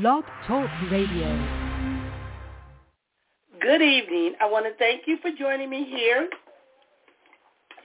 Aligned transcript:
Blog 0.00 0.24
Talk 0.48 0.68
Radio. 0.90 1.28
Good 3.60 3.80
evening. 3.80 4.34
I 4.40 4.50
want 4.50 4.66
to 4.66 4.74
thank 4.76 5.02
you 5.06 5.18
for 5.22 5.30
joining 5.38 5.70
me 5.70 5.86
here 5.88 6.28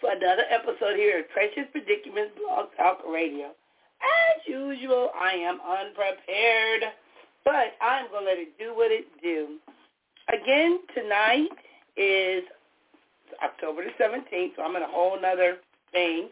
for 0.02 0.10
another 0.10 0.42
episode 0.50 0.96
here 0.96 1.20
at 1.20 1.30
Precious 1.30 1.70
Predicaments 1.72 2.32
Blog 2.36 2.70
Talk 2.78 3.02
Radio. 3.08 3.50
As 4.02 4.42
usual, 4.48 5.12
I 5.14 5.34
am 5.34 5.60
unprepared, 5.62 6.82
but 7.46 7.78
I'm 7.80 8.10
going 8.10 8.24
to 8.24 8.30
let 8.32 8.40
it 8.40 8.58
do 8.58 8.76
what 8.76 8.92
it 8.92 9.06
do. 9.22 9.60
Again, 10.34 10.80
tonight 10.96 11.50
is 11.96 12.44
October 13.44 13.84
the 13.84 14.04
17th, 14.04 14.56
so 14.56 14.64
I'm 14.64 14.76
in 14.76 14.82
a 14.82 14.88
whole 14.88 15.22
nother 15.22 15.58
thing. 15.92 16.30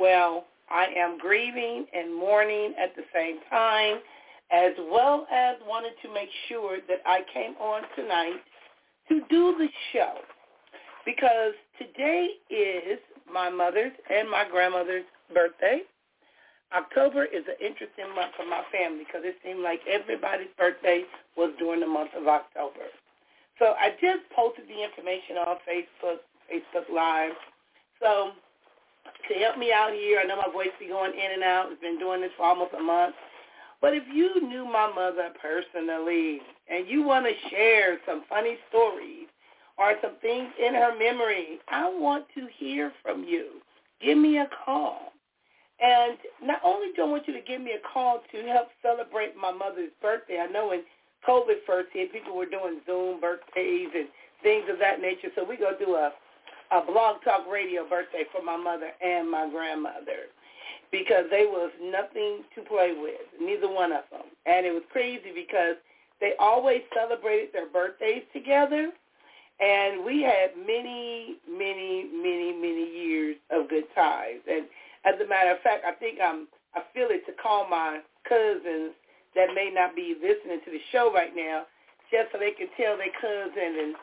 Well, 0.00 0.46
I 0.68 0.86
am 0.96 1.16
grieving 1.16 1.86
and 1.94 2.12
mourning 2.12 2.74
at 2.76 2.96
the 2.96 3.04
same 3.14 3.36
time, 3.48 3.98
as 4.52 4.72
well 4.90 5.26
as 5.32 5.56
wanted 5.66 5.92
to 6.02 6.12
make 6.12 6.28
sure 6.48 6.78
that 6.86 7.00
I 7.06 7.20
came 7.32 7.54
on 7.56 7.82
tonight 7.96 8.40
to 9.08 9.20
do 9.30 9.56
the 9.58 9.68
show 9.92 10.14
because 11.04 11.54
today 11.78 12.28
is 12.50 12.98
my 13.32 13.48
mother's 13.48 13.92
and 14.10 14.30
my 14.30 14.44
grandmother's 14.48 15.08
birthday. 15.34 15.80
October 16.76 17.24
is 17.24 17.44
an 17.48 17.56
interesting 17.60 18.08
month 18.14 18.32
for 18.36 18.46
my 18.48 18.62
family 18.72 19.04
because 19.04 19.24
it 19.24 19.36
seemed 19.44 19.60
like 19.60 19.80
everybody's 19.88 20.52
birthday 20.56 21.04
was 21.36 21.52
during 21.58 21.80
the 21.80 21.86
month 21.86 22.10
of 22.16 22.28
October. 22.28 22.92
So 23.58 23.74
I 23.76 23.92
just 24.00 24.24
posted 24.36 24.68
the 24.68 24.80
information 24.80 25.36
on 25.36 25.56
Facebook, 25.64 26.24
Facebook 26.48 26.88
Live. 26.92 27.36
So 28.00 28.32
to 29.28 29.34
help 29.40 29.58
me 29.58 29.72
out 29.72 29.92
here, 29.92 30.20
I 30.20 30.24
know 30.24 30.36
my 30.36 30.52
voice 30.52 30.72
be 30.80 30.88
going 30.88 31.12
in 31.12 31.32
and 31.32 31.42
out. 31.42 31.68
I've 31.72 31.80
been 31.80 31.98
doing 31.98 32.20
this 32.20 32.32
for 32.36 32.44
almost 32.46 32.72
a 32.78 32.82
month. 32.82 33.14
But 33.82 33.94
if 33.94 34.04
you 34.14 34.40
knew 34.48 34.64
my 34.64 34.90
mother 34.94 35.30
personally 35.42 36.40
and 36.70 36.86
you 36.88 37.02
want 37.02 37.26
to 37.26 37.50
share 37.50 37.98
some 38.06 38.22
funny 38.28 38.56
stories 38.68 39.26
or 39.76 39.94
some 40.00 40.14
things 40.22 40.48
in 40.64 40.72
her 40.74 40.96
memory, 40.96 41.58
I 41.68 41.90
want 41.90 42.26
to 42.36 42.46
hear 42.56 42.92
from 43.02 43.24
you. 43.24 43.60
Give 44.00 44.16
me 44.16 44.38
a 44.38 44.48
call. 44.64 45.12
And 45.82 46.16
not 46.40 46.60
only 46.64 46.92
do 46.94 47.02
I 47.02 47.06
want 47.06 47.26
you 47.26 47.34
to 47.34 47.40
give 47.40 47.60
me 47.60 47.72
a 47.72 47.92
call 47.92 48.22
to 48.30 48.46
help 48.46 48.68
celebrate 48.82 49.36
my 49.36 49.50
mother's 49.50 49.90
birthday, 50.00 50.38
I 50.38 50.46
know 50.46 50.68
when 50.68 50.84
COVID 51.28 51.66
first 51.66 51.88
hit, 51.92 52.12
people 52.12 52.36
were 52.36 52.46
doing 52.46 52.80
Zoom 52.86 53.20
birthdays 53.20 53.88
and 53.96 54.06
things 54.44 54.64
of 54.70 54.78
that 54.78 55.00
nature. 55.00 55.28
So 55.34 55.44
going 55.44 55.58
to 55.58 55.84
do 55.84 55.94
a, 55.94 56.12
a 56.70 56.86
blog 56.86 57.16
talk 57.24 57.50
radio 57.50 57.88
birthday 57.88 58.22
for 58.30 58.44
my 58.44 58.56
mother 58.56 58.90
and 59.02 59.28
my 59.28 59.50
grandmother 59.50 60.30
because 60.92 61.24
they 61.30 61.46
was 61.48 61.72
nothing 61.82 62.44
to 62.54 62.60
play 62.68 62.94
with, 62.96 63.24
neither 63.40 63.72
one 63.72 63.92
of 63.92 64.04
them. 64.12 64.28
And 64.46 64.66
it 64.66 64.72
was 64.72 64.84
crazy 64.92 65.32
because 65.34 65.76
they 66.20 66.34
always 66.38 66.82
celebrated 66.94 67.48
their 67.52 67.68
birthdays 67.68 68.22
together. 68.32 68.92
And 69.58 70.04
we 70.04 70.22
had 70.22 70.54
many, 70.56 71.38
many, 71.48 72.06
many, 72.12 72.52
many 72.52 72.86
years 72.92 73.36
of 73.50 73.68
good 73.68 73.84
times. 73.94 74.40
And 74.48 74.66
as 75.04 75.14
a 75.20 75.28
matter 75.28 75.50
of 75.50 75.60
fact, 75.60 75.84
I 75.86 75.92
think 75.92 76.18
I'm 76.22 76.46
I 76.74 76.80
feel 76.94 77.08
it 77.10 77.26
to 77.26 77.32
call 77.32 77.68
my 77.68 78.00
cousins 78.28 78.92
that 79.34 79.54
may 79.54 79.70
not 79.72 79.94
be 79.94 80.14
listening 80.16 80.60
to 80.64 80.70
the 80.70 80.80
show 80.90 81.12
right 81.12 81.34
now, 81.36 81.64
just 82.10 82.32
so 82.32 82.38
they 82.38 82.52
can 82.52 82.68
tell 82.76 82.96
their 82.96 83.12
cousins 83.20 83.54
and 83.56 83.94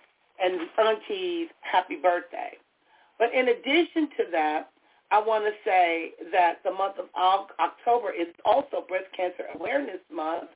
and 0.42 0.70
aunties 0.78 1.50
happy 1.62 1.96
birthday. 1.96 2.54
But 3.18 3.34
in 3.34 3.50
addition 3.50 4.10
to 4.18 4.24
that, 4.32 4.70
I 5.12 5.20
want 5.20 5.44
to 5.46 5.52
say 5.66 6.14
that 6.32 6.60
the 6.64 6.72
month 6.72 6.96
of 7.00 7.10
October 7.60 8.12
is 8.12 8.28
also 8.46 8.86
Breast 8.88 9.08
Cancer 9.16 9.46
Awareness 9.56 10.02
Month. 10.14 10.50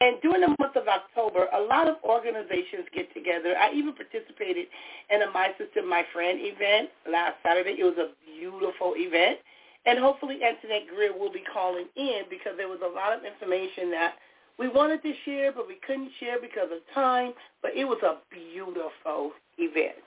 And 0.00 0.20
during 0.20 0.40
the 0.40 0.56
month 0.58 0.74
of 0.74 0.88
October, 0.88 1.46
a 1.54 1.60
lot 1.60 1.86
of 1.86 1.96
organizations 2.02 2.88
get 2.94 3.12
together. 3.14 3.54
I 3.56 3.70
even 3.72 3.94
participated 3.94 4.66
in 5.10 5.22
a 5.22 5.30
My 5.30 5.50
Sister, 5.58 5.84
My 5.86 6.04
Friend 6.12 6.38
event 6.40 6.90
last 7.10 7.36
Saturday. 7.42 7.76
It 7.78 7.84
was 7.84 7.98
a 7.98 8.10
beautiful 8.26 8.94
event. 8.96 9.38
And 9.84 9.98
hopefully 9.98 10.40
Antoinette 10.42 10.88
Greer 10.88 11.16
will 11.16 11.30
be 11.30 11.44
calling 11.52 11.86
in 11.96 12.22
because 12.30 12.54
there 12.56 12.68
was 12.68 12.80
a 12.82 12.94
lot 12.94 13.12
of 13.16 13.24
information 13.24 13.90
that 13.92 14.14
we 14.58 14.68
wanted 14.68 15.02
to 15.02 15.12
share, 15.24 15.52
but 15.52 15.68
we 15.68 15.76
couldn't 15.86 16.10
share 16.18 16.40
because 16.40 16.68
of 16.72 16.80
time. 16.94 17.32
But 17.62 17.72
it 17.76 17.84
was 17.84 17.98
a 18.02 18.18
beautiful 18.32 19.32
event. 19.58 20.02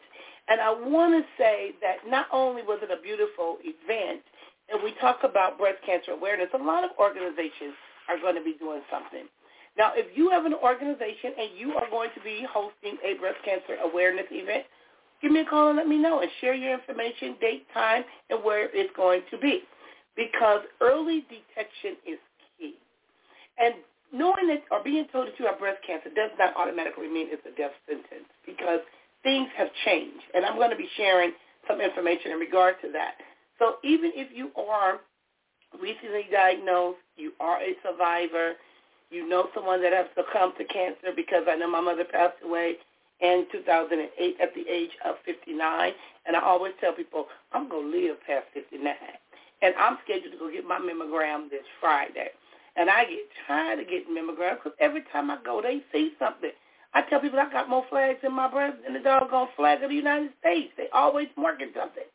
And 0.47 0.61
I 0.61 0.69
want 0.69 1.13
to 1.13 1.23
say 1.41 1.73
that 1.81 2.07
not 2.07 2.27
only 2.31 2.61
was 2.61 2.79
it 2.83 2.91
a 2.91 3.01
beautiful 3.01 3.57
event, 3.63 4.21
and 4.69 4.81
we 4.83 4.93
talk 5.01 5.23
about 5.23 5.57
breast 5.57 5.77
cancer 5.85 6.11
awareness, 6.11 6.49
a 6.53 6.61
lot 6.61 6.83
of 6.83 6.91
organizations 6.99 7.73
are 8.09 8.19
going 8.19 8.35
to 8.35 8.43
be 8.43 8.55
doing 8.59 8.81
something. 8.91 9.25
Now, 9.77 9.91
if 9.95 10.05
you 10.15 10.29
have 10.29 10.45
an 10.45 10.53
organization 10.53 11.33
and 11.37 11.49
you 11.57 11.73
are 11.73 11.89
going 11.89 12.09
to 12.15 12.21
be 12.21 12.45
hosting 12.49 12.97
a 13.03 13.19
breast 13.19 13.37
cancer 13.43 13.75
awareness 13.83 14.25
event, 14.31 14.63
give 15.21 15.31
me 15.31 15.41
a 15.41 15.45
call 15.45 15.69
and 15.69 15.77
let 15.77 15.87
me 15.87 15.97
know 15.97 16.21
and 16.21 16.29
share 16.41 16.55
your 16.55 16.73
information, 16.73 17.35
date, 17.41 17.65
time, 17.73 18.03
and 18.29 18.43
where 18.43 18.69
it's 18.73 18.93
going 18.95 19.21
to 19.31 19.37
be. 19.37 19.61
Because 20.15 20.61
early 20.79 21.25
detection 21.27 21.97
is 22.07 22.19
key. 22.57 22.75
And 23.59 23.75
knowing 24.13 24.47
that 24.47 24.63
or 24.71 24.81
being 24.83 25.05
told 25.11 25.27
that 25.27 25.37
you 25.37 25.45
have 25.45 25.59
breast 25.59 25.79
cancer 25.85 26.09
does 26.15 26.31
not 26.39 26.55
automatically 26.55 27.07
mean 27.07 27.27
it's 27.29 27.43
a 27.45 27.55
death 27.59 27.75
sentence 27.85 28.29
because 28.45 28.79
things 29.25 29.49
have 29.57 29.69
changed. 29.83 30.23
And 30.33 30.45
I'm 30.45 30.55
going 30.55 30.69
to 30.69 30.77
be 30.77 30.87
sharing 30.95 31.33
some 31.67 31.81
information 31.81 32.31
in 32.31 32.37
regard 32.37 32.75
to 32.83 32.91
that. 32.93 33.15
So 33.57 33.77
even 33.83 34.11
if 34.13 34.29
you 34.31 34.51
are 34.55 35.01
recently 35.81 36.29
diagnosed, 36.31 36.99
you 37.17 37.33
are 37.41 37.57
a 37.57 37.73
survivor, 37.83 38.53
you 39.09 39.27
know 39.27 39.49
someone 39.53 39.81
that 39.81 39.93
has 39.93 40.05
succumbed 40.15 40.53
to 40.59 40.65
cancer 40.65 41.09
because 41.15 41.43
I 41.49 41.55
know 41.55 41.69
my 41.69 41.81
mother 41.81 42.05
passed 42.05 42.37
away 42.45 42.75
in 43.19 43.45
2008 43.51 44.37
at 44.41 44.53
the 44.53 44.65
age 44.69 44.91
of 45.03 45.15
59. 45.25 45.91
And 46.25 46.35
I 46.35 46.41
always 46.41 46.73
tell 46.79 46.93
people, 46.93 47.25
I'm 47.51 47.67
going 47.67 47.91
to 47.91 47.97
live 47.97 48.17
past 48.27 48.45
59. 48.53 48.93
And 49.61 49.73
I'm 49.79 49.97
scheduled 50.03 50.33
to 50.33 50.37
go 50.37 50.51
get 50.51 50.67
my 50.67 50.79
mammogram 50.79 51.49
this 51.49 51.65
Friday. 51.81 52.29
And 52.75 52.89
I 52.89 53.05
get 53.05 53.19
tired 53.47 53.79
of 53.79 53.87
getting 53.87 54.13
mammograms 54.13 54.61
because 54.61 54.77
every 54.79 55.03
time 55.11 55.31
I 55.31 55.37
go, 55.43 55.61
they 55.61 55.81
see 55.91 56.11
something. 56.19 56.51
I 56.95 57.01
tell 57.09 57.19
people 57.19 57.39
I 57.39 57.51
got 57.51 57.69
more 57.69 57.85
flags 57.89 58.19
in 58.23 58.33
my 58.33 58.49
breast 58.49 58.77
than 58.83 58.93
the 58.93 59.01
doggone 59.01 59.49
flag 59.57 59.83
of 59.83 59.89
the 59.89 59.95
United 59.95 60.31
States. 60.39 60.71
They 60.77 60.87
always 60.93 61.27
marking 61.37 61.71
something. 61.77 62.07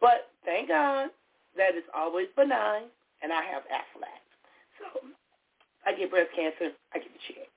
But 0.00 0.28
thank 0.44 0.68
God 0.68 1.08
that 1.56 1.74
it's 1.74 1.88
always 1.96 2.28
benign, 2.36 2.92
and 3.22 3.32
I 3.32 3.42
have 3.42 3.62
Aflac. 3.72 4.20
So 4.78 5.00
I 5.86 5.96
get 5.96 6.10
breast 6.10 6.30
cancer, 6.36 6.76
I 6.94 6.98
get 6.98 7.08
the 7.08 7.34
check. 7.34 7.48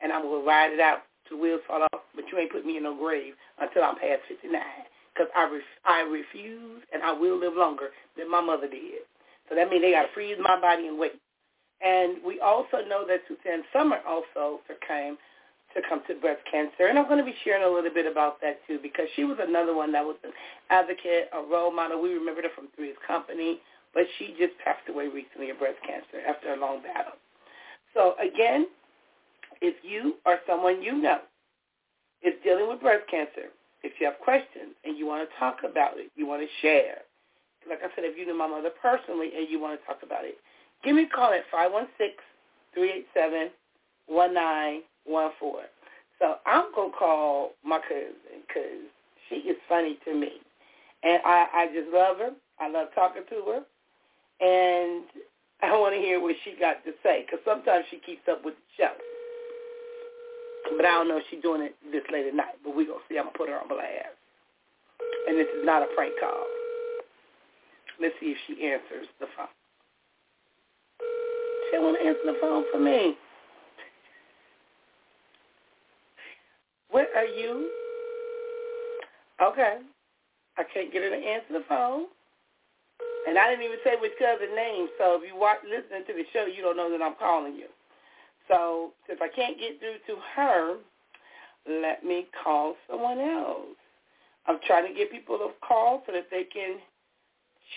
And 0.00 0.12
I'm 0.12 0.22
going 0.22 0.42
to 0.42 0.48
ride 0.48 0.72
it 0.72 0.80
out 0.80 1.04
the 1.30 1.36
wheels 1.36 1.60
fall 1.66 1.82
off, 1.82 2.02
but 2.14 2.24
you 2.32 2.38
ain't 2.38 2.52
put 2.52 2.64
me 2.64 2.76
in 2.76 2.84
no 2.84 2.96
grave 2.96 3.34
until 3.60 3.82
I'm 3.82 3.96
past 3.96 4.22
59. 4.28 4.60
Because 5.12 5.28
I, 5.36 5.44
ref- 5.44 5.80
I 5.84 6.00
refuse, 6.02 6.82
and 6.92 7.02
I 7.02 7.12
will 7.12 7.38
live 7.38 7.54
longer 7.56 7.88
than 8.16 8.30
my 8.30 8.40
mother 8.40 8.68
did. 8.68 9.04
So 9.48 9.54
that 9.56 9.68
means 9.70 9.82
they 9.82 9.92
got 9.92 10.02
to 10.08 10.14
freeze 10.14 10.36
my 10.40 10.60
body 10.60 10.86
and 10.88 10.98
wait. 10.98 11.20
And 11.82 12.18
we 12.24 12.40
also 12.40 12.78
know 12.88 13.04
that 13.08 13.20
Suzanne 13.28 13.64
Somers 13.72 14.00
also 14.06 14.60
succumbed 14.68 15.18
succumbed 15.76 16.02
to 16.08 16.14
breast 16.16 16.40
cancer. 16.50 16.88
And 16.88 16.98
I'm 16.98 17.04
going 17.06 17.20
to 17.20 17.24
be 17.24 17.36
sharing 17.44 17.62
a 17.62 17.68
little 17.68 17.92
bit 17.92 18.10
about 18.10 18.40
that 18.40 18.58
too 18.66 18.78
because 18.82 19.06
she 19.14 19.24
was 19.24 19.36
another 19.40 19.74
one 19.74 19.92
that 19.92 20.04
was 20.04 20.16
an 20.24 20.32
advocate, 20.70 21.28
a 21.36 21.42
role 21.44 21.72
model. 21.72 22.00
We 22.00 22.14
remembered 22.14 22.44
her 22.44 22.54
from 22.56 22.68
Three's 22.74 22.96
Company, 23.06 23.60
but 23.94 24.04
she 24.18 24.34
just 24.38 24.56
passed 24.64 24.88
away 24.88 25.08
recently 25.08 25.50
of 25.50 25.58
breast 25.58 25.78
cancer 25.86 26.24
after 26.26 26.54
a 26.54 26.56
long 26.56 26.82
battle. 26.82 27.20
So 27.94 28.14
again, 28.16 28.66
if 29.60 29.76
you 29.84 30.16
or 30.24 30.38
someone 30.48 30.82
you 30.82 30.96
know 30.96 31.20
is 32.22 32.34
dealing 32.42 32.68
with 32.68 32.80
breast 32.80 33.04
cancer, 33.10 33.52
if 33.82 33.92
you 34.00 34.06
have 34.06 34.18
questions 34.24 34.74
and 34.84 34.98
you 34.98 35.06
want 35.06 35.28
to 35.28 35.38
talk 35.38 35.58
about 35.68 35.96
it, 35.96 36.10
you 36.16 36.26
want 36.26 36.42
to 36.42 36.48
share, 36.60 37.04
like 37.68 37.78
I 37.80 37.88
said, 37.94 38.04
if 38.04 38.18
you 38.18 38.26
know 38.26 38.36
my 38.36 38.48
mother 38.48 38.70
personally 38.82 39.30
and 39.36 39.48
you 39.48 39.60
want 39.60 39.78
to 39.78 39.86
talk 39.86 40.02
about 40.02 40.24
it, 40.24 40.36
give 40.84 40.96
me 40.96 41.04
a 41.04 41.08
call 41.08 41.32
at 41.32 41.44
516 41.50 42.16
387 42.74 43.50
one 45.06 45.30
four. 45.38 45.62
So 46.18 46.36
I'm 46.46 46.72
gonna 46.74 46.92
call 46.98 47.52
my 47.64 47.78
cousin 47.78 48.42
because 48.46 48.88
she 49.28 49.36
is 49.48 49.56
funny 49.68 49.98
to 50.04 50.14
me, 50.14 50.40
and 51.02 51.20
I 51.24 51.46
I 51.52 51.66
just 51.74 51.92
love 51.92 52.18
her. 52.18 52.30
I 52.60 52.68
love 52.68 52.88
talking 52.94 53.22
to 53.28 53.36
her, 53.52 53.60
and 54.40 55.04
I 55.62 55.76
want 55.78 55.94
to 55.94 56.00
hear 56.00 56.20
what 56.20 56.36
she 56.44 56.54
got 56.58 56.84
to 56.84 56.92
say 57.02 57.24
because 57.24 57.40
sometimes 57.44 57.84
she 57.90 57.98
keeps 57.98 58.22
up 58.30 58.44
with 58.44 58.54
the 58.54 58.84
show. 58.84 58.94
But 60.76 60.84
I 60.84 60.92
don't 60.92 61.08
know 61.08 61.18
if 61.18 61.24
she's 61.30 61.42
doing 61.42 61.62
it 61.62 61.76
this 61.92 62.02
late 62.10 62.26
at 62.26 62.34
night. 62.34 62.56
But 62.64 62.74
we 62.74 62.86
gonna 62.86 63.00
see. 63.08 63.18
I'm 63.18 63.26
gonna 63.26 63.38
put 63.38 63.48
her 63.48 63.60
on 63.60 63.68
blast, 63.68 64.16
and 65.28 65.38
this 65.38 65.48
is 65.56 65.64
not 65.64 65.82
a 65.82 65.88
prank 65.94 66.14
call. 66.20 66.44
Let's 68.00 68.14
see 68.20 68.32
if 68.32 68.38
she 68.46 68.66
answers 68.66 69.08
the 69.20 69.26
phone. 69.36 69.52
She 71.70 71.78
want 71.78 71.96
to 72.00 72.06
answer 72.06 72.24
the 72.24 72.38
phone 72.40 72.64
for 72.72 72.78
me. 72.78 73.16
Where 76.96 77.14
are 77.14 77.26
you? 77.26 77.68
Okay. 79.42 79.76
I 80.56 80.62
can't 80.72 80.90
get 80.90 81.02
her 81.02 81.10
to 81.10 81.14
answer 81.14 81.52
the 81.52 81.64
phone. 81.68 82.06
And 83.28 83.36
I 83.36 83.50
didn't 83.50 83.66
even 83.66 83.76
say 83.84 83.96
which 84.00 84.16
cousin 84.18 84.56
name, 84.56 84.88
so 84.96 85.20
if 85.20 85.28
you 85.28 85.38
watch 85.38 85.58
listening 85.62 86.06
to 86.06 86.14
the 86.14 86.24
show, 86.32 86.46
you 86.46 86.62
don't 86.62 86.78
know 86.78 86.90
that 86.90 87.04
I'm 87.04 87.16
calling 87.20 87.52
you. 87.52 87.66
So 88.48 88.92
if 89.10 89.20
I 89.20 89.28
can't 89.28 89.60
get 89.60 89.78
through 89.78 90.00
to 90.06 90.22
her, 90.36 90.76
let 91.68 92.02
me 92.02 92.28
call 92.42 92.76
someone 92.88 93.20
else. 93.20 93.76
I'm 94.46 94.58
trying 94.66 94.88
to 94.88 94.94
get 94.98 95.12
people 95.12 95.36
to 95.36 95.50
call 95.60 96.02
so 96.06 96.12
that 96.12 96.28
they 96.30 96.44
can 96.44 96.78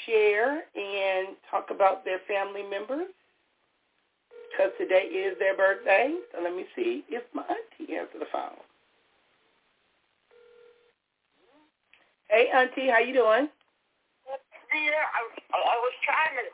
share 0.05 0.63
and 0.79 1.35
talk 1.51 1.71
about 1.71 2.05
their 2.05 2.19
family 2.25 2.63
members 2.63 3.11
because 4.49 4.71
today 4.79 5.11
is 5.11 5.37
their 5.39 5.57
birthday. 5.57 6.15
So 6.31 6.41
let 6.41 6.55
me 6.55 6.63
see 6.73 7.03
if 7.09 7.23
my 7.33 7.43
auntie 7.43 7.95
answers 7.95 8.21
the 8.21 8.27
phone. 8.31 8.63
Hey, 12.29 12.47
auntie, 12.53 12.89
how 12.89 12.99
you 12.99 13.13
doing? 13.13 13.49
Dear, 14.69 14.93
I, 15.01 15.21
I 15.49 15.75
was 15.81 15.93
trying 16.05 16.35
to. 16.37 16.45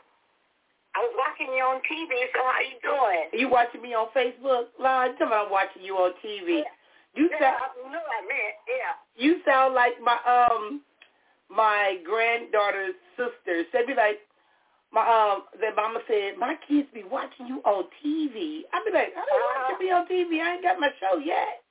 I 0.96 1.00
was 1.04 1.12
watching 1.20 1.52
you 1.54 1.64
on 1.64 1.84
TV. 1.84 2.12
So 2.32 2.40
how 2.40 2.64
you 2.64 2.80
doing? 2.80 3.28
You 3.42 3.50
watching 3.50 3.82
me 3.82 3.94
on 3.94 4.08
Facebook? 4.16 4.72
Tell 4.80 5.28
me 5.28 5.36
I'm 5.36 5.52
watching 5.52 5.84
you 5.84 5.96
on 5.96 6.12
TV. 6.24 6.64
Yeah. 6.64 6.72
You 7.14 7.30
yeah, 7.32 7.40
sound. 7.40 7.58
I 7.60 7.92
know 7.92 8.00
I 8.00 8.22
meant. 8.24 8.56
Yeah. 8.64 8.96
You 9.18 9.42
sound 9.46 9.76
like 9.76 9.94
my 10.02 10.16
um 10.24 10.82
my 11.50 11.98
granddaughter's 12.06 12.96
sister. 13.18 13.64
She'd 13.72 13.88
be 13.88 13.94
like, 13.96 14.20
my 14.94 15.04
um, 15.04 15.44
their 15.60 15.76
mama 15.76 16.00
said, 16.08 16.38
my 16.40 16.56
kids 16.68 16.88
be 16.94 17.04
watching 17.04 17.48
you 17.48 17.60
on 17.66 17.84
TV. 18.04 18.64
I'd 18.72 18.86
be 18.88 18.92
like, 18.96 19.12
I 19.12 19.24
don't 19.28 19.28
Uh-huh. 19.28 19.74
watch 19.76 19.80
me 19.82 19.92
on 19.92 20.08
TV. 20.08 20.40
I 20.42 20.54
ain't 20.56 20.64
got 20.64 20.80
my 20.80 20.90
show 21.02 21.18
yet. 21.20 21.62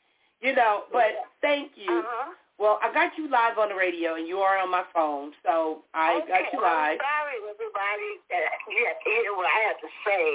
You 0.42 0.54
know, 0.54 0.84
but 0.92 1.08
Yeah. 1.16 1.24
thank 1.40 1.72
you. 1.76 2.04
Uh-huh. 2.04 2.32
Well, 2.54 2.78
I 2.86 2.94
got 2.94 3.18
you 3.18 3.26
live 3.26 3.58
on 3.58 3.68
the 3.68 3.74
radio, 3.74 4.14
and 4.14 4.30
you 4.30 4.38
are 4.38 4.54
on 4.62 4.70
my 4.70 4.86
phone, 4.94 5.34
so 5.42 5.82
I 5.90 6.22
okay, 6.22 6.30
got 6.30 6.44
you 6.54 6.62
well, 6.62 6.70
live. 6.70 7.02
I'm 7.02 7.02
sorry, 7.02 7.36
everybody, 7.50 8.10
that 8.30 8.46
you 8.70 8.80
have 8.86 8.98
to 9.02 9.10
hear 9.10 9.34
what 9.34 9.50
I 9.50 9.58
have 9.74 9.78
to 9.82 9.90
say, 10.06 10.26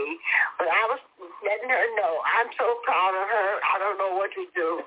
but 0.60 0.68
I 0.68 0.84
was 0.92 1.00
letting 1.48 1.72
her 1.72 1.86
know 1.96 2.20
I'm 2.28 2.52
so 2.60 2.68
proud 2.84 3.16
of 3.16 3.24
her. 3.24 3.48
I 3.64 3.76
don't 3.80 3.96
know 3.96 4.20
what 4.20 4.36
to 4.36 4.44
do. 4.52 4.84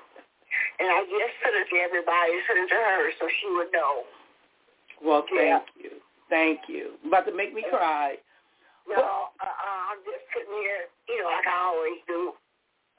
And 0.77 0.85
I 0.93 1.01
just 1.09 1.33
sent 1.41 1.57
it 1.57 1.65
to 1.73 1.77
everybody, 1.81 2.37
sent 2.45 2.61
it 2.61 2.69
to 2.69 2.77
her 2.77 3.09
so 3.17 3.25
she 3.41 3.49
would 3.57 3.73
know. 3.73 4.05
Well, 5.01 5.25
Yeah. 5.33 5.65
thank 5.65 5.65
you. 5.81 5.91
Thank 6.29 6.59
you. 6.69 6.93
About 7.05 7.25
to 7.25 7.33
make 7.33 7.53
me 7.53 7.65
cry. 7.65 8.21
No, 8.85 9.01
uh, 9.01 9.41
uh, 9.41 9.81
I'm 9.89 9.97
just 10.05 10.21
sitting 10.29 10.53
here, 10.61 10.85
you 11.09 11.17
know, 11.23 11.29
like 11.33 11.47
I 11.49 11.57
always 11.73 11.99
do, 12.05 12.33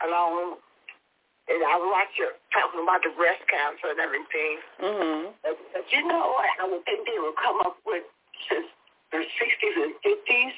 alone. 0.03 0.59
And 1.55 1.63
I 1.63 1.79
watch 1.79 2.11
you 2.19 2.35
talking 2.51 2.83
about 2.83 3.07
the 3.07 3.15
breast 3.15 3.47
cancer 3.47 3.95
and 3.95 4.01
everything. 4.03 4.59
Mhm. 4.83 5.31
But, 5.47 5.55
but 5.73 5.87
you 5.95 6.03
know 6.03 6.35
what? 6.35 6.51
I 6.59 6.67
would 6.67 6.83
think 6.85 7.07
they 7.07 7.19
would 7.23 7.37
come 7.39 7.61
up 7.63 7.79
with 7.87 8.03
since 8.51 8.67
the 9.15 9.23
60s 9.23 9.77
and 9.79 9.95
50s. 10.03 10.55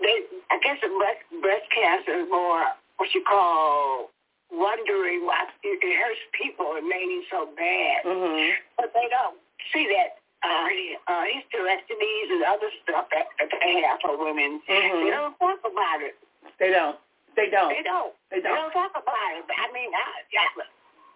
They, 0.00 0.16
I 0.50 0.58
guess 0.60 0.76
the 0.82 0.92
breast, 0.98 1.22
breast 1.40 1.64
cancer 1.72 2.20
is 2.20 2.28
more 2.28 2.66
what 2.98 3.14
you 3.14 3.22
call 3.24 4.10
wondering 4.52 5.24
why 5.24 5.46
it, 5.64 5.80
hurts 5.80 6.20
people 6.36 6.76
and 6.76 6.86
made 6.86 7.08
it 7.08 7.24
so 7.30 7.48
bad. 7.56 8.04
Mhm. 8.04 8.52
But 8.76 8.92
they 8.92 9.08
don't 9.08 9.38
see 9.72 9.88
that 9.88 10.18
uh, 10.44 10.68
uh, 11.08 11.24
hysterectomies 11.24 12.28
and 12.28 12.44
other 12.44 12.68
stuff 12.82 13.08
that, 13.10 13.28
that 13.38 13.48
they 13.62 13.80
have 13.80 13.98
for 14.02 14.18
women. 14.22 14.60
They 14.68 14.74
Mhm. 14.74 15.10
don't 15.10 15.38
talk 15.38 15.60
about 15.64 16.02
it. 16.02 16.14
They 16.58 16.68
don't. 16.70 16.98
They 17.36 17.50
don't. 17.50 17.70
They 17.70 17.82
don't. 17.82 18.14
They 18.30 18.38
They 18.40 18.48
don't. 18.48 18.70
don't 18.70 18.74
talk 18.74 18.92
about 18.94 19.30
it. 19.36 19.44
But 19.46 19.56
I 19.58 19.66
mean, 19.74 19.90
I, 19.92 20.04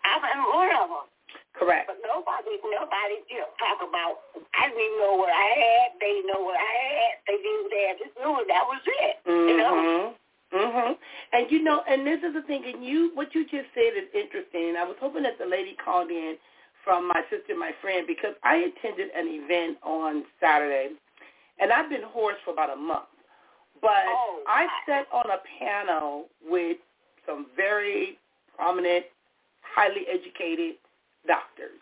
I, 0.07 0.13
I'm 0.23 0.43
one 0.55 0.71
of 0.75 0.89
them. 0.91 1.07
Correct. 1.55 1.91
But 1.91 1.99
nobody, 2.07 2.55
nobody 2.71 3.17
you 3.31 3.43
know, 3.43 3.51
talk 3.59 3.83
about. 3.83 4.23
I 4.55 4.71
didn't 4.71 4.79
even 4.81 4.99
know 5.03 5.15
what 5.19 5.31
I 5.35 5.49
had. 5.59 5.89
They 6.01 6.23
didn't 6.23 6.31
know 6.31 6.43
what 6.47 6.57
I 6.59 6.71
had. 6.71 7.13
They 7.27 7.39
didn't. 7.39 7.99
Just 7.99 8.15
knew 8.19 8.35
it. 8.41 8.47
That 8.49 8.65
was 8.67 8.83
it. 8.87 9.15
You 9.27 9.57
know. 9.59 9.75
Mhm. 9.75 10.15
Mhm. 10.55 10.99
And 11.33 11.51
you 11.51 11.63
know, 11.63 11.83
and 11.89 12.07
this 12.07 12.23
is 12.23 12.33
the 12.35 12.43
thing. 12.43 12.65
And 12.65 12.85
you, 12.85 13.11
what 13.15 13.35
you 13.35 13.45
just 13.45 13.69
said 13.75 13.93
is 13.97 14.09
interesting. 14.15 14.77
I 14.79 14.85
was 14.85 14.97
hoping 15.01 15.23
that 15.25 15.39
the 15.39 15.47
lady 15.47 15.75
called 15.83 16.11
in 16.11 16.37
from 16.85 17.09
my 17.09 17.23
sister, 17.29 17.55
my 17.57 17.73
friend, 17.83 18.07
because 18.07 18.35
I 18.45 18.71
attended 18.73 19.11
an 19.15 19.27
event 19.29 19.79
on 19.83 20.25
Saturday, 20.41 20.95
and 21.61 21.73
I've 21.73 21.91
been 21.91 22.03
hoarse 22.03 22.39
for 22.45 22.53
about 22.53 22.71
a 22.73 22.77
month. 22.77 23.11
But 23.81 24.05
Oh, 24.09 24.43
I 24.47 24.67
sat 24.87 25.07
on 25.13 25.31
a 25.31 25.39
panel 25.59 26.27
with 26.45 26.79
some 27.27 27.47
very 27.57 28.19
prominent, 28.57 29.07
highly 29.63 30.07
educated 30.09 30.77
doctors. 31.27 31.79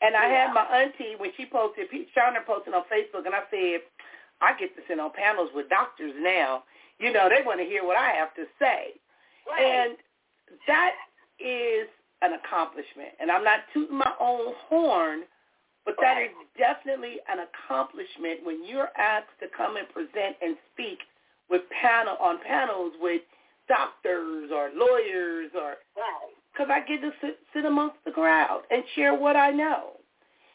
And 0.00 0.16
I 0.16 0.28
Yeah. 0.30 0.46
had 0.46 0.54
my 0.54 0.64
auntie 0.66 1.16
when 1.16 1.32
she 1.36 1.46
posted, 1.46 1.90
Pete 1.90 2.08
Shiner 2.14 2.42
posted 2.42 2.74
on 2.74 2.84
Facebook, 2.84 3.26
and 3.26 3.34
I 3.34 3.42
said, 3.50 3.82
I 4.40 4.52
get 4.54 4.74
to 4.76 4.82
sit 4.86 4.98
on 5.00 5.10
panels 5.12 5.52
with 5.52 5.68
doctors 5.68 6.14
now. 6.16 6.64
You 6.98 7.12
know, 7.12 7.28
they 7.28 7.42
want 7.42 7.58
to 7.60 7.66
hear 7.66 7.84
what 7.84 7.96
I 7.96 8.10
have 8.12 8.34
to 8.34 8.46
say. 8.58 8.94
Right. 9.46 9.62
And 9.62 9.98
that 10.66 10.94
is 11.38 11.88
an 12.22 12.34
accomplishment. 12.34 13.10
And 13.20 13.30
I'm 13.30 13.44
not 13.44 13.60
tooting 13.72 13.96
my 13.98 14.12
own 14.20 14.54
horn, 14.68 15.22
but 15.84 15.96
that 16.00 16.20
is 16.22 16.30
definitely 16.56 17.18
an 17.28 17.40
accomplishment 17.40 18.44
when 18.44 18.64
you're 18.64 18.90
asked 18.96 19.38
to 19.40 19.48
come 19.56 19.76
and 19.76 19.88
present 19.88 20.36
and 20.42 20.56
speak 20.72 20.98
with 21.50 21.62
panel 21.70 22.16
on 22.20 22.38
panels 22.46 22.92
with 23.00 23.22
doctors 23.68 24.50
or 24.52 24.70
lawyers 24.74 25.50
or 25.54 25.76
right. 25.96 26.32
because 26.52 26.68
I 26.70 26.80
get 26.80 27.00
to 27.02 27.10
sit, 27.20 27.38
sit 27.52 27.64
amongst 27.64 27.96
the 28.04 28.10
crowd 28.10 28.62
and 28.70 28.82
share 28.94 29.14
what 29.14 29.36
I 29.36 29.50
know. 29.50 29.92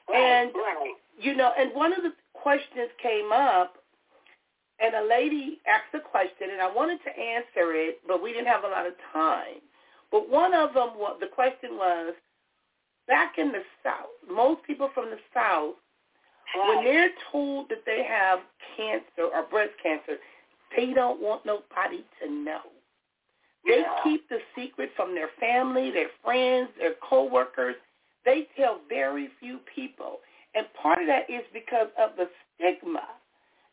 Right. 0.10 0.18
And 0.18 0.52
right. 0.54 0.94
you 1.20 1.36
know, 1.36 1.52
and 1.58 1.74
one 1.74 1.94
of 1.94 2.04
the 2.04 2.14
questions 2.34 2.90
came 3.02 3.32
up, 3.32 3.76
and 4.80 4.94
a 4.96 5.08
lady 5.08 5.60
asked 5.68 5.94
a 5.94 6.00
question, 6.00 6.50
and 6.52 6.62
I 6.62 6.72
wanted 6.74 7.00
to 7.06 7.10
answer 7.10 7.74
it, 7.74 8.00
but 8.08 8.22
we 8.22 8.34
didn't 8.34 8.48
have 8.48 8.64
a 8.64 8.68
lot 8.68 8.86
of 8.86 8.94
time. 9.14 9.62
But 10.12 10.30
one 10.30 10.54
of 10.54 10.74
them, 10.74 10.90
the 11.20 11.28
question 11.28 11.78
was, 11.78 12.14
back 13.08 13.36
in 13.38 13.52
the 13.52 13.64
South, 13.84 14.12
most 14.30 14.62
people 14.64 14.90
from 14.94 15.10
the 15.10 15.18
South, 15.34 15.76
when 16.56 16.84
they're 16.84 17.10
told 17.32 17.70
that 17.70 17.84
they 17.86 18.04
have 18.08 18.40
cancer 18.78 19.32
or 19.34 19.44
breast 19.50 19.72
cancer, 19.82 20.18
they 20.76 20.94
don't 20.94 21.22
want 21.22 21.46
nobody 21.46 22.04
to 22.22 22.30
know. 22.32 22.62
They 23.66 23.80
Yeah. 23.80 24.00
keep 24.04 24.28
the 24.30 24.42
secret 24.56 24.92
from 24.96 25.16
their 25.16 25.30
family, 25.40 25.92
their 25.92 26.10
friends, 26.24 26.70
their 26.78 26.96
coworkers. 26.96 27.76
They 28.26 28.44
tell 28.56 28.80
very 28.90 29.28
few 29.40 29.60
people. 29.60 30.22
And 30.56 30.72
part 30.74 31.00
of 31.00 31.08
that 31.08 31.30
is 31.30 31.46
because 31.54 31.90
of 31.98 32.16
the 32.16 32.30
stigma 32.56 33.08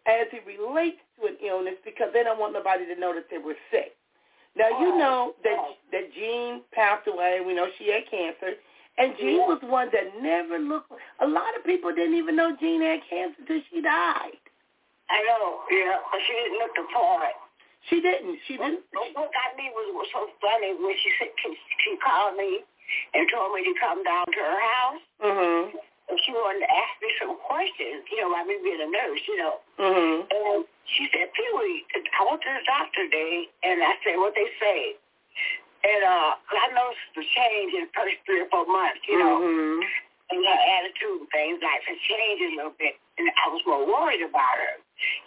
as 0.07 0.27
it 0.33 0.47
relates 0.47 1.01
to 1.21 1.27
an 1.27 1.37
illness 1.41 1.77
because 1.85 2.13
they 2.13 2.23
don't 2.23 2.39
want 2.39 2.53
nobody 2.55 2.87
to 2.87 2.95
know 2.97 3.13
that 3.15 3.29
they 3.31 3.39
were 3.39 3.57
sick. 3.71 3.97
Now 4.57 4.69
you 4.81 4.97
know 4.99 5.35
that 5.45 5.59
that 5.93 6.13
Jean 6.15 6.63
passed 6.73 7.07
away. 7.07 7.41
We 7.41 7.55
know 7.55 7.69
she 7.79 7.89
had 7.91 8.07
cancer. 8.11 8.55
And 8.99 9.17
Jean 9.19 9.39
was 9.47 9.61
one 9.63 9.89
that 9.93 10.21
never 10.21 10.59
looked 10.59 10.93
a 11.21 11.27
lot 11.27 11.57
of 11.57 11.65
people 11.65 11.95
didn't 11.95 12.17
even 12.17 12.37
know 12.37 12.57
Jean 12.61 12.83
had 12.83 13.01
cancer 13.09 13.37
until 13.41 13.61
she 13.71 13.81
died. 13.81 14.39
I 15.11 15.19
know. 15.27 15.67
Yeah. 15.71 15.99
But 16.11 16.21
she 16.27 16.33
didn't 16.39 16.59
look 16.63 16.73
the 16.79 16.87
part. 16.95 17.35
She 17.89 17.99
didn't. 18.01 18.39
She 18.47 18.55
didn't 18.61 18.85
what 18.95 19.11
what 19.17 19.31
got 19.35 19.57
me 19.59 19.69
was, 19.75 19.89
was 19.97 20.09
so 20.15 20.29
funny 20.39 20.77
when 20.79 20.95
she 21.03 21.11
said 21.19 21.33
she, 21.43 21.51
she 21.83 21.91
called 21.99 22.37
me 22.37 22.63
and 23.15 23.27
told 23.33 23.55
me 23.57 23.65
to 23.67 23.75
come 23.81 24.03
down 24.05 24.27
to 24.27 24.41
her 24.43 24.61
house 24.61 25.03
mhm. 25.23 25.63
and 26.11 26.17
she 26.27 26.31
wanted 26.35 26.67
to 26.67 26.71
ask 26.71 26.95
me 27.01 27.11
some 27.23 27.35
questions. 27.43 28.05
You 28.13 28.23
know, 28.23 28.31
about 28.35 28.47
me 28.47 28.61
being 28.63 28.83
a 28.85 28.91
nurse. 28.91 29.23
You 29.27 29.37
know. 29.41 29.55
Mhm. 29.81 30.15
And 30.31 30.59
she 30.87 31.09
said, 31.11 31.33
Pee 31.35 31.51
Wee, 31.57 31.87
I 31.97 32.21
went 32.27 32.43
to 32.43 32.51
the 32.51 32.65
doctor 32.67 33.07
today, 33.07 33.47
and 33.63 33.79
I 33.83 33.95
said, 34.03 34.19
what 34.19 34.35
they 34.35 34.51
say? 34.59 34.99
And 35.81 36.03
uh, 36.05 36.37
I 36.37 36.67
noticed 36.77 37.09
the 37.17 37.25
change 37.25 37.73
in 37.73 37.89
the 37.89 37.93
first 37.97 38.21
three 38.29 38.43
or 38.45 38.49
four 38.53 38.67
months, 38.69 39.01
you 39.09 39.17
know, 39.17 39.41
Mhm. 39.41 39.81
and 40.35 40.45
her 40.45 40.61
attitude 40.77 41.25
and 41.25 41.31
things 41.33 41.59
like 41.65 41.81
that 41.89 41.97
changed 42.05 42.43
a 42.45 42.51
little 42.61 42.77
bit. 42.77 43.01
And 43.17 43.31
I 43.33 43.49
was 43.49 43.63
more 43.65 43.87
worried 43.89 44.21
about 44.21 44.57
her. 44.61 44.77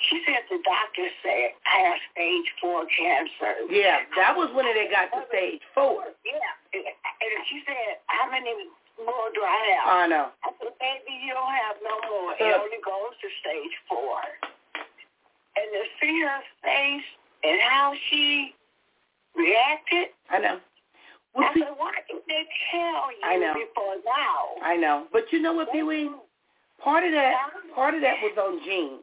She 0.09 0.21
said 0.25 0.45
the 0.49 0.59
doctor 0.63 1.07
said 1.25 1.57
I 1.65 1.77
have 1.89 1.99
stage 2.13 2.45
four 2.61 2.85
cancer. 2.89 3.65
Yeah, 3.69 4.05
that 4.15 4.35
was 4.37 4.49
when 4.53 4.65
it 4.69 4.77
got 4.91 5.09
to 5.15 5.25
stage 5.29 5.61
four. 5.73 6.13
Yeah. 6.25 6.37
And, 6.73 6.85
she 7.49 7.61
said, 7.65 8.01
how 8.07 8.29
many 8.29 8.49
more 8.97 9.29
do 9.33 9.41
I 9.41 9.59
have? 9.77 9.85
I 9.93 10.07
know. 10.07 10.27
I 10.43 10.49
said, 10.61 10.73
baby, 10.79 11.13
you 11.25 11.33
don't 11.33 11.53
have 11.53 11.77
no 11.83 11.95
more. 12.09 12.33
It 12.39 12.49
Uh. 12.53 12.61
only 12.61 12.77
goes 12.85 13.13
to 13.21 13.27
stage 13.41 13.75
four. 13.89 14.21
And 15.55 15.67
to 15.73 15.83
see 16.01 16.21
her 16.21 16.39
face 16.63 17.05
and 17.43 17.61
how 17.61 17.93
she 18.09 18.55
reacted, 19.35 20.09
I 20.29 20.39
know. 20.39 20.59
Well, 21.35 21.49
I 21.49 21.53
see, 21.53 21.61
said, 21.61 21.73
why 21.77 21.93
didn't 22.07 22.25
they 22.27 22.45
tell 22.71 23.09
you 23.11 23.23
I 23.23 23.37
know. 23.37 23.53
before 23.53 23.95
now? 24.05 24.61
I 24.65 24.77
know. 24.77 25.07
But 25.11 25.31
you 25.31 25.41
know 25.41 25.53
what, 25.53 25.71
Pee 25.71 25.83
Wee? 25.83 26.09
Part 26.83 27.03
of 27.05 27.11
that, 27.11 27.33
part 27.75 27.93
of 27.93 28.01
that 28.01 28.15
was 28.21 28.37
on 28.37 28.59
Jean. 28.65 28.99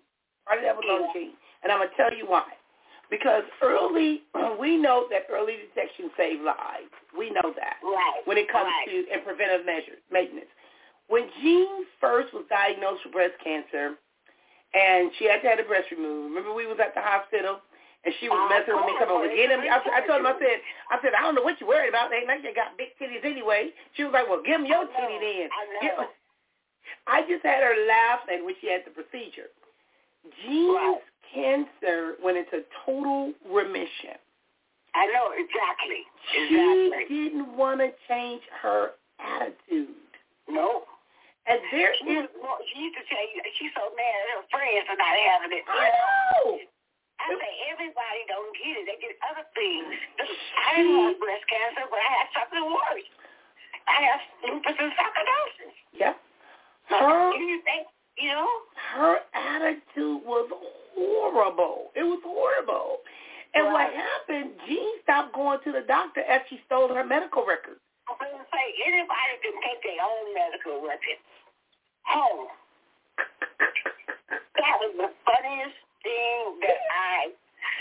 Part 0.46 0.58
of 0.58 0.64
that 0.64 0.76
was 0.76 0.86
on. 0.88 1.12
Jean, 1.14 1.32
and 1.62 1.72
I'm 1.72 1.78
gonna 1.80 1.90
tell 1.96 2.12
you 2.12 2.26
why. 2.26 2.46
Because 3.10 3.42
early, 3.62 4.22
we 4.60 4.76
know 4.76 5.06
that 5.10 5.26
early 5.30 5.58
detection 5.58 6.10
saves 6.16 6.42
lives. 6.44 6.94
We 7.16 7.30
know 7.30 7.52
that 7.58 7.82
Right. 7.82 8.22
when 8.24 8.38
it 8.38 8.50
comes 8.50 8.70
right. 8.70 8.86
to 8.86 9.12
and 9.12 9.24
preventive 9.24 9.66
measures, 9.66 9.98
maintenance. 10.10 10.50
When 11.08 11.26
Jean 11.42 11.84
first 12.00 12.32
was 12.32 12.46
diagnosed 12.48 13.02
with 13.04 13.12
breast 13.12 13.34
cancer, 13.42 13.98
and 14.74 15.10
she 15.18 15.26
had 15.26 15.42
to 15.42 15.48
have 15.50 15.58
the 15.58 15.66
breast 15.66 15.90
removed. 15.90 16.30
Remember, 16.30 16.54
we 16.54 16.66
was 16.70 16.78
at 16.78 16.94
the 16.94 17.02
hospital, 17.02 17.58
and 18.06 18.14
she 18.22 18.30
was 18.30 18.38
oh, 18.38 18.48
messing 18.48 18.72
with 18.78 18.86
me, 18.86 18.94
coming 18.96 19.12
over 19.12 19.28
get 19.28 19.50
him. 19.50 19.60
I, 19.66 19.82
I 19.82 20.00
told 20.06 20.22
him, 20.22 20.30
I 20.30 20.38
said, 20.38 20.62
I 20.88 20.96
said, 21.02 21.12
I 21.18 21.26
don't 21.26 21.34
know 21.34 21.42
what 21.42 21.58
you're 21.58 21.68
worried 21.68 21.90
about. 21.90 22.08
They 22.08 22.22
like 22.24 22.46
they 22.46 22.54
got 22.54 22.78
big 22.78 22.94
titties 22.96 23.26
anyway. 23.26 23.74
She 23.98 24.06
was 24.06 24.14
like, 24.14 24.30
well, 24.30 24.40
give 24.40 24.62
him 24.62 24.70
your 24.70 24.86
titty 24.86 25.18
then. 25.18 25.50
I 25.50 25.62
know. 25.82 26.08
I 27.10 27.26
just 27.26 27.42
had 27.42 27.66
her 27.66 27.74
laughing 27.74 28.46
when 28.46 28.54
she 28.62 28.70
had 28.70 28.86
the 28.86 28.94
procedure. 28.94 29.50
Jean's 30.44 30.74
Right. 30.76 31.00
cancer 31.32 32.16
went 32.22 32.36
into 32.38 32.64
total 32.84 33.32
remission. 33.46 34.18
I 34.94 35.06
know 35.06 35.30
exactly. 35.32 36.02
She 36.32 36.38
Exactly. 36.50 37.04
didn't 37.08 37.56
want 37.56 37.78
to 37.80 37.92
change 38.08 38.42
her 38.60 38.92
attitude. 39.18 39.94
No. 40.48 40.84
And 41.46 41.58
there 41.72 41.94
She, 41.94 42.04
is, 42.18 42.26
she 42.74 42.78
used 42.80 42.96
to 42.98 43.04
say 43.06 43.22
she's 43.58 43.72
so 43.74 43.90
mad 43.96 44.14
at 44.28 44.36
her 44.42 44.46
friends 44.50 44.86
for 44.86 44.96
not 44.96 45.14
having 45.16 45.52
it. 45.56 45.64
I 45.68 45.88
know. 45.88 46.58
I 47.20 47.28
say 47.38 47.52
everybody 47.70 48.20
don't 48.28 48.50
get 48.56 48.76
it. 48.80 48.84
They 48.86 48.96
get 49.00 49.16
other 49.30 49.46
things. 49.54 49.94
I 50.66 50.76
didn't 50.82 51.00
have 51.06 51.18
breast 51.20 51.44
cancer, 51.48 51.86
but 51.90 52.00
I 52.00 52.10
had 52.18 52.28
something 52.34 52.64
worse. 52.64 53.08
I 53.86 53.96
have 54.10 54.20
lupus 54.46 54.74
and 54.78 54.92
sarcoidosis. 54.98 55.74
Yeah. 55.92 56.14
Her, 56.88 57.32
You 57.36 57.60
think, 57.62 57.86
you 58.18 58.28
know? 58.30 58.48
Her 58.94 59.18
attitude 59.34 60.22
was 60.26 60.50
horrible. 60.94 61.90
It 61.94 62.02
was 62.02 62.20
horrible. 62.24 62.98
And 63.54 63.72
what 63.72 63.90
happened, 63.90 64.54
Jean 64.66 65.02
stopped 65.02 65.34
going 65.34 65.58
to 65.64 65.72
the 65.72 65.82
doctor 65.86 66.22
after 66.22 66.54
she 66.54 66.60
stole 66.66 66.92
her 66.94 67.04
medical 67.04 67.42
records. 67.46 67.82
I'm 68.06 68.18
going 68.18 68.38
to 68.38 68.46
say 68.50 68.64
anybody 68.86 69.34
can 69.42 69.54
take 69.62 69.80
their 69.82 70.02
own 70.02 70.34
medical 70.34 70.82
records 70.82 71.22
home. 72.06 72.46
That 74.58 74.74
was 74.82 74.92
the 74.98 75.10
funniest 75.26 75.78
thing 76.02 76.42
that 76.62 76.80
I 76.90 77.18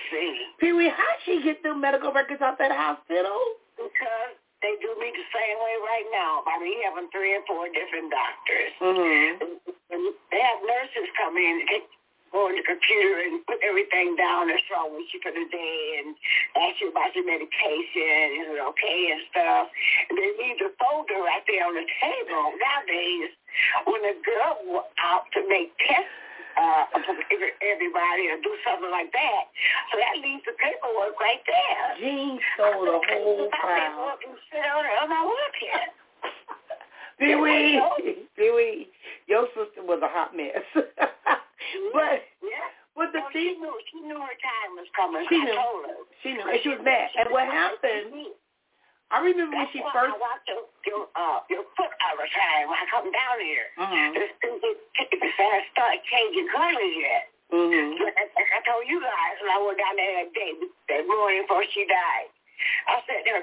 see. 0.10 0.34
Pee 0.60 0.74
Wee, 0.74 0.89
how'd 0.89 1.20
she 1.25 1.42
get 1.44 1.62
them 1.62 1.82
medical 1.82 2.13
records 2.13 2.42
out 2.42 2.58
that 2.58 2.74
hospital? 2.74 3.38
Because 3.78 4.34
they 4.62 4.75
do 4.82 4.92
me 5.00 5.13
the 5.13 5.28
same 5.32 5.58
way 5.62 5.75
right 5.86 6.08
now 6.12 6.42
by 6.44 6.58
me 6.60 6.75
having 6.84 7.10
three 7.13 7.32
or 7.36 7.44
four 7.48 7.70
different 7.72 8.12
doctors. 8.12 8.72
Mm-hmm. 8.82 9.59
And 9.89 10.13
they 10.29 10.41
have 10.41 10.62
nurses 10.62 11.10
come 11.17 11.38
in 11.38 11.65
and 11.65 11.84
go 12.31 12.46
on 12.46 12.53
the 12.53 12.62
computer 12.62 13.25
and 13.25 13.41
put 13.50 13.58
everything 13.65 14.13
down 14.13 14.50
that's 14.50 14.62
wrong 14.69 14.93
with 14.93 15.10
you 15.10 15.19
for 15.22 15.34
the 15.34 15.46
day 15.50 15.81
and 15.98 16.13
ask 16.62 16.77
you 16.77 16.93
about 16.93 17.10
your 17.17 17.25
medication, 17.25 18.38
is 18.38 18.48
it 18.53 18.62
okay 18.62 19.01
and 19.13 19.22
stuff. 19.34 19.65
And 20.10 20.15
they 20.17 20.29
leave 20.38 20.58
the 20.62 20.69
folder 20.77 21.25
right 21.25 21.41
there 21.50 21.65
on 21.65 21.74
the 21.74 21.88
table. 21.98 22.53
Nowadays, 22.62 23.34
when 23.89 24.01
a 24.05 24.15
girl 24.22 24.53
go 24.62 24.79
out 25.01 25.25
to 25.34 25.41
make 25.50 25.74
tests 25.81 26.13
uh, 26.53 26.86
for 27.01 27.17
everybody 27.65 28.29
or 28.29 28.38
do 28.46 28.53
something 28.62 28.93
like 28.93 29.10
that, 29.10 29.43
so 29.89 29.98
that 29.98 30.22
leaves 30.22 30.46
the 30.46 30.53
paperwork 30.62 31.17
right 31.17 31.41
there. 31.50 31.98
Jean 31.98 32.38
stole 32.53 32.86
the 32.86 33.00
whole 33.10 33.50
file. 33.58 34.22
Sit 34.53 34.62
on 34.69 34.86
it 34.86 34.96
on 35.01 35.10
my 35.10 35.25
work 35.25 35.55
here. 35.58 35.99
Pee 37.20 37.36
Wee, 37.36 37.80
Pee 38.36 38.52
Wee, 38.56 38.88
your 39.28 39.48
sister 39.56 39.84
was 39.84 40.00
a 40.02 40.08
hot 40.10 40.32
mess. 40.36 40.64
but 41.94 42.24
Yeah. 42.42 42.68
but 42.96 43.12
the 43.12 43.20
No, 43.20 43.30
she 43.34 43.56
knew 43.60 43.74
she 43.92 44.00
knew 44.02 44.18
her 44.20 44.38
time 44.40 44.72
was 44.80 44.88
coming. 44.96 45.26
She 45.30 45.38
I 45.40 45.52
told 45.56 45.86
her. 45.86 46.00
she 46.24 46.30
knew, 46.34 46.46
and 46.48 46.60
she 46.64 46.70
was 46.70 46.82
mad. 46.84 47.10
And 47.20 47.30
what 47.32 47.46
happened? 47.48 48.34
I 49.12 49.26
remember 49.26 49.58
when 49.58 49.68
she 49.74 49.82
first. 49.90 50.14
I 50.14 50.22
watch 50.22 50.46
your 50.48 50.64
your 50.86 51.04
uh 51.18 51.42
your 51.50 51.66
foot 51.74 51.90
all 52.06 52.16
the 52.18 52.30
time 52.30 52.70
when 52.70 52.78
I 52.78 52.86
come 52.94 53.10
down 53.10 53.38
here. 53.42 53.68
Mhm. 53.78 54.16
It's, 54.22 54.34
it's, 54.38 55.40
I 55.40 55.66
start 55.74 55.98
changing 56.14 56.48
colors 56.54 56.96
yet. 56.98 57.26
Mhm. 57.50 57.98
As 58.06 58.30
I 58.54 58.62
told 58.70 58.86
you 58.86 59.02
guys 59.02 59.36
when 59.42 59.50
I 59.50 59.58
went 59.66 59.82
down 59.82 59.96
there 59.98 60.14
that 60.24 60.30
day, 60.38 60.54
that 60.94 61.04
morning 61.10 61.42
before 61.44 61.66
she 61.74 61.86
died. 61.90 62.30
I 62.86 63.02
said 63.08 63.24
her 63.34 63.42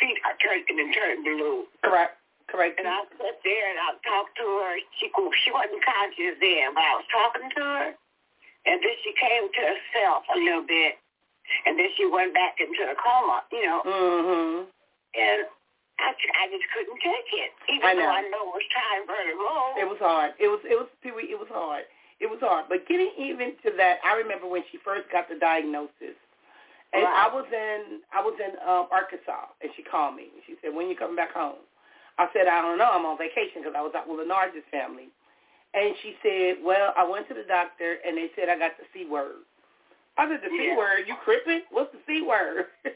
feet 0.00 0.18
are 0.26 0.34
turned 0.42 0.66
and 0.66 0.90
turned 0.94 1.22
blue. 1.22 1.68
Correct. 1.84 2.16
Correct. 2.48 2.78
And 2.78 2.88
I 2.88 3.02
sat 3.16 3.40
there 3.42 3.66
and 3.70 3.78
I 3.80 3.96
talked 4.04 4.36
to 4.38 4.46
her. 4.46 4.76
She 5.00 5.08
she 5.10 5.50
wasn't 5.50 5.80
conscious 5.84 6.36
then, 6.38 6.74
but 6.76 6.84
I 6.84 6.94
was 7.00 7.08
talking 7.08 7.48
to 7.50 7.62
her. 7.62 7.86
And 8.64 8.76
then 8.80 8.96
she 9.04 9.12
came 9.16 9.48
to 9.48 9.60
herself 9.60 10.24
a 10.32 10.38
little 10.38 10.64
bit. 10.64 10.96
And 11.66 11.76
then 11.76 11.88
she 11.96 12.08
went 12.08 12.32
back 12.32 12.56
into 12.56 12.88
a 12.88 12.96
coma, 12.96 13.44
you 13.52 13.64
know. 13.68 13.80
Mm-hmm. 13.84 14.56
And 15.20 15.40
I, 16.00 16.10
I 16.10 16.44
just 16.48 16.64
couldn't 16.72 16.98
take 17.00 17.28
it. 17.36 17.50
Even 17.68 17.84
I 17.84 17.92
know. 17.92 18.08
though 18.08 18.16
I 18.16 18.22
know 18.32 18.42
it 18.50 18.56
was 18.56 18.68
time 18.72 19.02
for 19.04 19.14
to 19.14 19.36
go. 19.36 19.54
It 19.78 19.88
was 19.88 20.00
hard. 20.00 20.32
It 20.40 20.48
was 20.48 20.60
it 20.64 20.74
was 20.74 20.88
Pee 21.02 21.12
Wee, 21.12 21.30
it 21.30 21.38
was 21.38 21.50
hard. 21.52 21.84
It 22.20 22.28
was 22.30 22.40
hard. 22.40 22.66
But 22.68 22.88
getting 22.88 23.12
even 23.18 23.54
to 23.62 23.70
that, 23.76 24.00
I 24.04 24.16
remember 24.16 24.48
when 24.48 24.64
she 24.72 24.78
first 24.80 25.10
got 25.12 25.28
the 25.28 25.36
diagnosis. 25.36 26.16
And 26.94 27.02
I 27.02 27.26
was 27.26 27.46
in 27.50 28.00
I 28.14 28.22
was 28.22 28.38
in 28.38 28.54
um, 28.62 28.86
Arkansas, 28.90 29.50
and 29.60 29.70
she 29.74 29.82
called 29.82 30.14
me. 30.14 30.30
She 30.46 30.54
said, 30.62 30.74
"When 30.74 30.88
you 30.88 30.96
coming 30.96 31.16
back 31.18 31.34
home?" 31.34 31.58
I 32.18 32.28
said, 32.32 32.46
"I 32.46 32.62
don't 32.62 32.78
know. 32.78 32.90
I'm 32.90 33.04
on 33.06 33.18
vacation 33.18 33.62
because 33.62 33.74
I 33.76 33.82
was 33.82 33.92
out 33.96 34.08
with 34.08 34.18
the 34.18 34.30
Nargis 34.30 34.64
family." 34.70 35.08
And 35.74 35.94
she 36.02 36.16
said, 36.22 36.62
"Well, 36.62 36.92
I 36.96 37.04
went 37.04 37.26
to 37.28 37.34
the 37.34 37.42
doctor, 37.42 37.98
and 38.06 38.16
they 38.16 38.30
said 38.36 38.48
I 38.48 38.58
got 38.58 38.78
the 38.78 38.84
C 38.92 39.06
word." 39.06 39.42
I 40.16 40.28
said, 40.28 40.40
"The 40.42 40.50
C 40.50 40.74
word? 40.76 41.06
You 41.06 41.16
crippin'? 41.24 41.62
What's 41.70 41.92
the 41.92 42.00
C 42.06 42.22
word?" 42.22 42.66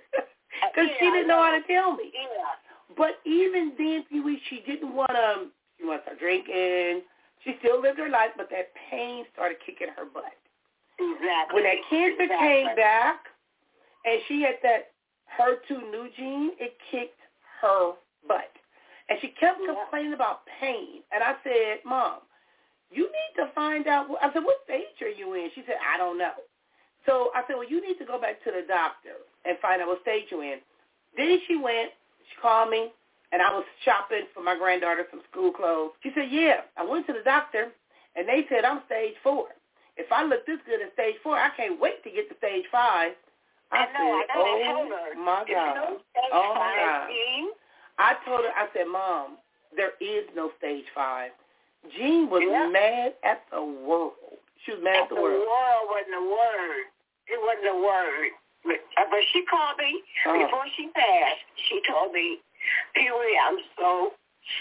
Uh, 0.58 0.66
because 0.74 0.90
she 0.98 1.04
Yeah, 1.04 1.10
I 1.12 1.14
didn't 1.14 1.28
know 1.28 1.42
how 1.42 1.52
to 1.52 1.62
tell 1.68 1.92
me. 1.94 2.10
Yeah. 2.12 2.96
But 2.96 3.20
even 3.24 3.74
then, 3.78 4.04
Pee 4.10 4.18
Wee, 4.18 4.42
she 4.50 4.60
didn't 4.66 4.92
want 4.92 5.12
to. 5.12 5.46
She 5.78 5.86
wants 5.86 6.04
to 6.08 6.16
drinking. 6.16 7.02
She 7.44 7.54
still 7.60 7.80
lived 7.80 7.98
her 7.98 8.08
life, 8.08 8.30
but 8.36 8.50
that 8.50 8.72
pain 8.90 9.24
started 9.32 9.58
kicking 9.64 9.88
her 9.94 10.04
butt. 10.04 10.34
Exactly. 10.98 11.54
When 11.54 11.62
that 11.62 11.78
cancer 11.88 12.22
exactly. 12.22 12.48
came 12.48 12.74
back, 12.74 13.20
and 14.04 14.20
she 14.26 14.42
had 14.42 14.58
that 14.64 14.90
HER2/neu 15.38 16.08
gene, 16.16 16.50
it 16.58 16.74
kicked 16.90 17.20
her 17.60 17.92
butt, 18.26 18.50
and 19.08 19.18
she 19.20 19.28
kept 19.28 19.60
Yeah. 19.60 19.74
complaining 19.74 20.12
about 20.12 20.46
pain. 20.60 21.02
And 21.12 21.22
I 21.22 21.36
said, 21.42 21.84
Mom, 21.84 22.20
you 22.90 23.04
need 23.04 23.32
to 23.36 23.48
find 23.54 23.86
out. 23.86 24.08
I 24.22 24.32
said, 24.32 24.44
what 24.44 24.62
stage 24.64 25.00
are 25.02 25.08
you 25.08 25.34
in? 25.34 25.50
She 25.54 25.62
said, 25.66 25.76
I 25.84 25.96
don't 25.98 26.18
know. 26.18 26.34
So 27.06 27.30
I 27.34 27.42
said, 27.46 27.56
well, 27.56 27.68
you 27.68 27.80
need 27.80 27.98
to 27.98 28.04
go 28.04 28.20
back 28.20 28.42
to 28.44 28.50
the 28.50 28.62
doctor 28.66 29.16
and 29.44 29.58
find 29.60 29.80
out 29.80 29.88
what 29.88 30.02
stage 30.02 30.26
you're 30.30 30.44
in. 30.44 30.60
Then 31.16 31.38
she 31.46 31.56
went. 31.56 31.92
She 32.28 32.36
called 32.42 32.70
me, 32.70 32.92
and 33.32 33.40
I 33.40 33.48
was 33.50 33.64
shopping 33.84 34.28
for 34.34 34.42
my 34.42 34.56
granddaughter 34.56 35.06
some 35.10 35.22
school 35.30 35.50
clothes. 35.52 35.92
She 36.02 36.10
said, 36.14 36.28
yeah, 36.30 36.68
I 36.76 36.84
went 36.84 37.06
to 37.06 37.14
the 37.14 37.24
doctor, 37.24 37.72
and 38.16 38.28
they 38.28 38.44
said 38.50 38.64
I'm 38.64 38.82
stage 38.84 39.14
four. 39.22 39.48
If 39.96 40.12
I 40.12 40.24
look 40.24 40.44
this 40.44 40.60
good 40.66 40.82
at 40.82 40.92
stage 40.92 41.16
four, 41.22 41.36
I 41.36 41.48
can't 41.56 41.80
wait 41.80 42.04
to 42.04 42.10
get 42.10 42.28
to 42.28 42.36
stage 42.36 42.64
five. 42.70 43.12
I, 43.72 43.84
I 43.84 43.92
know, 43.92 43.98
said, 43.98 44.28
I 44.28 44.34
told 44.34 44.46
oh 44.46 44.84
my 45.24 45.44
God. 45.48 45.96
Oh, 46.32 46.54
my 46.54 46.72
God. 46.76 47.08
I 47.98 48.14
told 48.24 48.44
her, 48.44 48.52
I 48.54 48.66
said, 48.74 48.86
Mom, 48.90 49.38
there 49.76 49.92
is 50.00 50.24
no 50.34 50.50
stage 50.58 50.84
five. 50.94 51.30
Jean 51.96 52.28
was 52.30 52.42
Yeah. 52.42 52.68
mad 52.68 53.14
at 53.24 53.42
the 53.50 53.62
world. 53.62 54.14
She 54.64 54.72
was 54.72 54.82
mad 54.82 55.02
at 55.04 55.08
the 55.08 55.14
the 55.16 55.22
world. 55.22 55.46
world 55.46 55.84
wasn't 55.90 56.14
a 56.16 56.26
word. 56.30 56.84
It 57.28 57.40
wasn't 57.40 57.68
a 57.76 57.80
word. 57.82 58.30
But, 58.64 58.80
but 59.10 59.22
she 59.32 59.44
called 59.46 59.78
me 59.78 60.02
Oh. 60.26 60.32
before 60.38 60.64
she 60.76 60.88
passed. 60.88 61.44
She 61.68 61.80
told 61.88 62.12
me, 62.12 62.38
Pee 62.94 63.10
Wee, 63.10 63.38
I'm 63.46 63.58
so 63.78 64.12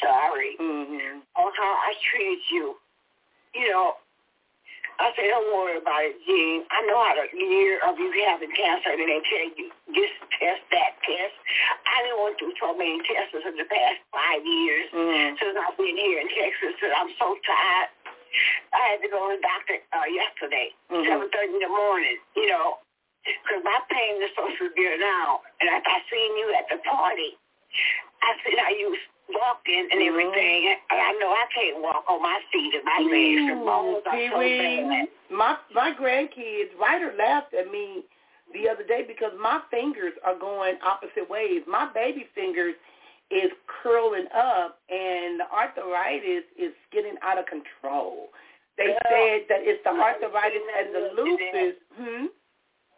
sorry 0.02 0.56
Mm-hmm. 0.60 1.20
on 1.36 1.52
how 1.58 1.74
I 1.74 1.94
treated 2.12 2.40
you. 2.52 2.76
You 3.56 3.70
know, 3.72 3.94
I 4.98 5.14
said, 5.14 5.30
don't 5.30 5.46
worry 5.54 5.78
about 5.78 6.02
it, 6.10 6.18
Jean. 6.26 6.66
I 6.74 6.82
know 6.90 6.98
how 6.98 7.14
the 7.14 7.30
year 7.38 7.78
of 7.86 7.98
you 8.02 8.10
having 8.26 8.50
cancer, 8.58 8.90
and 8.98 9.06
they 9.06 9.22
tell 9.30 9.46
you 9.54 9.70
this 9.94 10.10
test, 10.42 10.66
that 10.74 10.98
test. 11.06 11.36
I 11.86 12.02
didn't 12.02 12.18
went 12.18 12.36
through 12.42 12.58
so 12.58 12.74
many 12.74 12.98
tests 13.06 13.38
in 13.38 13.56
the 13.62 13.70
past 13.70 14.02
five 14.10 14.42
years 14.42 14.90
Mm-hmm. 14.94 15.38
since 15.38 15.54
I've 15.54 15.78
been 15.78 15.98
here 15.98 16.18
in 16.18 16.30
Texas, 16.34 16.74
and 16.82 16.94
I'm 16.98 17.14
so 17.22 17.38
tired. 17.46 17.90
I 18.74 18.82
had 18.98 19.00
to 19.06 19.10
go 19.10 19.30
to 19.30 19.38
the 19.38 19.42
doctor 19.46 19.78
uh, 19.94 20.10
yesterday, 20.10 20.74
Mhm. 20.90 21.06
seven 21.06 21.30
thirty 21.30 21.54
in 21.54 21.62
the 21.62 21.70
morning. 21.70 22.18
You 22.36 22.48
know, 22.50 22.78
because 23.24 23.62
my 23.64 23.80
pain 23.90 24.22
is 24.22 24.34
so 24.36 24.50
severe 24.58 24.98
now. 24.98 25.42
And 25.62 25.70
if 25.70 25.86
I 25.86 26.02
seen 26.10 26.32
you 26.38 26.54
at 26.58 26.68
the 26.70 26.78
party, 26.84 27.38
I 28.22 28.34
seen 28.46 28.58
how 28.58 28.70
you 28.74 28.90
was 28.98 29.04
walking 29.30 29.88
and 29.92 30.02
Mhm. 30.02 30.08
everything, 30.08 30.68
and 30.68 31.02
I 31.02 31.12
know 31.14 31.32
I 31.32 31.46
can't 31.54 31.80
walk 31.80 32.06
on 32.10 32.22
my 32.22 32.40
feet 32.52 32.74
and 32.76 32.84
my 32.86 33.00
legs. 33.00 33.48
The 33.48 33.66
bones 33.66 34.04
are 34.06 34.30
so 34.30 34.40
bad. 34.40 35.10
My 35.30 35.58
my 35.72 35.92
grandkids, 35.92 36.78
right 36.78 37.02
or 37.02 37.14
left 37.14 37.54
at 37.54 37.70
me 37.72 38.04
the 38.54 38.70
other 38.70 38.84
day 38.84 39.04
because 39.04 39.34
my 39.38 39.60
fingers 39.70 40.14
are 40.24 40.36
going 40.36 40.78
opposite 40.82 41.30
ways. 41.30 41.64
My 41.68 41.86
baby 41.94 42.24
fingers 42.34 42.76
is 43.30 43.52
curling 43.68 44.28
up, 44.32 44.80
and 44.90 45.40
the 45.42 45.52
arthritis 45.52 46.46
is 46.56 46.74
getting 46.92 47.18
out 47.22 47.38
of 47.38 47.46
control. 47.46 48.32
They 48.78 48.90
Yeah. 48.90 49.10
said 49.10 49.48
that 49.50 49.64
it's 49.64 49.84
the 49.84 49.90
arthritis 49.90 50.64
and 50.78 50.96
the 50.96 51.12
lupus. 51.14 51.76
Hmm. 51.98 52.28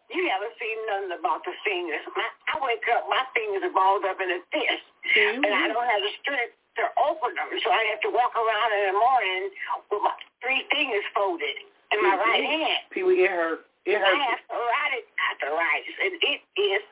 You 0.09 0.25
haven't 0.25 0.55
seen 0.57 0.77
nothing 0.89 1.13
about 1.13 1.45
the 1.45 1.53
fingers. 1.61 2.01
My, 2.17 2.25
I 2.49 2.57
wake 2.65 2.85
up, 2.89 3.05
my 3.09 3.23
fingers 3.37 3.61
are 3.61 3.73
balled 3.73 4.05
up 4.09 4.17
in 4.17 4.29
a 4.29 4.41
fist. 4.49 4.85
and 5.45 5.45
I 5.45 5.69
don't 5.69 5.85
have 5.85 6.01
the 6.01 6.13
strength 6.25 6.57
to 6.81 6.85
open 6.97 7.35
them, 7.37 7.49
so 7.61 7.69
I 7.69 7.83
have 7.93 8.01
to 8.07 8.11
walk 8.13 8.33
around 8.33 8.69
in 8.73 8.83
the 8.93 8.97
morning 8.97 9.43
with 9.91 10.01
my 10.01 10.15
three 10.41 10.65
fingers 10.73 11.05
folded 11.13 11.57
in 11.93 11.99
my 12.01 12.15
right 12.17 12.41
hand. 12.41 12.89
Pee 12.89 13.03
Wee, 13.03 13.25
it 13.25 13.31
hurt. 13.31 13.65
It 13.85 13.97
hurts. 14.01 14.09
I 14.09 14.17
have 14.33 14.41
arthritis, 14.49 15.05
arthritis, 15.43 15.95
and 16.01 16.13
it 16.25 16.41
is 16.57 16.83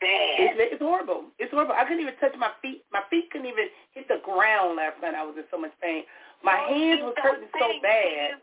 bad. 0.00 0.36
It's, 0.38 0.78
it's 0.78 0.82
horrible. 0.82 1.30
It's 1.38 1.50
horrible. 1.50 1.74
I 1.74 1.84
couldn't 1.84 2.02
even 2.02 2.16
touch 2.18 2.34
my 2.38 2.50
feet. 2.62 2.82
My 2.92 3.02
feet 3.10 3.30
couldn't 3.30 3.48
even 3.48 3.68
hit 3.92 4.08
the 4.08 4.18
ground 4.22 4.76
last 4.76 4.98
night. 5.02 5.14
I 5.14 5.22
was 5.22 5.34
in 5.36 5.44
so 5.50 5.58
much 5.58 5.72
pain. 5.82 6.04
My 6.44 6.60
hands 6.68 7.00
were 7.00 7.16
hurting 7.16 7.48
so 7.58 7.68
bad. 7.80 8.36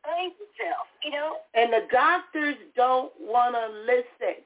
You 0.57 0.73
you 1.05 1.11
know. 1.11 1.37
And 1.53 1.71
the 1.71 1.85
doctors 1.91 2.57
don't 2.75 3.13
want 3.21 3.53
to 3.53 3.69
listen. 3.85 4.41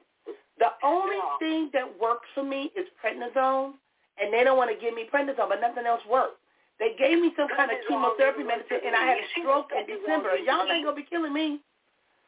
The 0.60 0.76
only 0.84 1.16
thing 1.40 1.70
that 1.72 1.88
works 2.00 2.28
for 2.34 2.44
me 2.44 2.70
is 2.76 2.84
prednisone, 3.00 3.72
and 4.20 4.32
they 4.32 4.44
don't 4.44 4.56
want 4.56 4.68
to 4.72 4.76
give 4.76 4.92
me 4.92 5.08
prednisone, 5.08 5.48
but 5.48 5.60
nothing 5.60 5.86
else 5.88 6.04
works. 6.04 6.36
They 6.78 6.92
gave 7.00 7.16
me 7.16 7.32
some 7.36 7.48
kind 7.48 7.72
of 7.72 7.80
chemotherapy 7.88 8.44
medicine, 8.44 8.84
and 8.84 8.92
I 8.92 9.04
had 9.08 9.16
a 9.16 9.26
stroke 9.32 9.72
in 9.72 9.88
December. 9.88 10.36
Y'all 10.44 10.68
ain't 10.68 10.84
gonna 10.84 10.96
be 10.96 11.08
killing 11.08 11.32
me. 11.32 11.60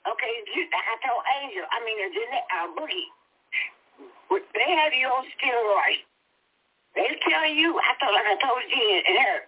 Okay, 0.09 0.33
you, 0.57 0.65
I 0.73 0.97
told 1.05 1.21
Angel, 1.45 1.69
I 1.69 1.85
mean, 1.85 2.01
Jeanette, 2.09 2.49
uh, 2.49 2.73
Boogie, 2.73 3.13
they 4.57 4.71
have 4.73 4.93
you 4.97 5.09
on 5.09 5.25
steroids. 5.37 6.05
They 6.97 7.13
tell 7.29 7.45
you, 7.45 7.77
I 7.77 7.93
told, 8.01 8.17
like 8.17 8.25
I 8.25 8.37
told 8.41 8.63
Jen 8.73 9.03
and 9.05 9.19
her, 9.21 9.39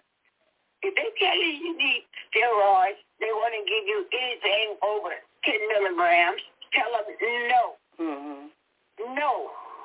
if 0.83 0.91
they 0.95 1.09
tell 1.19 1.35
you 1.37 1.51
you 1.61 1.77
need 1.77 2.03
steroids, 2.29 2.99
they 3.19 3.29
want 3.31 3.53
to 3.53 3.61
give 3.69 3.85
you 3.85 4.05
anything 4.13 4.75
over 4.81 5.13
10 5.45 5.53
milligrams, 5.73 6.41
tell 6.73 6.89
them 6.93 7.05
no, 7.49 7.63
Mm-hmm. 8.01 9.13
no. 9.15 9.31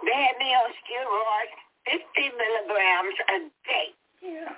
They 0.04 0.12
had 0.16 0.36
me 0.38 0.52
on 0.56 0.70
steroids, 0.84 1.52
50 1.84 2.36
milligrams 2.36 3.16
a 3.28 3.36
day. 3.68 3.88
Yeah. 4.22 4.52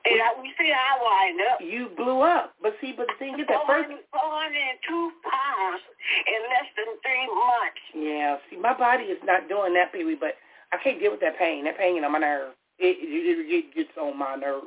And 0.00 0.16
I, 0.16 0.32
you 0.40 0.52
see 0.56 0.72
how 0.72 0.96
I 0.96 1.28
wind 1.28 1.40
up. 1.52 1.60
You 1.60 1.90
blew 1.96 2.22
up, 2.22 2.54
but 2.62 2.72
see, 2.80 2.92
but 2.96 3.06
the 3.08 3.16
thing 3.18 3.34
is, 3.36 3.44
at 3.52 3.66
first, 3.68 3.92
402 4.12 5.12
pounds 5.28 5.82
in 6.24 6.40
less 6.48 6.68
than 6.72 6.88
three 7.04 7.26
months. 7.28 7.82
yeah. 7.92 8.36
See, 8.48 8.56
my 8.56 8.72
body 8.72 9.04
is 9.12 9.20
not 9.24 9.48
doing 9.48 9.74
that, 9.74 9.92
baby, 9.92 10.16
but 10.18 10.36
I 10.72 10.78
can't 10.82 10.98
deal 11.00 11.10
with 11.12 11.20
that 11.20 11.36
pain. 11.38 11.64
That 11.64 11.76
pain 11.76 12.02
on 12.04 12.12
my 12.12 12.18
nerve. 12.18 12.52
It, 12.78 12.96
it, 12.96 13.44
it 13.52 13.74
gets 13.74 13.92
on 14.00 14.18
my 14.18 14.36
nerve. 14.36 14.64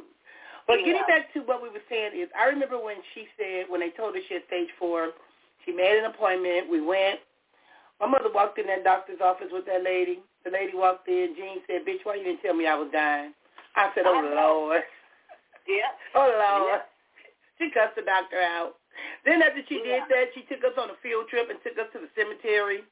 But 0.68 0.80
Yeah. 0.80 0.86
getting 0.86 1.06
back 1.08 1.34
to 1.34 1.42
what 1.42 1.62
we 1.62 1.70
were 1.70 1.84
saying 1.90 2.14
is, 2.16 2.30
I 2.36 2.46
remember 2.46 2.80
when 2.80 3.02
she 3.14 3.28
said, 3.38 3.70
when 3.70 3.82
they 3.82 3.90
told 3.92 4.16
her 4.16 4.22
she 4.28 4.36
had 4.36 4.46
stage 4.48 4.72
four, 4.80 5.14
she 5.66 5.72
made 5.72 5.98
an 5.98 6.06
appointment. 6.06 6.70
We 6.70 6.82
went. 6.82 7.20
My 8.00 8.08
mother 8.08 8.32
walked 8.32 8.58
in 8.60 8.68
that 8.68 8.84
doctor's 8.84 9.22
office 9.22 9.52
with 9.52 9.66
that 9.66 9.84
lady. 9.84 10.20
The 10.44 10.52
lady 10.52 10.76
walked 10.76 11.08
in. 11.08 11.36
Jean 11.36 11.62
said, 11.68 11.86
bitch, 11.86 12.04
why 12.04 12.16
you 12.16 12.24
didn't 12.24 12.42
tell 12.42 12.54
me 12.54 12.68
I 12.68 12.76
was 12.76 12.92
dying? 12.92 13.34
I 13.76 13.92
said, 13.96 14.06
oh, 14.06 14.22
Lord. 14.36 14.84
Yeah. 15.68 15.96
Oh, 16.16 16.28
Lord. 16.28 16.68
Yeah. 16.68 16.82
She 17.58 17.72
cussed 17.72 17.96
the 17.96 18.02
doctor 18.04 18.40
out. 18.42 18.76
Then 19.26 19.42
after 19.42 19.64
she 19.68 19.80
did 19.80 20.04
that, 20.10 20.36
she 20.36 20.44
took 20.44 20.64
us 20.64 20.76
on 20.78 20.90
a 20.92 20.98
field 21.02 21.30
trip 21.30 21.50
and 21.50 21.58
took 21.64 21.80
us 21.80 21.88
to 21.94 22.00
the 22.00 22.12
cemetery. 22.14 22.84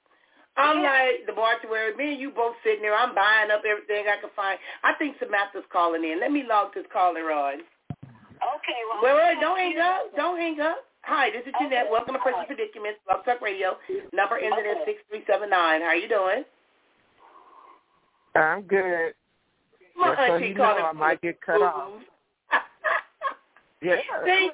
I'm 0.58 0.82
Yeah. 0.84 0.92
like, 0.92 1.26
the 1.28 1.34
mortuary, 1.34 1.96
me 1.96 2.12
and 2.14 2.20
you 2.22 2.32
both 2.32 2.56
sitting 2.64 2.82
there. 2.82 2.96
I'm 2.96 3.16
buying 3.16 3.52
up 3.52 3.64
everything 3.66 4.08
I 4.08 4.18
can 4.18 4.30
find. 4.36 4.60
I 4.84 4.94
think 4.96 5.18
Samantha's 5.20 5.66
calling 5.72 6.04
in. 6.04 6.20
Let 6.20 6.32
me 6.32 6.44
log 6.44 6.74
this 6.74 6.86
caller 6.92 7.32
on. 7.32 7.64
Okay, 8.04 8.80
well. 8.90 9.02
Wait, 9.04 9.14
wait, 9.16 9.38
uh, 9.38 9.42
don't 9.42 9.58
hang 9.58 9.80
up. 9.80 10.16
Don't 10.16 10.38
hang 10.38 10.60
up. 10.60 10.86
Hi, 11.04 11.30
this 11.32 11.42
is 11.48 11.54
Jeanette. 11.60 11.84
Okay. 11.86 11.92
Welcome 11.92 12.14
to 12.16 12.20
Precious 12.20 12.46
Predicaments, 12.48 13.00
Blog 13.08 13.26
Talk 13.26 13.42
Radio. 13.42 13.78
Number 14.14 14.38
ending 14.38 14.66
in 14.66 14.86
6379. 14.86 15.82
How 15.82 15.88
are 15.88 15.96
you 15.96 16.08
doing? 16.10 16.44
I'm 18.36 18.62
good. 18.64 19.14
My 19.98 20.10
Just 20.16 20.18
so 20.28 20.34
auntie 20.36 20.48
you 20.50 20.54
know, 20.56 20.64
I 20.64 20.92
might 20.94 21.22
get 21.22 21.42
cut 21.42 21.62
off. 21.62 21.92
booth. 21.92 22.04
Yeah. 23.82 23.96
See, 24.26 24.52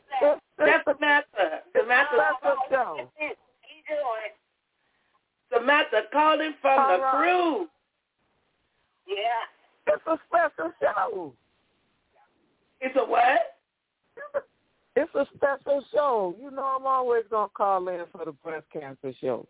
that's 0.58 0.84
Samantha. 0.88 1.62
Samantha, 1.76 2.16
That's 2.16 2.46
a 2.46 2.56
show. 2.72 3.10
He 3.18 3.28
doing. 3.90 4.32
Samantha 5.54 6.04
calling 6.12 6.54
from 6.62 6.80
All 6.80 6.98
the 6.98 7.04
right. 7.04 7.16
cruise. 7.16 7.70
Yeah. 9.08 9.94
It's 9.94 10.04
a 10.06 10.20
special 10.28 10.74
show. 10.82 11.34
It's 12.82 12.96
a 12.96 13.06
what? 13.06 13.58
It's 14.96 15.14
a 15.16 15.26
special 15.36 15.84
show. 15.94 16.36
You 16.42 16.52
know, 16.52 16.64
I'm 16.64 16.86
always 16.86 17.24
gonna 17.30 17.50
call 17.56 17.88
in 17.88 18.04
for 18.12 18.26
the 18.26 18.32
breast 18.32 18.66
cancer 18.74 19.14
show. 19.22 19.48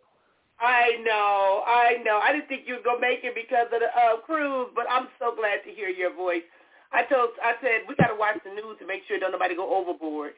I 0.59 0.97
know, 1.05 1.63
I 1.65 2.01
know. 2.03 2.19
I 2.21 2.33
didn't 2.33 2.47
think 2.47 2.63
you 2.67 2.75
were 2.75 2.83
gonna 2.83 2.99
make 2.99 3.23
it 3.23 3.33
because 3.33 3.67
of 3.73 3.79
the 3.79 3.87
uh, 3.87 4.17
cruise, 4.25 4.69
but 4.75 4.85
I'm 4.89 5.07
so 5.19 5.35
glad 5.35 5.63
to 5.65 5.71
hear 5.71 5.89
your 5.89 6.13
voice. 6.13 6.43
I 6.91 7.03
told, 7.03 7.29
I 7.43 7.53
said 7.61 7.87
we 7.87 7.95
got 7.95 8.07
to 8.07 8.15
watch 8.15 8.37
the 8.43 8.51
news 8.51 8.77
to 8.79 8.87
make 8.87 9.03
sure 9.07 9.19
don't 9.19 9.31
nobody 9.31 9.55
go 9.55 9.75
overboard. 9.75 10.33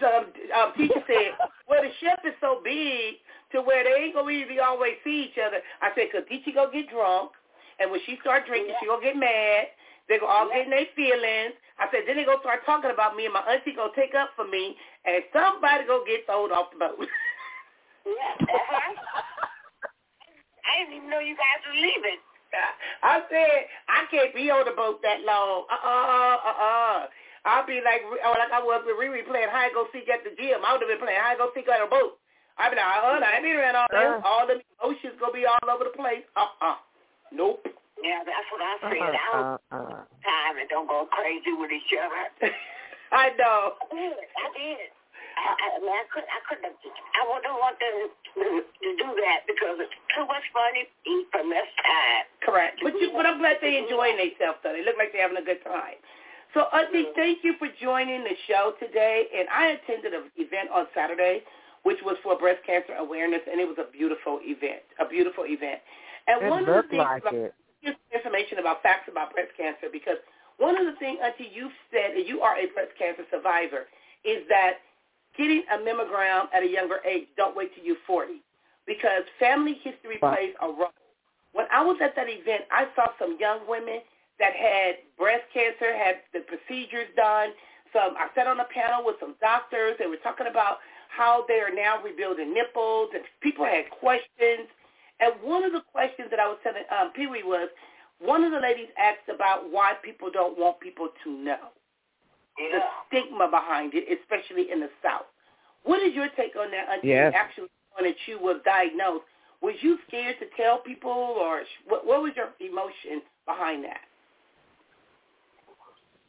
So 0.00 0.06
um, 0.06 0.26
um, 0.54 0.72
teacher 0.76 1.02
said, 1.06 1.36
well, 1.68 1.82
the 1.82 1.90
ship 2.00 2.20
is 2.24 2.34
so 2.40 2.60
big 2.62 3.16
to 3.52 3.62
where 3.62 3.84
they 3.84 3.94
ain't 4.04 4.14
gonna 4.14 4.30
easily 4.30 4.60
always 4.60 4.94
see 5.04 5.30
each 5.30 5.38
other. 5.38 5.58
I 5.82 5.90
said, 5.94 6.10
cause 6.12 6.26
teacher 6.28 6.52
go 6.54 6.70
get 6.72 6.90
drunk, 6.90 7.32
and 7.78 7.90
when 7.90 8.00
she 8.06 8.18
start 8.20 8.46
drinking, 8.46 8.74
she 8.80 8.86
gonna 8.86 9.02
get 9.02 9.16
mad. 9.16 9.70
They 10.08 10.18
go 10.18 10.26
all 10.26 10.48
get 10.48 10.64
in 10.66 10.70
their 10.70 10.86
feelings. 10.94 11.58
I 11.78 11.90
said, 11.90 12.06
then 12.06 12.16
they 12.16 12.24
go 12.24 12.38
start 12.40 12.64
talking 12.64 12.90
about 12.90 13.16
me, 13.16 13.26
and 13.26 13.34
my 13.34 13.42
auntie 13.46 13.74
gonna 13.74 13.92
take 13.94 14.14
up 14.14 14.30
for 14.36 14.46
me, 14.46 14.76
and 15.04 15.22
somebody 15.32 15.84
go 15.86 16.04
get 16.06 16.26
thrown 16.26 16.50
off 16.52 16.70
the 16.72 16.78
boat. 16.78 16.98
Yeah. 18.06 18.46
Uh-huh. 18.46 18.94
I 20.62 20.82
didn't 20.82 20.94
even 20.98 21.10
know 21.10 21.18
you 21.18 21.34
guys 21.34 21.62
were 21.66 21.74
leaving. 21.74 22.22
I 23.02 23.22
said 23.30 23.66
I 23.90 24.06
can't 24.10 24.34
be 24.34 24.50
on 24.50 24.64
the 24.66 24.74
boat 24.78 25.02
that 25.02 25.26
long. 25.26 25.66
Uh 25.66 25.82
uh 25.82 26.38
uh 26.38 26.58
uh. 26.58 27.00
I'll 27.46 27.66
be 27.66 27.82
like 27.82 28.02
oh, 28.02 28.34
like 28.38 28.50
I 28.54 28.62
was 28.62 28.82
with 28.86 28.98
Riri 28.98 29.26
playing 29.26 29.50
hide 29.50 29.74
go 29.74 29.86
seek 29.92 30.08
at 30.10 30.22
the 30.22 30.34
gym. 30.34 30.62
I 30.66 30.74
would 30.74 30.82
have 30.82 30.90
been 30.90 31.02
playing 31.02 31.18
hide 31.18 31.38
go 31.38 31.50
seek 31.54 31.66
on 31.66 31.86
a 31.86 31.90
boat. 31.90 32.18
I'd 32.58 32.72
be 32.72 32.76
like, 32.76 32.88
uh, 32.88 33.20
I 33.20 33.36
ain't 33.36 33.44
been 33.44 33.56
around 33.56 33.76
all 33.76 33.90
this. 33.92 34.00
Uh. 34.00 34.20
All 34.24 34.44
the 34.48 34.56
emotions 34.80 35.14
gonna 35.20 35.32
be 35.36 35.44
all 35.44 35.60
over 35.68 35.84
the 35.84 35.96
place. 35.96 36.24
Uh 36.36 36.48
uh. 36.60 36.80
Nope. 37.32 37.64
Yeah, 38.02 38.22
that's 38.24 38.48
what 38.52 38.60
I 38.60 38.72
said. 38.80 39.02
I 39.02 39.28
don't 39.32 39.60
Uh, 39.72 39.76
uh, 39.76 40.04
time 40.24 40.54
and 40.60 40.68
don't 40.68 40.86
go 40.88 41.08
crazy 41.10 41.52
with 41.56 41.72
each 41.72 41.92
other. 41.96 42.52
I 43.12 43.32
know. 43.36 43.76
I 43.80 43.94
did. 43.94 44.16
I 44.16 44.48
did. 44.56 44.88
I, 45.36 45.52
I, 45.52 45.66
I 45.76 45.78
mean, 45.84 45.92
I 45.92 46.04
couldn't. 46.08 46.32
I 46.32 46.40
couldn't. 46.48 46.76
I 46.80 47.22
wouldn't 47.28 47.56
want 47.60 47.76
them 47.76 48.08
to, 48.08 48.44
to 48.64 48.88
do 48.96 49.08
that 49.20 49.44
because 49.44 49.76
it's 49.80 49.92
too 50.16 50.24
much 50.24 50.44
money 50.56 50.88
eat 51.04 51.26
for 51.28 51.44
less 51.44 51.68
time. 51.84 52.24
Correct. 52.40 52.80
But 52.80 52.96
you, 52.96 53.12
but 53.12 53.28
I'm 53.28 53.36
glad 53.38 53.60
they're 53.60 53.76
enjoying 53.76 54.16
themselves 54.16 54.64
though. 54.64 54.72
They 54.72 54.84
look 54.84 54.96
like 54.96 55.12
they're 55.12 55.28
having 55.28 55.40
a 55.40 55.44
good 55.44 55.60
time. 55.64 56.00
So 56.56 56.72
Auntie, 56.72 57.12
thank 57.16 57.44
you 57.44 57.52
for 57.60 57.68
joining 57.80 58.24
the 58.24 58.32
show 58.48 58.72
today. 58.80 59.28
And 59.36 59.44
I 59.52 59.76
attended 59.76 60.14
an 60.16 60.32
event 60.40 60.72
on 60.72 60.88
Saturday, 60.96 61.44
which 61.86 62.02
was 62.02 62.16
for 62.24 62.36
breast 62.36 62.58
cancer 62.66 62.94
awareness, 62.98 63.46
and 63.46 63.60
it 63.60 63.68
was 63.68 63.78
a 63.78 63.86
beautiful 63.92 64.40
event. 64.42 64.82
A 64.98 65.06
beautiful 65.06 65.46
event. 65.46 65.78
And 66.26 66.42
it 66.42 66.50
one 66.50 66.66
of 66.66 66.74
the 66.74 66.82
things 66.90 66.98
like 66.98 67.22
about, 67.22 67.54
just 67.78 67.98
information 68.10 68.58
about 68.58 68.82
facts 68.82 69.06
about 69.06 69.32
breast 69.32 69.54
cancer 69.56 69.86
because 69.92 70.18
one 70.58 70.74
of 70.74 70.84
the 70.84 70.98
things, 70.98 71.22
Auntie, 71.22 71.46
you've 71.54 71.78
said, 71.94 72.18
and 72.18 72.26
you 72.26 72.42
are 72.42 72.58
a 72.58 72.66
breast 72.74 72.90
cancer 72.98 73.22
survivor, 73.30 73.86
is 74.26 74.42
that 74.48 74.82
getting 75.38 75.62
a 75.70 75.78
mammogram 75.78 76.50
at 76.52 76.64
a 76.64 76.66
younger 76.66 76.98
age, 77.06 77.28
don't 77.36 77.54
wait 77.54 77.70
till 77.76 77.84
you're 77.84 78.02
40 78.04 78.42
because 78.84 79.22
family 79.38 79.74
history 79.74 80.18
Right. 80.20 80.34
plays 80.34 80.54
a 80.58 80.66
role. 80.66 80.90
When 81.52 81.66
I 81.70 81.84
was 81.84 81.98
at 82.02 82.16
that 82.16 82.26
event, 82.28 82.64
I 82.72 82.88
saw 82.96 83.14
some 83.16 83.38
young 83.38 83.62
women 83.68 84.02
that 84.40 84.54
had 84.58 84.98
breast 85.16 85.44
cancer, 85.54 85.94
had 85.94 86.18
the 86.34 86.40
procedures 86.40 87.06
done. 87.14 87.54
Some 87.92 88.16
I 88.18 88.26
sat 88.34 88.48
on 88.48 88.58
a 88.58 88.64
panel 88.64 89.06
with 89.06 89.20
some 89.20 89.36
doctors. 89.40 89.94
They 89.98 90.08
were 90.10 90.18
talking 90.18 90.48
about 90.48 90.78
how 91.16 91.44
they 91.48 91.60
are 91.60 91.74
now 91.74 92.02
rebuilding 92.02 92.52
nipples, 92.52 93.10
and 93.14 93.24
people 93.40 93.64
had 93.64 93.90
questions. 93.90 94.68
And 95.20 95.32
one 95.42 95.64
of 95.64 95.72
the 95.72 95.82
questions 95.92 96.28
that 96.30 96.40
I 96.40 96.46
was 96.46 96.58
telling 96.62 96.82
um, 96.92 97.12
Pee 97.14 97.26
Wee 97.26 97.42
was, 97.42 97.68
one 98.20 98.44
of 98.44 98.52
the 98.52 98.60
ladies 98.60 98.88
asked 98.98 99.28
about 99.34 99.70
why 99.70 99.94
people 100.02 100.30
don't 100.30 100.58
want 100.58 100.80
people 100.80 101.08
to 101.24 101.30
know 101.30 101.72
the 102.56 102.80
stigma 103.08 103.48
behind 103.50 103.92
it, 103.94 104.04
especially 104.20 104.70
in 104.72 104.80
the 104.80 104.88
South. 105.02 105.26
What 105.84 106.02
is 106.02 106.14
your 106.14 106.28
take 106.36 106.56
on 106.56 106.70
that? 106.70 106.86
Until 106.90 107.10
Yes. 107.10 107.34
actually 107.36 107.68
when 107.94 108.04
that 108.10 108.16
you 108.26 108.38
was 108.38 108.60
diagnosed, 108.64 109.24
was 109.62 109.74
you 109.80 109.98
scared 110.06 110.36
to 110.40 110.46
tell 110.56 110.78
people, 110.78 111.10
or 111.10 111.62
what, 111.88 112.06
what 112.06 112.22
was 112.22 112.32
your 112.36 112.50
emotion 112.60 113.22
behind 113.46 113.84
that? 113.84 114.00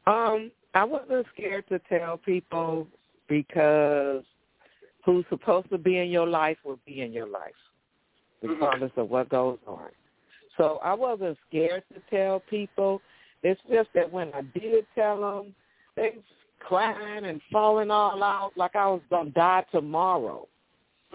Um, 0.10 0.52
I 0.74 0.84
wasn't 0.86 1.26
scared 1.34 1.68
to 1.70 1.80
tell 1.90 2.18
people 2.18 2.88
because 3.28 4.24
who's 5.08 5.24
supposed 5.30 5.70
to 5.70 5.78
be 5.78 6.00
in 6.00 6.10
your 6.10 6.28
life 6.28 6.58
will 6.66 6.80
be 6.86 7.00
in 7.02 7.14
your 7.14 7.28
life, 7.28 7.54
regardless 8.44 8.92
of 8.98 9.10
what 9.10 9.30
goes 9.30 9.58
on. 9.66 9.88
So 10.58 10.80
I 10.84 10.94
wasn't 10.94 11.38
scared 11.48 11.84
to 11.94 12.02
tell 12.10 12.42
people. 12.50 13.02
It's 13.42 13.62
just 13.72 13.88
that 13.96 14.12
when 14.12 14.34
I 14.34 14.42
did 14.42 14.86
tell 14.96 15.22
them, 15.22 15.56
they 15.96 16.12
was 16.14 16.24
crying 16.60 17.24
and 17.24 17.40
falling 17.54 17.90
all 17.90 18.22
out 18.22 18.52
like 18.58 18.76
I 18.76 18.88
was 18.88 19.00
gonna 19.10 19.30
die 19.30 19.64
tomorrow. 19.72 20.46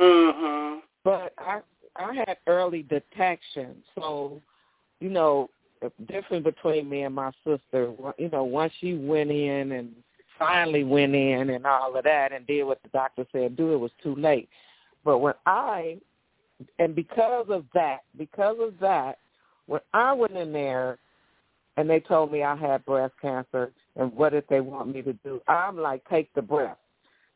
Mm-hmm. 0.01 0.79
But 1.05 1.35
I 1.37 1.61
I 1.95 2.15
had 2.15 2.39
early 2.47 2.85
detection, 2.85 3.77
so 3.95 4.41
you 5.01 5.11
know 5.11 5.51
the 5.83 5.93
difference 6.11 6.45
between 6.45 6.89
me 6.89 7.03
and 7.03 7.15
my 7.15 7.31
sister. 7.45 7.93
You 8.17 8.31
know, 8.31 8.45
once 8.45 8.73
she 8.81 8.95
went 8.95 9.31
in 9.31 9.73
and 9.73 9.91
finally 10.43 10.85
went 10.85 11.15
in 11.15 11.51
and 11.51 11.67
all 11.67 11.97
of 11.97 12.05
that 12.05 12.33
and 12.33 12.47
did 12.47 12.65
what 12.65 12.83
the 12.83 12.89
doctor 12.89 13.25
said 13.33 13.57
do, 13.57 13.73
it 13.73 13.79
was 13.79 13.91
too 14.03 14.15
late. 14.17 14.49
But 15.05 15.19
when 15.19 15.35
I 15.47 15.99
and 16.79 16.95
because 16.95 17.47
of 17.49 17.65
that, 17.75 18.01
because 18.17 18.57
of 18.61 18.75
that, 18.81 19.19
when 19.67 19.81
I 19.93 20.13
went 20.13 20.37
in 20.37 20.53
there 20.53 20.99
and 21.77 21.89
they 21.89 22.01
told 22.01 22.31
me 22.33 22.43
I 22.43 22.57
had 22.57 22.85
breast 22.85 23.15
cancer 23.21 23.73
and 23.97 24.13
what 24.13 24.33
did 24.33 24.45
they 24.49 24.61
want 24.61 24.95
me 24.95 25.03
to 25.03 25.13
do, 25.13 25.41
I'm 25.49 25.77
like, 25.77 26.03
take 26.09 26.33
the 26.35 26.43
breast. 26.43 26.79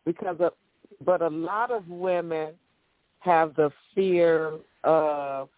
Because 0.05 0.37
of, 0.41 0.53
but 1.05 1.23
a 1.23 1.29
lot 1.29 1.71
of 1.71 1.89
women 1.89 2.53
have 3.21 3.55
the 3.57 3.71
fear 3.95 4.53
of 4.85 5.49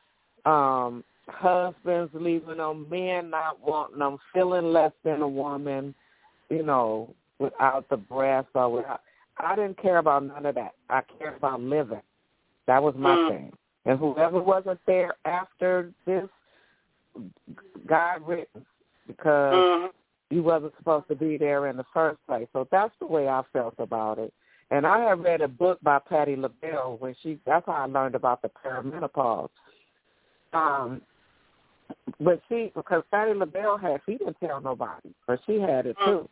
um 0.46 1.04
husbands 1.28 2.10
leaving 2.14 2.56
them, 2.56 2.86
men 2.88 3.30
not 3.30 3.60
wanting 3.60 3.98
them, 3.98 4.18
feeling 4.32 4.72
less 4.72 4.92
than 5.04 5.20
a 5.20 5.28
woman, 5.28 5.94
you 6.48 6.62
know, 6.62 7.14
without 7.38 7.88
the 7.88 7.96
breast 7.96 8.48
or 8.54 8.70
without 8.70 9.00
I 9.40 9.54
didn't 9.54 9.80
care 9.80 9.98
about 9.98 10.24
none 10.24 10.46
of 10.46 10.54
that. 10.56 10.74
I 10.90 11.02
cared 11.18 11.36
about 11.36 11.60
living. 11.60 12.02
That 12.66 12.82
was 12.82 12.94
my 12.96 13.14
mm. 13.14 13.28
thing. 13.28 13.52
And 13.86 13.98
whoever 13.98 14.42
wasn't 14.42 14.80
there 14.86 15.14
after 15.24 15.92
this, 16.06 16.28
God 17.86 18.26
written 18.26 18.66
because 19.06 19.54
mm. 19.54 19.88
you 20.30 20.42
wasn't 20.42 20.74
supposed 20.76 21.08
to 21.08 21.14
be 21.14 21.38
there 21.38 21.68
in 21.68 21.76
the 21.76 21.84
first 21.94 22.18
place. 22.26 22.48
So 22.52 22.66
that's 22.70 22.92
the 23.00 23.06
way 23.06 23.28
I 23.28 23.42
felt 23.52 23.74
about 23.78 24.18
it. 24.18 24.32
And 24.70 24.86
I 24.86 25.08
had 25.08 25.22
read 25.22 25.40
a 25.40 25.48
book 25.48 25.78
by 25.82 25.98
Patti 25.98 26.36
LaBelle 26.36 26.96
when 26.98 27.14
she. 27.22 27.38
That's 27.46 27.64
how 27.64 27.72
I 27.72 27.86
learned 27.86 28.14
about 28.14 28.42
the 28.42 28.50
perimenopause. 28.50 29.48
Um, 30.52 31.00
but 32.20 32.42
she, 32.48 32.70
because 32.74 33.02
Patti 33.10 33.32
LaBelle 33.32 33.78
had, 33.78 34.00
she 34.04 34.18
didn't 34.18 34.36
tell 34.40 34.60
nobody, 34.60 35.08
but 35.26 35.40
she 35.46 35.58
had 35.58 35.86
it 35.86 35.96
mm. 35.96 36.04
too. 36.04 36.28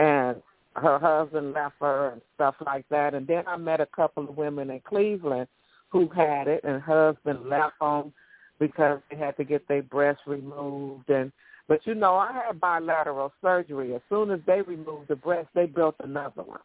And 0.00 0.42
her 0.76 0.98
husband 0.98 1.52
left 1.52 1.74
her 1.80 2.12
and 2.12 2.22
stuff 2.34 2.54
like 2.64 2.88
that. 2.88 3.12
And 3.12 3.26
then 3.26 3.44
I 3.46 3.58
met 3.58 3.82
a 3.82 3.86
couple 3.86 4.26
of 4.26 4.36
women 4.36 4.70
in 4.70 4.80
Cleveland 4.80 5.46
who 5.90 6.08
had 6.08 6.48
it, 6.48 6.62
and 6.64 6.80
husband 6.80 7.48
left 7.48 7.74
them 7.80 8.12
because 8.58 9.00
they 9.10 9.16
had 9.16 9.36
to 9.36 9.44
get 9.44 9.68
their 9.68 9.82
breasts 9.82 10.22
removed. 10.26 11.10
And 11.10 11.32
but 11.68 11.80
you 11.84 11.94
know, 11.94 12.14
I 12.14 12.32
had 12.32 12.60
bilateral 12.60 13.32
surgery. 13.42 13.94
As 13.94 14.00
soon 14.08 14.30
as 14.30 14.40
they 14.46 14.62
removed 14.62 15.08
the 15.08 15.16
breast, 15.16 15.48
they 15.54 15.66
built 15.66 15.96
another 16.02 16.44
one. 16.44 16.60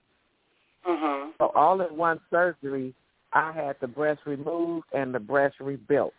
Mm-hmm. 0.87 1.31
So 1.39 1.51
all 1.55 1.81
in 1.81 1.97
one 1.97 2.21
surgery, 2.29 2.93
I 3.33 3.51
had 3.51 3.75
the 3.81 3.87
breast 3.87 4.21
removed 4.25 4.85
and 4.93 5.13
the 5.13 5.19
breast 5.19 5.55
rebuilt. 5.59 6.13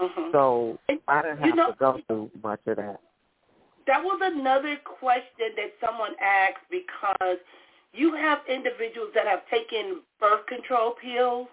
Mm-hmm. 0.00 0.30
So 0.32 0.78
I 1.06 1.20
didn't 1.20 1.38
have 1.38 1.46
you 1.48 1.54
know, 1.54 1.72
to 1.72 1.76
go 1.78 2.00
through 2.06 2.30
much 2.42 2.60
of 2.66 2.76
that 2.76 3.00
that 3.86 4.02
was 4.02 4.20
another 4.22 4.76
question 4.84 5.56
that 5.56 5.72
someone 5.84 6.12
asked 6.20 6.64
because 6.70 7.38
you 7.92 8.14
have 8.14 8.38
individuals 8.48 9.10
that 9.14 9.26
have 9.26 9.40
taken 9.50 10.00
birth 10.20 10.46
control 10.46 10.94
pills 11.02 11.48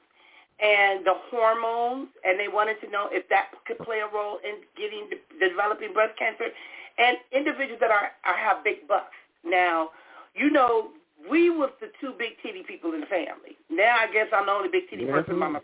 and 0.60 1.06
the 1.06 1.13
hormones, 1.30 2.10
and 2.26 2.40
they 2.40 2.48
wanted 2.48 2.82
to 2.82 2.90
know 2.90 3.10
if 3.12 3.28
that 3.30 3.54
could 3.66 3.78
play 3.80 4.00
a 4.00 4.10
role 4.10 4.40
in 4.44 4.66
getting 4.76 5.10
developing 5.40 5.94
breast 5.94 6.18
cancer, 6.18 6.50
and 6.98 7.18
individuals 7.32 7.80
that 7.80 7.92
are, 7.92 8.12
are 8.26 8.38
have 8.38 8.63
big 8.63 8.88
butts. 8.88 9.13
Now, 9.46 9.90
you 10.34 10.50
know, 10.50 10.90
we 11.30 11.50
was 11.50 11.70
the 11.80 11.90
two 12.02 12.13
big 12.18 12.42
titty 12.42 12.63
people 12.63 12.94
in 12.94 13.02
the 13.02 13.08
family. 13.08 13.58
Now 13.70 13.98
I 14.02 14.12
guess 14.12 14.28
I'm 14.34 14.48
the 14.48 14.52
only 14.52 14.70
big 14.70 14.90
titty 14.90 15.04
mm-hmm. 15.04 15.13
person 15.13 15.40
by 15.40 15.48
myself. 15.48 15.63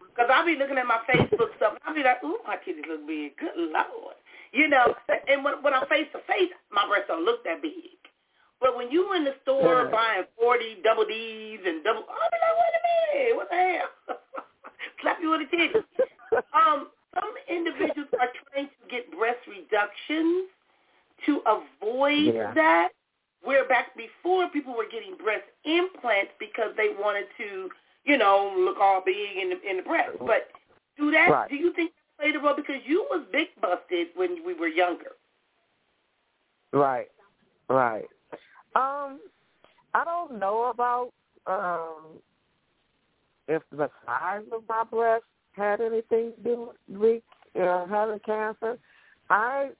Because 0.00 0.30
I'll 0.30 0.46
be 0.46 0.56
looking 0.56 0.78
at 0.78 0.86
my 0.86 1.00
Facebook 1.08 1.56
stuff, 1.56 1.74
and 1.74 1.82
I'll 1.86 1.94
be 1.94 2.02
like, 2.02 2.22
ooh, 2.22 2.38
my 2.46 2.56
titties 2.56 2.86
look 2.86 3.06
big. 3.06 3.36
Good 3.38 3.56
Lord. 3.56 4.14
You 4.52 4.68
know, 4.68 4.94
and 5.28 5.42
when, 5.44 5.62
when 5.62 5.72
I'm 5.72 5.86
face 5.88 6.08
to 6.12 6.20
face, 6.28 6.52
my 6.70 6.86
breasts 6.86 7.08
don't 7.08 7.24
look 7.24 7.42
that 7.44 7.62
big. 7.62 7.96
But 8.60 8.76
when 8.76 8.90
you 8.92 9.12
in 9.14 9.24
the 9.24 9.34
store 9.42 9.88
buying 9.90 10.24
40 10.38 10.78
double 10.84 11.04
D's 11.04 11.58
and 11.66 11.82
double, 11.82 12.04
I'll 12.06 12.30
be 12.30 12.38
like, 12.38 12.56
wait 12.60 12.76
a 12.76 12.82
minute, 13.18 13.36
what 13.36 13.48
the 13.50 13.56
hell? 13.56 13.88
Slap 15.02 15.18
you 15.20 15.30
with 15.30 15.42
a 15.42 15.50
titty. 15.50 15.74
Um, 16.56 16.88
some 17.14 17.34
individuals 17.46 18.08
are 18.18 18.30
trying 18.48 18.68
to 18.68 18.90
get 18.90 19.10
breast 19.12 19.40
reductions 19.46 20.48
to 21.26 21.42
avoid 21.44 22.34
yeah. 22.34 22.54
that. 22.54 22.88
Where 23.42 23.68
back 23.68 23.88
before 23.96 24.48
people 24.48 24.74
were 24.74 24.86
getting 24.90 25.16
breast 25.22 25.44
implants 25.66 26.32
because 26.40 26.70
they 26.78 26.88
wanted 26.98 27.26
to, 27.36 27.68
you 28.04 28.16
know, 28.16 28.54
look 28.56 28.78
all 28.80 29.02
big 29.04 29.36
in 29.36 29.50
the 29.50 29.60
in 29.68 29.76
the 29.78 29.82
breast. 29.82 30.16
But 30.20 30.48
do 30.96 31.10
that? 31.10 31.28
Right. 31.30 31.50
Do 31.50 31.56
you 31.56 31.74
think 31.74 31.92
played 32.22 32.36
a 32.36 32.38
role 32.38 32.54
because 32.56 32.80
you 32.86 33.06
was 33.10 33.24
big 33.32 33.48
busted 33.60 34.08
when 34.14 34.44
we 34.46 34.54
were 34.54 34.68
younger. 34.68 35.12
Right, 36.72 37.08
right. 37.68 38.06
Um, 38.74 39.20
I 39.94 40.04
don't 40.04 40.38
know 40.38 40.70
about 40.70 41.10
um 41.46 42.20
if 43.48 43.62
the 43.72 43.90
size 44.06 44.42
of 44.52 44.62
my 44.68 44.84
breast 44.84 45.24
had 45.52 45.80
anything 45.80 46.32
to 46.36 46.42
do 46.42 46.70
with 46.88 47.22
uh, 47.60 47.86
having 47.86 48.20
cancer. 48.20 48.78
I 49.28 49.70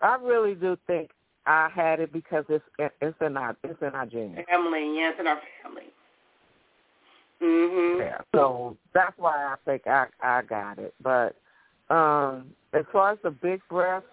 I 0.00 0.16
really 0.16 0.54
do 0.54 0.76
think 0.86 1.10
I 1.46 1.68
had 1.72 2.00
it 2.00 2.12
because 2.12 2.44
it's 2.48 2.64
it's 3.00 3.16
in 3.20 3.36
our 3.36 3.56
it's 3.62 3.80
in 3.82 3.88
our 3.88 4.06
genes. 4.06 4.38
Family, 4.48 4.96
yes, 4.96 5.14
in 5.20 5.26
our 5.26 5.40
family. 5.62 5.84
Mhm. 7.40 7.98
Yeah. 8.00 8.20
So 8.34 8.76
that's 8.94 9.16
why 9.18 9.34
I 9.36 9.56
think 9.64 9.86
I 9.86 10.06
I 10.20 10.42
got 10.42 10.78
it. 10.78 10.94
But 11.02 11.36
um, 11.92 12.46
as 12.72 12.84
far 12.90 13.12
as 13.12 13.18
the 13.22 13.30
big 13.30 13.60
breast, 13.68 14.06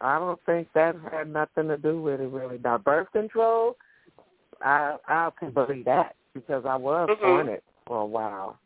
I 0.00 0.18
don't 0.18 0.40
think 0.46 0.68
that 0.74 0.96
had 1.12 1.30
nothing 1.30 1.68
to 1.68 1.76
do 1.76 2.00
with 2.00 2.20
it 2.20 2.30
really. 2.30 2.58
Now 2.62 2.78
birth 2.78 3.08
control, 3.12 3.76
I 4.62 4.96
I 5.06 5.30
can 5.38 5.52
believe 5.52 5.84
that 5.84 6.16
because 6.32 6.64
I 6.66 6.76
was 6.76 7.10
mm-hmm. 7.10 7.24
on 7.24 7.48
it 7.48 7.62
for 7.86 8.00
a 8.00 8.06
while. 8.06 8.58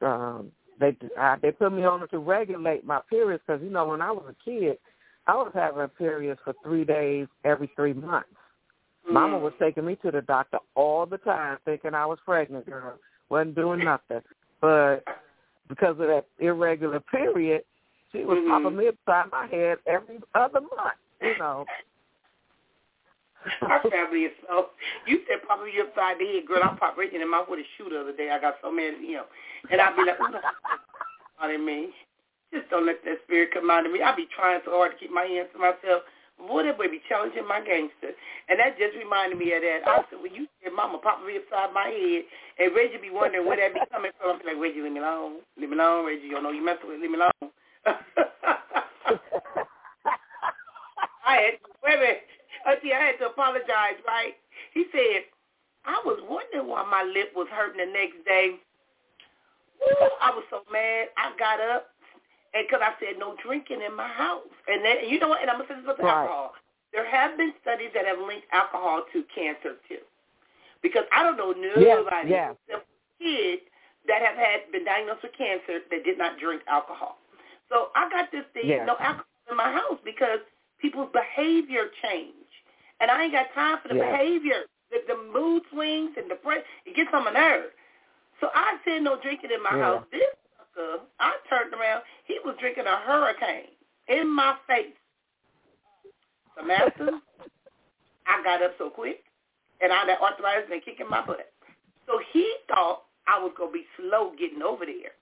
Um, 0.00 0.50
they 0.80 0.96
I, 1.18 1.36
they 1.42 1.52
put 1.52 1.72
me 1.72 1.84
on 1.84 2.02
it 2.02 2.10
to 2.12 2.18
regulate 2.18 2.86
my 2.86 3.00
periods 3.10 3.42
because 3.46 3.62
you 3.62 3.70
know 3.70 3.86
when 3.86 4.00
I 4.00 4.10
was 4.12 4.24
a 4.30 4.44
kid, 4.44 4.78
I 5.26 5.34
was 5.34 5.52
having 5.54 5.88
periods 5.88 6.40
for 6.42 6.54
three 6.64 6.84
days 6.84 7.26
every 7.44 7.70
three 7.76 7.92
months. 7.92 8.28
Mm-hmm. 9.04 9.14
Mama 9.14 9.38
was 9.38 9.52
taking 9.60 9.84
me 9.84 9.96
to 9.96 10.10
the 10.10 10.22
doctor 10.22 10.58
all 10.74 11.04
the 11.04 11.18
time, 11.18 11.58
thinking 11.66 11.92
I 11.92 12.06
was 12.06 12.18
pregnant. 12.24 12.64
Girl, 12.64 12.98
wasn't 13.28 13.56
doing 13.56 13.84
nothing, 13.84 14.22
but 14.62 15.02
because 15.68 15.96
of 15.98 16.06
that 16.06 16.24
irregular 16.38 17.00
period, 17.00 17.62
she 18.16 18.24
was 18.24 18.38
mm-hmm. 18.38 18.50
popping 18.50 18.76
me 18.76 18.88
upside 18.88 19.30
my 19.30 19.46
head 19.46 19.78
every 19.86 20.18
other 20.34 20.60
month, 20.60 20.98
you 21.20 21.36
know. 21.38 21.64
Our 23.62 23.82
family 23.90 24.26
is 24.26 24.34
so. 24.48 24.74
You 25.06 25.20
said 25.28 25.46
pop 25.46 25.62
me 25.62 25.72
upside 25.78 26.18
the 26.18 26.26
head, 26.26 26.46
girl. 26.46 26.62
I 26.64 26.74
popped 26.74 26.98
right 26.98 27.12
in 27.12 27.20
the 27.20 27.26
mouth 27.26 27.46
with 27.48 27.60
a 27.60 27.66
shoe 27.76 27.90
the 27.90 28.00
other 28.00 28.16
day. 28.16 28.30
I 28.30 28.40
got 28.40 28.56
so 28.62 28.72
mad 28.72 28.94
at 28.98 29.04
him, 29.04 29.22
and 29.70 29.80
I'd 29.80 29.94
be 29.94 30.02
like, 30.02 30.18
"Out 30.18 31.50
of 31.54 31.60
me, 31.60 31.94
just 32.52 32.68
don't 32.70 32.86
let 32.86 33.04
that 33.04 33.22
spirit 33.24 33.54
come 33.54 33.70
out 33.70 33.86
of 33.86 33.92
me." 33.92 34.02
I'd 34.02 34.16
be 34.16 34.26
trying 34.34 34.60
so 34.64 34.72
hard 34.72 34.92
to 34.92 34.98
keep 34.98 35.12
my 35.12 35.30
hands 35.30 35.48
to 35.54 35.58
myself. 35.58 36.02
Boy, 36.36 36.64
that 36.64 36.76
boy 36.76 36.88
be 36.92 37.00
challenging 37.08 37.48
my 37.48 37.64
gangster. 37.64 38.12
And 38.48 38.60
that 38.60 38.76
just 38.76 38.92
reminded 38.92 39.38
me 39.38 39.56
of 39.56 39.62
that. 39.64 39.88
I 39.88 40.04
said, 40.10 40.20
when 40.20 40.34
you 40.36 40.44
said 40.60 40.68
mama 40.76 40.98
pop 40.98 41.24
me 41.24 41.40
upside 41.40 41.72
my 41.72 41.88
head, 41.88 42.28
and 42.60 42.76
Reggie 42.76 43.00
be 43.00 43.08
wondering 43.08 43.48
where 43.48 43.56
that 43.56 43.72
be 43.72 43.80
coming 43.88 44.12
from, 44.20 44.36
I'm 44.36 44.44
like, 44.44 44.60
Reggie, 44.60 44.84
leave 44.84 44.92
me 44.92 45.00
alone. 45.00 45.40
Leave 45.56 45.70
me 45.72 45.80
alone, 45.80 46.04
Reggie. 46.04 46.28
You 46.28 46.36
don't 46.36 46.44
know 46.44 46.52
you 46.52 46.60
messing 46.60 46.92
with 46.92 47.00
Leave 47.00 47.10
me 47.10 47.16
alone. 47.16 47.56
I 51.26 51.34
had 51.34 51.54
wait 51.82 51.94
a 51.94 51.98
minute. 51.98 52.22
Auntie, 52.66 52.92
I 52.92 52.98
had 52.98 53.18
to 53.18 53.26
apologize, 53.26 53.98
right? 54.06 54.34
He 54.74 54.86
said, 54.90 55.22
I 55.84 56.02
was 56.04 56.18
wondering 56.28 56.68
why 56.68 56.82
my 56.84 57.02
lip 57.04 57.32
was 57.34 57.46
hurting 57.50 57.78
the 57.78 57.92
next 57.92 58.24
day. 58.26 58.58
Ooh, 59.82 60.08
I 60.20 60.30
was 60.30 60.44
so 60.50 60.62
mad. 60.72 61.08
I 61.16 61.30
got 61.38 61.60
up 61.60 61.94
and 62.56 62.66
because 62.66 62.80
I 62.82 62.96
said 62.98 63.18
no 63.18 63.36
drinking 63.44 63.82
in 63.84 63.94
my 63.94 64.08
house. 64.08 64.48
And 64.66 64.84
then 64.84 65.08
you 65.08 65.20
know 65.20 65.28
what? 65.28 65.42
And 65.42 65.50
I'm 65.50 65.58
gonna 65.58 65.68
say 65.68 65.76
this 65.76 65.86
with 65.86 66.00
right. 66.00 66.24
alcohol. 66.24 66.52
There 66.92 67.04
have 67.04 67.36
been 67.36 67.52
studies 67.60 67.90
that 67.94 68.06
have 68.06 68.18
linked 68.18 68.46
alcohol 68.52 69.04
to 69.12 69.24
cancer 69.34 69.76
too. 69.88 70.00
Because 70.82 71.04
I 71.12 71.22
don't 71.22 71.36
know 71.36 71.52
nobody 71.52 72.30
yes, 72.30 72.54
yes. 72.68 72.80
kids 73.20 73.62
that 74.08 74.22
have 74.22 74.36
had 74.36 74.72
been 74.72 74.84
diagnosed 74.84 75.22
with 75.22 75.36
cancer 75.36 75.84
that 75.90 76.04
did 76.04 76.16
not 76.16 76.38
drink 76.38 76.62
alcohol. 76.68 77.18
So 77.68 77.88
I 77.94 78.08
got 78.10 78.30
this 78.30 78.44
thing, 78.54 78.68
yes. 78.68 78.86
no 78.86 78.96
alcohol 79.00 79.50
in 79.50 79.56
my 79.56 79.72
house 79.72 79.98
because 80.04 80.40
people's 80.80 81.10
behavior 81.12 81.90
change. 82.02 82.34
And 83.00 83.10
I 83.10 83.24
ain't 83.24 83.32
got 83.32 83.52
time 83.54 83.78
for 83.82 83.88
the 83.88 83.96
yes. 83.96 84.10
behavior. 84.10 84.64
The, 84.90 84.98
the 85.06 85.18
mood 85.32 85.62
swings 85.72 86.12
and 86.16 86.30
the 86.30 86.36
breath, 86.36 86.62
it 86.84 86.94
gets 86.94 87.10
on 87.12 87.24
my 87.24 87.32
nerves. 87.32 87.74
So 88.40 88.48
I 88.54 88.76
said 88.84 89.02
no 89.02 89.20
drinking 89.20 89.50
in 89.50 89.62
my 89.62 89.76
yeah. 89.76 89.82
house. 89.82 90.04
This 90.12 90.22
sucker, 90.56 91.02
I 91.18 91.36
turned 91.50 91.74
around, 91.74 92.02
he 92.24 92.38
was 92.44 92.54
drinking 92.60 92.84
a 92.86 92.96
hurricane 93.04 93.74
in 94.08 94.28
my 94.28 94.54
face. 94.66 94.96
Samantha, 96.56 97.20
I 98.26 98.42
got 98.42 98.62
up 98.62 98.72
so 98.78 98.90
quick, 98.90 99.22
and 99.82 99.92
I 99.92 100.06
had 100.06 100.18
arthritis 100.20 100.70
and 100.72 100.84
kicking 100.84 101.08
my 101.08 101.24
butt. 101.24 101.52
So 102.06 102.20
he 102.32 102.46
thought 102.68 103.02
I 103.26 103.38
was 103.42 103.52
going 103.56 103.70
to 103.70 103.78
be 103.78 103.86
slow 103.96 104.32
getting 104.38 104.62
over 104.62 104.86
there. 104.86 105.14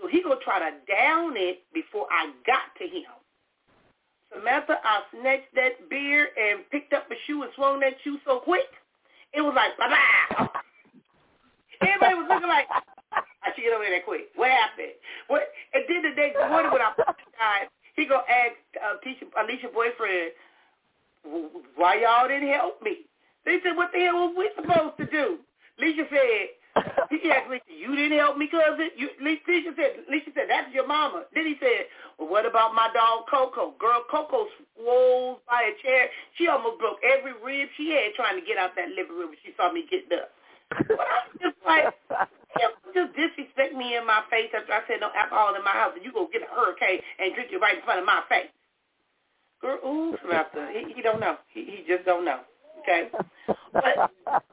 So 0.00 0.08
he 0.08 0.22
gonna 0.22 0.36
try 0.42 0.58
to 0.58 0.76
down 0.90 1.34
it 1.36 1.62
before 1.72 2.06
I 2.10 2.32
got 2.46 2.74
to 2.78 2.84
him. 2.84 3.12
Samantha, 4.32 4.80
I 4.82 5.02
snatched 5.12 5.54
that 5.54 5.88
beer 5.88 6.28
and 6.36 6.68
picked 6.70 6.92
up 6.92 7.06
a 7.10 7.14
shoe 7.26 7.42
and 7.42 7.52
swung 7.54 7.80
that 7.80 7.94
shoe 8.02 8.18
so 8.24 8.40
quick, 8.40 8.66
it 9.32 9.40
was 9.40 9.54
like 9.54 9.76
blah. 9.76 10.48
Everybody 11.80 12.14
was 12.14 12.26
looking 12.28 12.48
like, 12.48 12.66
I 13.12 13.52
should 13.54 13.62
get 13.62 13.74
over 13.74 13.84
there 13.84 13.98
that 13.98 14.06
quick. 14.06 14.32
What 14.34 14.50
happened? 14.50 14.96
What? 15.28 15.42
And 15.74 15.84
then 15.88 16.02
the 16.02 16.14
next 16.16 16.38
morning 16.48 16.72
when 16.72 16.82
I 16.82 16.92
died, 16.96 17.68
he 17.94 18.06
go 18.06 18.22
ask 18.26 18.56
uh, 18.78 18.96
Tisha, 19.04 19.28
Alicia 19.38 19.68
boyfriend, 19.72 20.32
why 21.76 22.00
y'all 22.02 22.28
didn't 22.28 22.50
help 22.50 22.82
me? 22.82 23.06
They 23.44 23.58
said, 23.62 23.76
what 23.76 23.90
the 23.92 24.00
hell 24.00 24.28
were 24.28 24.38
we 24.38 24.50
supposed 24.56 24.96
to 24.98 25.06
do? 25.06 25.38
Alicia 25.78 26.04
said, 26.10 26.48
he 27.10 27.30
asked 27.30 27.46
Alicia, 27.46 27.70
you 27.70 27.94
didn't 27.94 28.18
help 28.18 28.36
me, 28.36 28.48
cousin? 28.48 28.90
You, 28.96 29.10
Alicia 29.20 29.72
said, 29.76 30.04
Alicia 30.08 30.30
said, 30.34 30.46
that's 30.48 30.72
your 30.74 30.86
mama. 30.86 31.24
Then 31.34 31.46
he 31.46 31.56
said, 31.60 31.86
well, 32.18 32.28
what 32.28 32.46
about 32.46 32.74
my 32.74 32.90
dog 32.94 33.30
Coco? 33.30 33.74
Girl, 33.78 34.02
Coco 34.10 34.46
swole 34.74 35.40
by 35.46 35.70
a 35.70 35.74
chair. 35.82 36.08
She 36.36 36.48
almost 36.48 36.78
broke 36.78 36.98
every 37.06 37.32
rib 37.38 37.68
she 37.76 37.90
had 37.90 38.14
trying 38.16 38.38
to 38.38 38.44
get 38.46 38.58
out 38.58 38.74
that 38.76 38.90
living 38.90 39.14
room 39.14 39.30
when 39.30 39.40
she 39.44 39.54
saw 39.56 39.70
me 39.72 39.86
getting 39.90 40.18
up. 40.18 40.30
But 40.70 41.06
I 41.06 41.18
was 41.30 41.38
just 41.38 41.58
like, 41.62 41.94
just 42.94 43.14
disrespect 43.14 43.74
me 43.74 43.96
in 43.96 44.06
my 44.06 44.22
face 44.30 44.50
after 44.54 44.72
I 44.72 44.82
said 44.86 44.98
no 45.00 45.10
alcohol 45.14 45.54
in 45.54 45.62
my 45.62 45.74
house, 45.74 45.92
and 45.94 46.04
you 46.04 46.12
go 46.12 46.28
get 46.32 46.42
a 46.42 46.50
hurricane 46.50 46.98
and 47.18 47.34
drink 47.34 47.50
it 47.52 47.58
right 47.58 47.78
in 47.78 47.84
front 47.84 48.00
of 48.00 48.06
my 48.06 48.22
face. 48.28 48.50
Girl, 49.60 49.78
ooh, 49.86 50.16
Samantha, 50.22 50.68
he, 50.72 50.92
he 50.94 51.02
don't 51.02 51.20
know. 51.20 51.36
He, 51.52 51.64
he 51.64 51.84
just 51.86 52.04
don't 52.04 52.24
know. 52.24 52.40
Okay, 52.82 53.08
but 53.72 54.44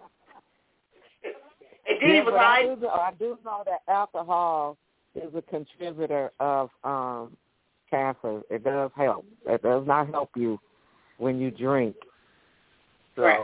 and 1.91 2.01
then 2.01 2.09
yeah, 2.09 2.15
he 2.15 2.21
was 2.21 2.33
I 2.37 2.75
do, 2.79 2.87
I 2.87 3.11
do 3.19 3.37
know 3.45 3.63
that 3.65 3.81
alcohol 3.87 4.77
is 5.15 5.33
a 5.35 5.41
contributor 5.41 6.31
of 6.39 6.69
um 6.83 7.35
cancer. 7.89 8.41
It 8.49 8.63
does 8.63 8.91
help. 8.95 9.25
It 9.45 9.61
does 9.61 9.85
not 9.85 10.09
help 10.09 10.31
you 10.35 10.59
when 11.17 11.39
you 11.39 11.51
drink. 11.51 11.95
So 13.15 13.23
Right. 13.23 13.39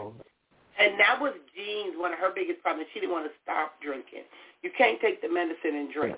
And 0.80 1.00
that 1.00 1.20
was 1.20 1.34
Jean's 1.56 1.98
one 1.98 2.14
of 2.14 2.20
her 2.20 2.32
biggest 2.34 2.62
problems. 2.62 2.88
She 2.94 3.00
didn't 3.00 3.12
want 3.12 3.26
to 3.26 3.34
stop 3.42 3.82
drinking. 3.82 4.24
You 4.62 4.70
can't 4.78 5.02
take 5.02 5.22
the 5.22 5.30
medicine 5.30 5.76
and 5.76 5.92
drink. 5.92 6.18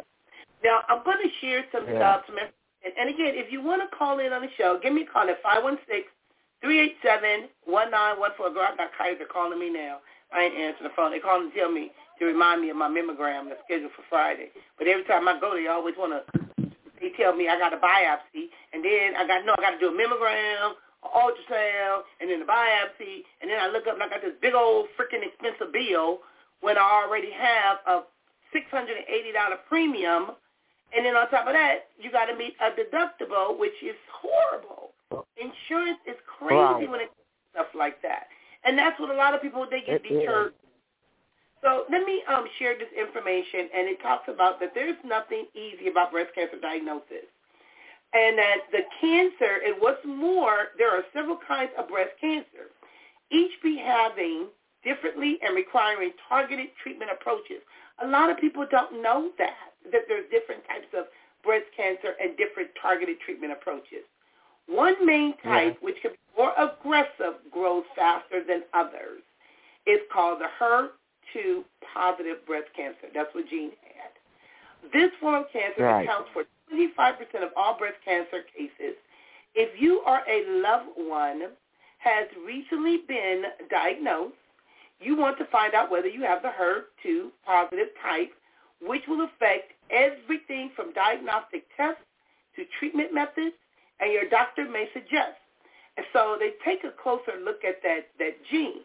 Now 0.63 0.81
I'm 0.89 1.03
going 1.03 1.17
to 1.23 1.31
share 1.39 1.65
some 1.71 1.87
Yeah. 1.87 1.95
stuff. 1.95 2.23
Some, 2.27 2.37
and, 2.37 2.93
and 2.97 3.09
again, 3.09 3.35
if 3.35 3.51
you 3.51 3.61
want 3.61 3.81
to 3.81 3.95
call 3.95 4.19
in 4.19 4.33
on 4.33 4.41
the 4.41 4.51
show, 4.57 4.79
give 4.81 4.93
me 4.93 5.03
a 5.03 5.05
call 5.05 5.29
at 5.29 5.41
five 5.41 5.63
one 5.63 5.79
six 5.87 6.07
three 6.61 6.79
eight 6.79 6.97
seven 7.01 7.49
one 7.65 7.89
nine 7.89 8.19
one 8.19 8.31
four. 8.37 8.51
Girl, 8.51 8.67
I 8.71 8.75
got 8.75 8.91
Kaiser 8.97 9.25
calling 9.31 9.59
me 9.59 9.69
now. 9.69 9.99
I 10.33 10.43
ain't 10.43 10.55
answering 10.55 10.89
the 10.89 10.95
phone. 10.95 11.11
They 11.11 11.19
call 11.19 11.41
and 11.41 11.53
tell 11.53 11.71
me 11.71 11.91
to 12.19 12.25
remind 12.25 12.62
me 12.62 12.69
of 12.69 12.77
my 12.77 12.88
mammogram 12.89 13.47
that's 13.47 13.62
scheduled 13.65 13.91
for 13.95 14.03
Friday. 14.10 14.49
But 14.77 14.88
every 14.88 15.03
time 15.05 15.27
I 15.27 15.39
go, 15.39 15.53
there, 15.53 15.63
they 15.63 15.67
always 15.69 15.95
want 15.97 16.13
to. 16.13 16.21
They 16.99 17.12
tell 17.15 17.34
me 17.34 17.47
I 17.47 17.58
got 17.58 17.73
a 17.73 17.77
biopsy, 17.79 18.51
and 18.73 18.84
then 18.84 19.15
I 19.17 19.25
got 19.25 19.45
no, 19.45 19.55
I 19.58 19.62
got 19.62 19.71
to 19.71 19.79
do 19.79 19.88
a 19.88 19.95
mammogram, 19.95 20.75
an 21.03 21.10
ultrasound, 21.15 22.03
and 22.19 22.29
then 22.29 22.39
the 22.41 22.45
biopsy, 22.45 23.23
and 23.41 23.49
then 23.49 23.58
I 23.60 23.67
look 23.71 23.88
up 23.88 23.93
and 23.95 24.03
I 24.03 24.10
got 24.10 24.21
this 24.21 24.36
big 24.41 24.53
old 24.53 24.88
freaking 24.99 25.23
expensive 25.23 25.71
bill 25.71 26.19
when 26.60 26.77
I 26.77 27.03
already 27.08 27.32
have 27.32 27.77
a 27.88 28.03
six 28.51 28.65
hundred 28.69 28.97
and 28.97 29.08
eighty 29.08 29.32
dollar 29.32 29.58
premium, 29.69 30.36
and 30.91 31.05
then 31.05 31.15
on 31.15 31.29
top 31.29 31.47
of 31.47 31.53
that, 31.53 31.88
you 31.97 32.12
got 32.12 32.25
to 32.25 32.36
meet 32.36 32.55
a 32.60 32.75
deductible, 32.75 33.58
which 33.58 33.79
is 33.82 33.95
horrible. 34.12 34.91
Insurance 35.39 35.99
is 36.05 36.19
crazy 36.27 36.84
Right. 36.84 36.89
when 36.89 36.99
it 36.99 37.12
stuff 37.55 37.67
like 37.73 38.01
that, 38.01 38.27
and 38.65 38.77
that's 38.77 38.99
what 38.99 39.10
a 39.10 39.15
lot 39.15 39.34
of 39.34 39.41
people 39.41 39.65
they 39.71 39.79
get 39.82 40.03
It 40.03 40.12
is. 40.12 40.51
So 41.61 41.83
let 41.91 42.05
me 42.05 42.23
um, 42.27 42.45
share 42.57 42.77
this 42.77 42.87
information, 42.95 43.67
and 43.75 43.87
it 43.87 44.01
talks 44.01 44.27
about 44.27 44.59
that 44.61 44.71
there's 44.73 44.97
nothing 45.03 45.45
easy 45.53 45.89
about 45.89 46.11
breast 46.11 46.31
cancer 46.33 46.59
diagnosis, 46.61 47.27
and 48.13 48.37
that 48.37 48.57
the 48.71 48.83
cancer, 49.01 49.59
and 49.65 49.75
what's 49.79 50.03
more, 50.05 50.71
there 50.77 50.89
are 50.89 51.03
several 51.13 51.37
kinds 51.47 51.71
of 51.77 51.89
breast 51.89 52.11
cancer, 52.21 52.71
each 53.31 53.51
behaving 53.61 54.47
differently 54.83 55.37
and 55.43 55.55
requiring 55.55 56.11
targeted 56.27 56.67
treatment 56.81 57.11
approaches. 57.11 57.61
A 58.03 58.07
lot 58.07 58.29
of 58.29 58.37
people 58.37 58.65
don't 58.71 59.03
know 59.03 59.29
that, 59.37 59.75
that 59.91 60.03
there's 60.07 60.25
different 60.31 60.63
types 60.67 60.87
of 60.97 61.05
breast 61.43 61.65
cancer 61.75 62.15
and 62.21 62.37
different 62.37 62.69
targeted 62.81 63.19
treatment 63.19 63.51
approaches. 63.51 64.07
One 64.67 65.05
main 65.05 65.33
type, 65.43 65.77
which 65.81 65.97
can 66.01 66.11
be 66.11 66.17
more 66.37 66.53
aggressive, 66.57 67.41
grows 67.51 67.83
faster 67.95 68.43
than 68.47 68.63
others. 68.73 69.21
It's 69.85 70.03
called 70.13 70.39
the 70.39 70.47
HER2 71.33 71.63
positive 71.93 72.45
breast 72.45 72.67
cancer. 72.75 73.07
That's 73.13 73.33
what 73.33 73.47
Jean 73.49 73.71
had. 73.83 74.91
This 74.93 75.11
form 75.19 75.35
of 75.35 75.51
cancer 75.51 75.83
Right. 75.83 76.03
accounts 76.03 76.29
for 76.33 76.45
25% 76.71 77.43
of 77.43 77.51
all 77.55 77.77
breast 77.77 77.97
cancer 78.03 78.43
cases. 78.55 78.95
If 79.55 79.79
you 79.79 80.01
are 80.01 80.23
a 80.27 80.45
loved 80.45 80.89
one 80.95 81.55
has 81.97 82.27
recently 82.45 82.97
been 82.97 83.45
diagnosed, 83.69 84.35
you 85.01 85.15
want 85.15 85.37
to 85.37 85.45
find 85.45 85.73
out 85.73 85.89
whether 85.91 86.07
you 86.07 86.21
have 86.21 86.41
the 86.41 86.49
HER2 86.49 87.31
positive 87.45 87.89
type, 88.01 88.33
which 88.81 89.07
will 89.07 89.21
affect 89.21 89.73
everything 89.89 90.69
from 90.75 90.93
diagnostic 90.93 91.65
tests 91.75 92.03
to 92.55 92.65
treatment 92.79 93.13
methods, 93.13 93.55
and 93.99 94.11
your 94.11 94.27
doctor 94.29 94.65
may 94.65 94.89
suggest. 94.93 95.37
And 95.97 96.05
so 96.13 96.37
they 96.39 96.51
take 96.63 96.83
a 96.83 96.91
closer 96.91 97.39
look 97.43 97.65
at 97.65 97.81
that, 97.83 98.07
that 98.19 98.37
gene. 98.49 98.81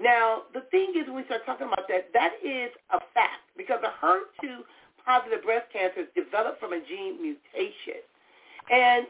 Now, 0.00 0.42
the 0.52 0.62
thing 0.70 0.92
is 0.96 1.06
when 1.06 1.16
we 1.16 1.24
start 1.24 1.46
talking 1.46 1.66
about 1.66 1.86
that, 1.88 2.10
that 2.12 2.32
is 2.44 2.70
a 2.90 2.98
fact 3.14 3.46
because 3.56 3.78
the 3.82 3.92
HER2 4.02 4.64
positive 5.04 5.44
breast 5.44 5.66
cancer 5.72 6.00
is 6.00 6.08
developed 6.16 6.60
from 6.60 6.72
a 6.72 6.80
gene 6.80 7.20
mutation. 7.22 8.02
And 8.70 9.06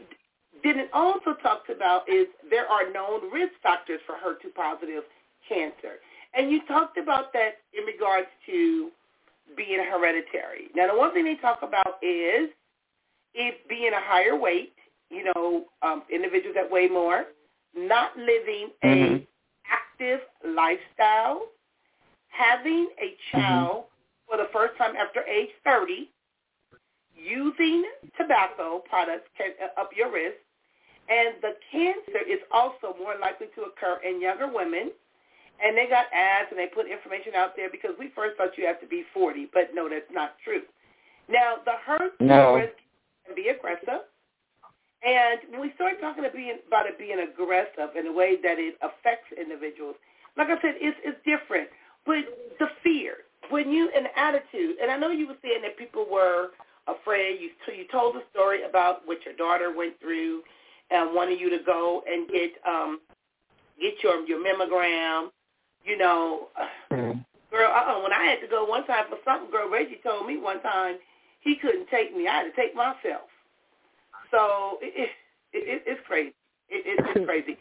then 0.62 0.78
it 0.78 0.90
also 0.92 1.34
talks 1.42 1.70
about 1.74 2.08
is 2.08 2.26
there 2.50 2.66
are 2.66 2.92
known 2.92 3.30
risk 3.32 3.52
factors 3.62 4.00
for 4.06 4.16
HER2 4.16 4.54
positive 4.54 5.04
cancer. 5.48 6.00
And 6.34 6.50
you 6.50 6.60
talked 6.66 6.98
about 6.98 7.32
that 7.32 7.62
in 7.72 7.84
regards 7.84 8.28
to 8.46 8.90
being 9.56 9.80
hereditary. 9.90 10.68
Now, 10.74 10.92
the 10.92 10.98
one 10.98 11.12
thing 11.12 11.24
they 11.24 11.36
talk 11.36 11.60
about 11.62 11.98
is 12.02 12.50
if 13.34 13.54
being 13.68 13.92
a 13.92 14.00
higher 14.00 14.36
weight, 14.36 14.74
you 15.10 15.24
know, 15.24 15.64
um, 15.82 16.02
individuals 16.12 16.56
that 16.56 16.70
weigh 16.70 16.88
more, 16.88 17.26
not 17.76 18.16
living 18.16 18.70
a 18.82 18.86
Mhm. 18.86 19.26
Active 19.94 20.20
lifestyle, 20.44 21.42
having 22.28 22.88
a 23.00 23.14
child 23.32 23.84
for 24.28 24.36
the 24.36 24.48
first 24.52 24.76
time 24.78 24.94
after 24.96 25.22
age 25.22 25.50
30, 25.64 26.10
using 27.16 27.84
tobacco 28.18 28.82
products 28.88 29.28
can 29.36 29.50
uh, 29.62 29.80
up 29.80 29.90
your 29.96 30.12
risk, 30.12 30.36
and 31.08 31.34
the 31.42 31.52
cancer 31.70 32.24
is 32.26 32.40
also 32.50 32.96
more 32.98 33.14
likely 33.20 33.46
to 33.54 33.62
occur 33.62 34.00
in 34.06 34.20
younger 34.20 34.48
women. 34.52 34.90
And 35.62 35.76
they 35.78 35.86
got 35.88 36.06
ads 36.12 36.48
and 36.50 36.58
they 36.58 36.66
put 36.66 36.90
information 36.90 37.34
out 37.36 37.54
there 37.54 37.70
because 37.70 37.92
we 37.96 38.10
first 38.16 38.36
thought 38.36 38.58
you 38.58 38.66
have 38.66 38.80
to 38.80 38.88
be 38.88 39.04
40, 39.14 39.50
but 39.54 39.70
no, 39.72 39.88
that's 39.88 40.10
not 40.10 40.34
true. 40.42 40.62
Now, 41.28 41.56
the 41.64 41.78
HER2 41.86 42.20
No. 42.20 42.56
risk 42.56 42.74
can 43.24 43.36
be 43.36 43.48
aggressive. 43.48 44.02
And 45.04 45.40
when 45.50 45.60
we 45.60 45.72
start 45.74 46.00
talking 46.00 46.24
about, 46.24 46.34
being, 46.34 46.58
about 46.66 46.86
it 46.86 46.98
being 46.98 47.18
aggressive 47.20 47.94
in 47.96 48.06
the 48.06 48.12
way 48.12 48.36
that 48.42 48.58
it 48.58 48.76
affects 48.80 49.28
individuals, 49.38 49.96
like 50.36 50.48
I 50.48 50.60
said, 50.62 50.74
it's, 50.80 50.96
it's 51.04 51.18
different. 51.24 51.68
But 52.06 52.24
the 52.58 52.68
fear, 52.82 53.16
when 53.50 53.70
you, 53.70 53.90
an 53.94 54.06
attitude, 54.16 54.76
and 54.80 54.90
I 54.90 54.96
know 54.96 55.10
you 55.10 55.26
were 55.28 55.36
saying 55.42 55.62
that 55.62 55.76
people 55.76 56.06
were 56.10 56.50
afraid. 56.86 57.40
You, 57.40 57.50
so 57.66 57.72
you 57.72 57.86
told 57.90 58.14
the 58.14 58.22
story 58.30 58.62
about 58.62 59.06
what 59.06 59.24
your 59.24 59.34
daughter 59.34 59.74
went 59.74 59.98
through 60.00 60.42
and 60.90 61.14
wanted 61.14 61.40
you 61.40 61.50
to 61.50 61.58
go 61.64 62.02
and 62.06 62.28
get 62.28 62.52
um, 62.66 63.00
get 63.80 63.94
your 64.02 64.26
your 64.26 64.44
mammogram. 64.44 65.30
You 65.84 65.98
know, 65.98 66.48
Mhm. 66.90 67.24
girl, 67.50 67.70
uh-uh. 67.70 68.02
when 68.02 68.12
I 68.12 68.24
had 68.24 68.40
to 68.40 68.46
go 68.46 68.64
one 68.64 68.86
time 68.86 69.04
for 69.08 69.18
something, 69.24 69.50
girl, 69.50 69.68
Reggie 69.68 70.00
told 70.02 70.26
me 70.26 70.38
one 70.38 70.60
time 70.60 70.96
he 71.40 71.56
couldn't 71.56 71.88
take 71.88 72.16
me. 72.16 72.26
I 72.26 72.36
had 72.36 72.44
to 72.44 72.52
take 72.52 72.74
myself. 72.74 73.28
So 74.34 74.78
it, 74.82 74.90
it, 74.98 75.10
it, 75.54 75.82
it's 75.86 76.00
crazy. 76.06 76.34
It, 76.68 76.82
it, 76.82 76.98
it's 76.98 77.26
crazy. 77.30 77.56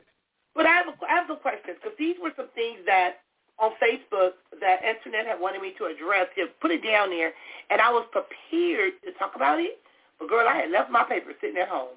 But 0.58 0.66
I 0.66 0.74
have 0.74 0.88
a, 0.90 0.94
I 1.06 1.14
have 1.22 1.30
some 1.30 1.38
questions 1.38 1.78
because 1.78 1.94
these 2.02 2.18
were 2.22 2.34
some 2.36 2.50
things 2.58 2.82
that 2.90 3.22
on 3.62 3.78
Facebook 3.78 4.42
that 4.60 4.82
Antoinette 4.82 5.30
had 5.30 5.38
wanted 5.40 5.62
me 5.62 5.74
to 5.78 5.86
address. 5.86 6.26
To 6.38 6.50
put 6.62 6.72
it 6.72 6.82
down 6.82 7.14
there, 7.14 7.32
and 7.70 7.78
I 7.80 7.94
was 7.94 8.10
prepared 8.10 8.98
to 9.06 9.14
talk 9.22 9.38
about 9.38 9.60
it. 9.62 9.78
But 10.18 10.30
girl, 10.30 10.48
I 10.50 10.58
had 10.66 10.72
left 10.72 10.90
my 10.90 11.04
paper 11.06 11.34
sitting 11.42 11.62
at 11.62 11.70
home. 11.70 11.94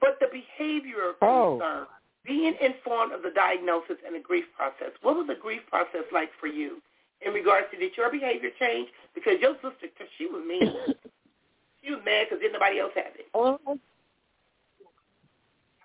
But 0.00 0.16
the 0.20 0.26
behavioral 0.32 1.14
Oh. 1.20 1.56
concern, 1.60 1.86
being 2.24 2.56
informed 2.60 3.12
of 3.12 3.22
the 3.22 3.30
diagnosis 3.30 3.96
and 4.04 4.14
the 4.16 4.20
grief 4.20 4.44
process. 4.56 4.92
What 5.02 5.16
was 5.16 5.26
the 5.28 5.36
grief 5.36 5.60
process 5.68 6.04
like 6.12 6.30
for 6.40 6.46
you 6.46 6.80
in 7.20 7.32
regards 7.32 7.68
to 7.72 7.76
did 7.78 7.96
your 7.96 8.10
behavior 8.10 8.50
change? 8.58 8.88
Because 9.14 9.40
your 9.40 9.54
sister, 9.60 9.88
cause 9.96 10.08
she 10.16 10.26
was 10.26 10.42
mean. 10.46 10.72
she 11.84 11.90
was 11.92 12.00
mad 12.04 12.26
because 12.28 12.40
didn't 12.40 12.54
nobody 12.54 12.80
else 12.80 12.92
have 12.96 13.12
it. 13.16 13.28
Well, 13.32 13.60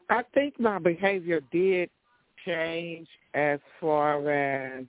I 0.09 0.23
think 0.33 0.59
my 0.59 0.79
behavior 0.79 1.41
did 1.51 1.89
change 2.45 3.07
as 3.33 3.59
far 3.79 4.29
as 4.29 4.85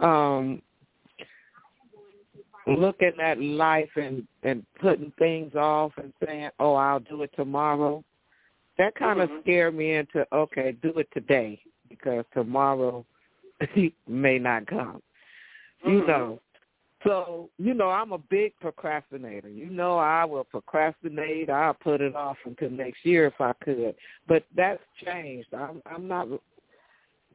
um 0.00 0.62
looking 2.66 3.12
at 3.22 3.40
life 3.40 3.90
and 3.96 4.26
and 4.42 4.64
putting 4.80 5.12
things 5.18 5.54
off 5.54 5.92
and 5.96 6.12
saying, 6.24 6.50
"Oh, 6.58 6.74
I'll 6.74 7.00
do 7.00 7.22
it 7.22 7.30
tomorrow." 7.36 8.04
That 8.76 8.94
kind 8.94 9.20
of 9.20 9.28
Mhm. 9.30 9.42
scared 9.42 9.74
me 9.74 9.94
into, 9.94 10.26
"Okay, 10.32 10.72
do 10.72 10.90
it 10.98 11.10
today 11.12 11.60
because 11.88 12.24
tomorrow 12.32 13.04
may 14.06 14.38
not 14.38 14.66
come." 14.66 15.02
You 15.84 16.02
Mhm. 16.02 16.06
know. 16.06 16.40
So, 17.04 17.48
you 17.58 17.74
know, 17.74 17.90
I'm 17.90 18.12
a 18.12 18.18
big 18.18 18.56
procrastinator. 18.60 19.48
You 19.48 19.70
know, 19.70 19.98
I 19.98 20.24
will 20.24 20.44
procrastinate. 20.44 21.48
I'll 21.48 21.74
put 21.74 22.00
it 22.00 22.16
off 22.16 22.36
until 22.44 22.70
next 22.70 23.04
year 23.04 23.26
if 23.26 23.40
I 23.40 23.52
could. 23.62 23.94
But 24.26 24.44
that's 24.56 24.82
changed. 25.04 25.54
I'm, 25.54 25.80
I'm 25.86 26.08
not. 26.08 26.28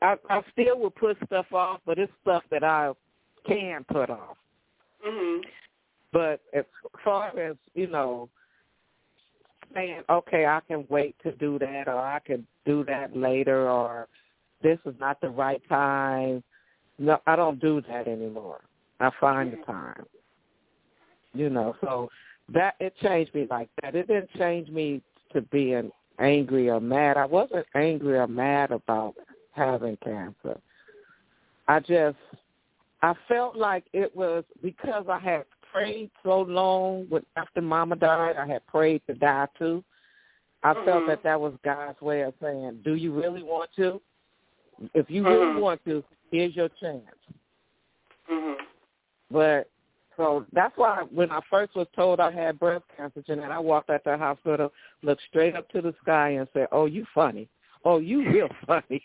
I, 0.02 0.16
I 0.30 0.42
still 0.52 0.80
will 0.80 0.90
put 0.90 1.18
stuff 1.26 1.46
off, 1.54 1.80
but 1.86 1.98
it's 1.98 2.12
stuff 2.22 2.44
that 2.52 2.64
I 2.64 2.92
can 3.48 3.86
put 3.86 4.10
off. 4.10 4.38
Mhm. 5.08 5.42
But 6.12 6.42
as 6.54 6.66
far 7.04 7.38
as 7.40 7.56
you 7.74 7.88
know, 7.88 8.30
saying 9.74 10.02
okay, 10.10 10.46
I 10.46 10.60
can 10.68 10.86
wait 10.90 11.16
to 11.24 11.32
do 11.32 11.58
that, 11.60 11.88
or 11.88 11.98
I 11.98 12.20
can 12.20 12.46
do 12.66 12.84
that 12.86 13.16
later, 13.16 13.70
or 13.70 14.10
this 14.62 14.78
is 14.86 14.94
not 15.00 15.22
the 15.22 15.30
right 15.30 15.62
time. 15.70 16.44
No, 17.00 17.20
I 17.26 17.38
don't 17.38 17.60
do 17.60 17.82
that 17.88 18.08
anymore. 18.08 18.62
I 19.00 19.10
find 19.20 19.52
the 19.52 19.58
time. 19.58 20.06
You 21.34 21.50
know, 21.50 21.76
so 21.82 22.10
that 22.54 22.76
it 22.80 22.96
changed 23.02 23.34
me 23.34 23.48
like 23.50 23.70
that. 23.82 23.96
It 23.96 24.08
didn't 24.08 24.32
change 24.38 24.70
me 24.70 25.02
to 25.34 25.42
being 25.42 25.92
angry 26.20 26.70
or 26.70 26.80
mad. 26.80 27.18
I 27.18 27.26
wasn't 27.26 27.66
angry 27.76 28.18
or 28.18 28.28
mad 28.28 28.72
about 28.72 29.16
having 29.52 29.98
cancer. 29.98 30.60
I 31.68 31.80
just 31.80 32.18
I 33.02 33.14
felt 33.28 33.56
like 33.56 33.86
it 33.94 34.16
was 34.16 34.44
because 34.62 35.06
I 35.10 35.20
had 35.20 35.46
prayed 35.72 36.12
so 36.24 36.42
long 36.42 37.08
with 37.10 37.24
after 37.36 37.62
Mama 37.62 37.96
died. 37.96 38.38
I 38.38 38.48
had 38.48 38.66
prayed 38.68 39.02
to 39.08 39.14
die 39.14 39.48
too. 39.58 39.84
I 40.64 40.74
Mhm. 40.74 40.86
felt 40.86 41.06
that 41.08 41.24
that 41.24 41.40
was 41.40 41.54
God's 41.64 42.00
way 42.02 42.22
of 42.22 42.34
saying, 42.40 42.82
"Do 42.84 42.96
you 42.96 43.12
really 43.12 43.44
want 43.44 43.72
to? 43.74 44.02
If 44.94 45.10
you 45.10 45.24
really 45.24 45.48
Mhm. 45.48 45.60
want 45.60 45.84
to, 45.86 46.04
here's 46.32 46.56
your 46.56 46.70
chance." 46.70 47.18
Mhm. 48.30 48.66
But 49.32 49.70
so 50.18 50.46
that's 50.54 50.78
why 50.78 51.04
when 51.12 51.32
I 51.32 51.40
first 51.50 51.76
was 51.76 51.88
told 51.96 52.20
I 52.20 52.32
had 52.32 52.60
breast 52.60 52.84
cancer, 52.96 53.24
Jeanette, 53.26 53.52
I 53.52 53.60
walked 53.60 53.90
out 53.90 54.04
the 54.04 54.18
hospital, 54.18 54.72
looked 55.02 55.24
straight 55.30 55.56
up 55.56 55.70
to 55.70 55.82
the 55.82 55.94
sky, 56.02 56.30
and 56.32 56.48
said, 56.54 56.68
"Oh, 56.72 56.86
you 56.86 57.06
funny. 57.14 57.50
Oh, 57.84 58.00
you 58.00 58.30
real 58.30 58.50
funny." 58.68 59.04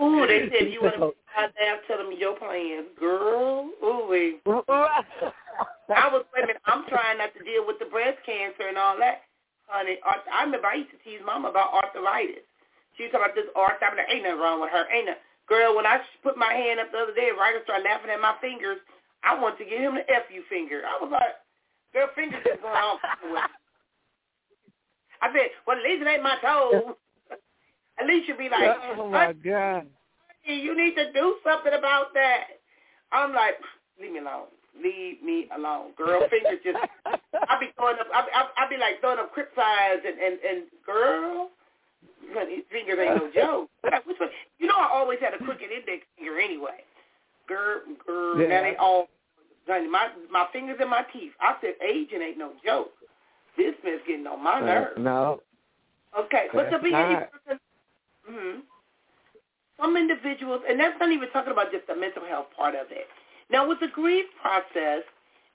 Ooh, 0.00 0.26
they 0.26 0.48
said 0.50 0.66
if 0.66 0.72
you 0.72 0.80
want 0.82 0.96
to 0.96 1.14
out 1.36 1.50
there, 1.58 1.78
tell 1.86 1.98
them 1.98 2.12
your 2.16 2.36
plans, 2.36 2.88
girl. 2.98 3.70
Ooh, 3.84 4.06
wee. 4.08 4.40
I 4.46 6.08
was 6.08 6.24
wait 6.34 6.48
a. 6.48 6.54
I'm 6.70 6.86
trying 6.88 7.18
not 7.18 7.34
to 7.36 7.44
deal 7.44 7.66
with 7.66 7.78
the 7.78 7.86
breast 7.86 8.18
cancer 8.24 8.68
and 8.68 8.78
all 8.78 8.96
that, 8.98 9.22
honey. 9.66 9.98
I 10.04 10.44
remember 10.44 10.66
I 10.66 10.76
used 10.76 10.90
to 10.90 10.98
tease 11.04 11.20
mom 11.24 11.44
about 11.44 11.72
arthritis. 11.74 12.44
She 12.96 13.04
was 13.04 13.12
talking 13.12 13.26
about 13.28 13.36
this 13.36 13.52
arthritis. 13.54 14.04
Ain't 14.08 14.24
nothing 14.24 14.40
wrong 14.40 14.60
with 14.60 14.70
her. 14.70 14.88
Ain't 14.90 15.06
no 15.06 15.14
girl. 15.48 15.76
When 15.76 15.86
I 15.86 15.98
put 16.22 16.36
my 16.36 16.52
hand 16.52 16.80
up 16.80 16.92
the 16.92 16.98
other 16.98 17.14
day, 17.14 17.30
Ryder 17.36 17.60
started 17.64 17.84
laughing 17.84 18.10
at 18.10 18.20
my 18.20 18.34
fingers. 18.40 18.78
I 19.24 19.38
wanted 19.38 19.58
to 19.64 19.70
give 19.70 19.80
him 19.80 19.94
the 19.94 20.06
f 20.10 20.26
you 20.32 20.42
finger. 20.48 20.82
I 20.86 20.98
was 21.02 21.10
like, 21.10 21.38
girl, 21.92 22.08
fingers 22.14 22.42
just 22.44 22.62
going 22.62 22.74
on. 22.74 22.98
I 25.22 25.30
said, 25.32 25.54
well, 25.66 25.78
at 25.78 25.84
least 25.84 26.02
it 26.02 26.08
ain't 26.10 26.22
my 26.22 26.36
toes. 26.42 26.98
at 27.98 28.06
least 28.06 28.26
you'd 28.26 28.38
be 28.38 28.50
like, 28.50 28.76
oh 28.98 29.08
my 29.08 29.32
God. 29.32 29.86
You 30.44 30.76
need 30.76 30.96
to 30.96 31.12
do 31.12 31.36
something 31.46 31.72
about 31.72 32.12
that. 32.14 32.58
I'm 33.12 33.32
like, 33.32 33.54
leave 34.00 34.12
me 34.12 34.18
alone. 34.18 34.50
Leave 34.74 35.22
me 35.22 35.46
alone, 35.54 35.92
girl. 35.96 36.22
Fingers 36.28 36.58
just. 36.64 36.78
I 37.06 37.60
be 37.60 37.68
throwing 37.76 38.00
up. 38.00 38.08
I, 38.12 38.24
I, 38.34 38.64
I 38.64 38.70
be 38.70 38.76
like 38.78 39.00
throwing 39.00 39.20
up 39.20 39.32
crip 39.32 39.52
signs 39.54 40.02
and 40.04 40.18
and 40.18 40.38
and 40.40 40.62
girl, 40.84 41.50
honey, 42.34 42.64
fingers 42.70 42.98
ain't 43.00 43.16
no 43.16 43.30
joke. 43.34 43.70
Like, 43.84 44.06
which 44.06 44.18
one? 44.20 44.30
You 44.58 44.66
know, 44.68 44.76
I 44.76 44.88
always 44.92 45.18
had 45.20 45.34
a 45.34 45.38
crooked 45.38 45.70
index 45.70 46.06
finger 46.16 46.38
anyway. 46.38 46.84
Girl, 47.48 47.82
girl, 48.06 48.38
Yeah. 48.40 48.48
now 48.48 48.62
they 48.62 48.76
all. 48.76 49.08
Honey, 49.66 49.88
my 49.88 50.08
my 50.30 50.46
fingers 50.52 50.78
and 50.80 50.90
my 50.90 51.02
teeth. 51.12 51.32
I 51.40 51.56
said 51.60 51.74
aging 51.86 52.22
ain't 52.22 52.38
no 52.38 52.52
joke. 52.64 52.92
This 53.56 53.74
man's 53.84 54.02
getting 54.06 54.26
on 54.26 54.42
my 54.42 54.60
nerves. 54.60 54.98
no, 54.98 55.40
Okay, 56.18 56.48
but 56.52 56.70
to 56.70 56.78
be 56.78 56.88
any 56.94 57.14
not. 57.14 57.30
person, 57.32 57.60
hmm 58.26 58.60
some 59.80 59.96
individuals, 59.96 60.60
and 60.68 60.78
that's 60.78 60.94
not 61.00 61.10
even 61.10 61.28
talking 61.30 61.52
about 61.52 61.72
just 61.72 61.86
the 61.88 61.96
mental 61.96 62.24
health 62.24 62.46
part 62.56 62.74
of 62.74 62.86
it. 62.90 63.06
Now, 63.50 63.68
with 63.68 63.80
the 63.80 63.88
grief 63.88 64.26
process, 64.40 65.02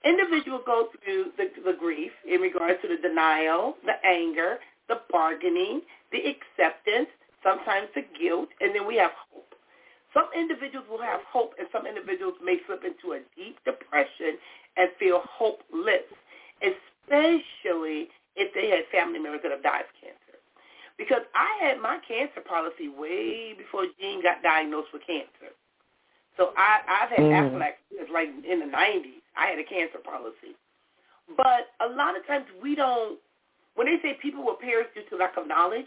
individuals 0.04 0.64
go 0.66 0.90
through 1.04 1.32
the, 1.38 1.50
the 1.64 1.78
grief 1.78 2.12
in 2.30 2.42
regards 2.42 2.82
to 2.82 2.88
the 2.90 2.98
denial, 2.98 3.78
the 3.86 3.94
anger, 4.06 4.58
the 4.90 5.02
bargaining, 5.12 5.82
the 6.12 6.20
acceptance, 6.24 7.10
sometimes 7.44 7.88
the 7.96 8.04
guilt, 8.20 8.50
and 8.62 8.74
then 8.76 8.88
we 8.88 8.96
have 8.98 9.12
hope. 9.32 9.54
Some 10.14 10.30
individuals 10.36 10.88
will 10.90 11.02
have 11.02 11.22
hope, 11.30 11.54
and 11.60 11.68
some 11.72 11.86
individuals 11.86 12.36
may 12.44 12.58
slip 12.66 12.84
into 12.84 13.14
a 13.14 13.22
deep 13.36 13.58
depression 13.66 14.40
and 14.78 14.90
feel 15.00 15.22
hopeless, 15.30 16.08
especially 16.62 18.10
if 18.36 18.54
they 18.54 18.70
had 18.70 18.86
family 18.92 19.20
members 19.20 19.42
that 19.44 19.52
have 19.52 19.64
died 19.64 19.86
of 19.86 19.94
cancer. 20.00 20.40
Because 20.98 21.22
I 21.36 21.64
had 21.64 21.80
my 21.80 22.00
cancer 22.08 22.42
policy 22.42 22.90
way 22.90 23.54
before 23.58 23.86
Jean 24.00 24.24
got 24.24 24.42
diagnosed 24.42 24.90
with 24.94 25.06
cancer. 25.06 25.54
So 26.38 26.54
I, 26.58 26.82
I've 26.88 27.10
had 27.10 27.20
Mm. 27.20 27.52
Aflac 27.52 27.74
like 28.14 28.30
in 28.48 28.60
the 28.60 28.66
90s. 28.66 29.22
I 29.36 29.48
had 29.48 29.60
a 29.60 29.64
cancer 29.64 30.00
policy. 30.00 30.56
But 31.36 31.74
a 31.82 31.90
lot 31.90 32.16
of 32.18 32.26
times 32.26 32.46
we 32.62 32.76
don't, 32.76 33.20
when 33.78 33.86
they 33.86 34.02
say 34.02 34.18
people 34.22 34.44
will 34.44 34.58
perish 34.58 34.88
due 34.96 35.04
to 35.10 35.16
lack 35.22 35.38
of 35.38 35.48
knowledge, 35.48 35.86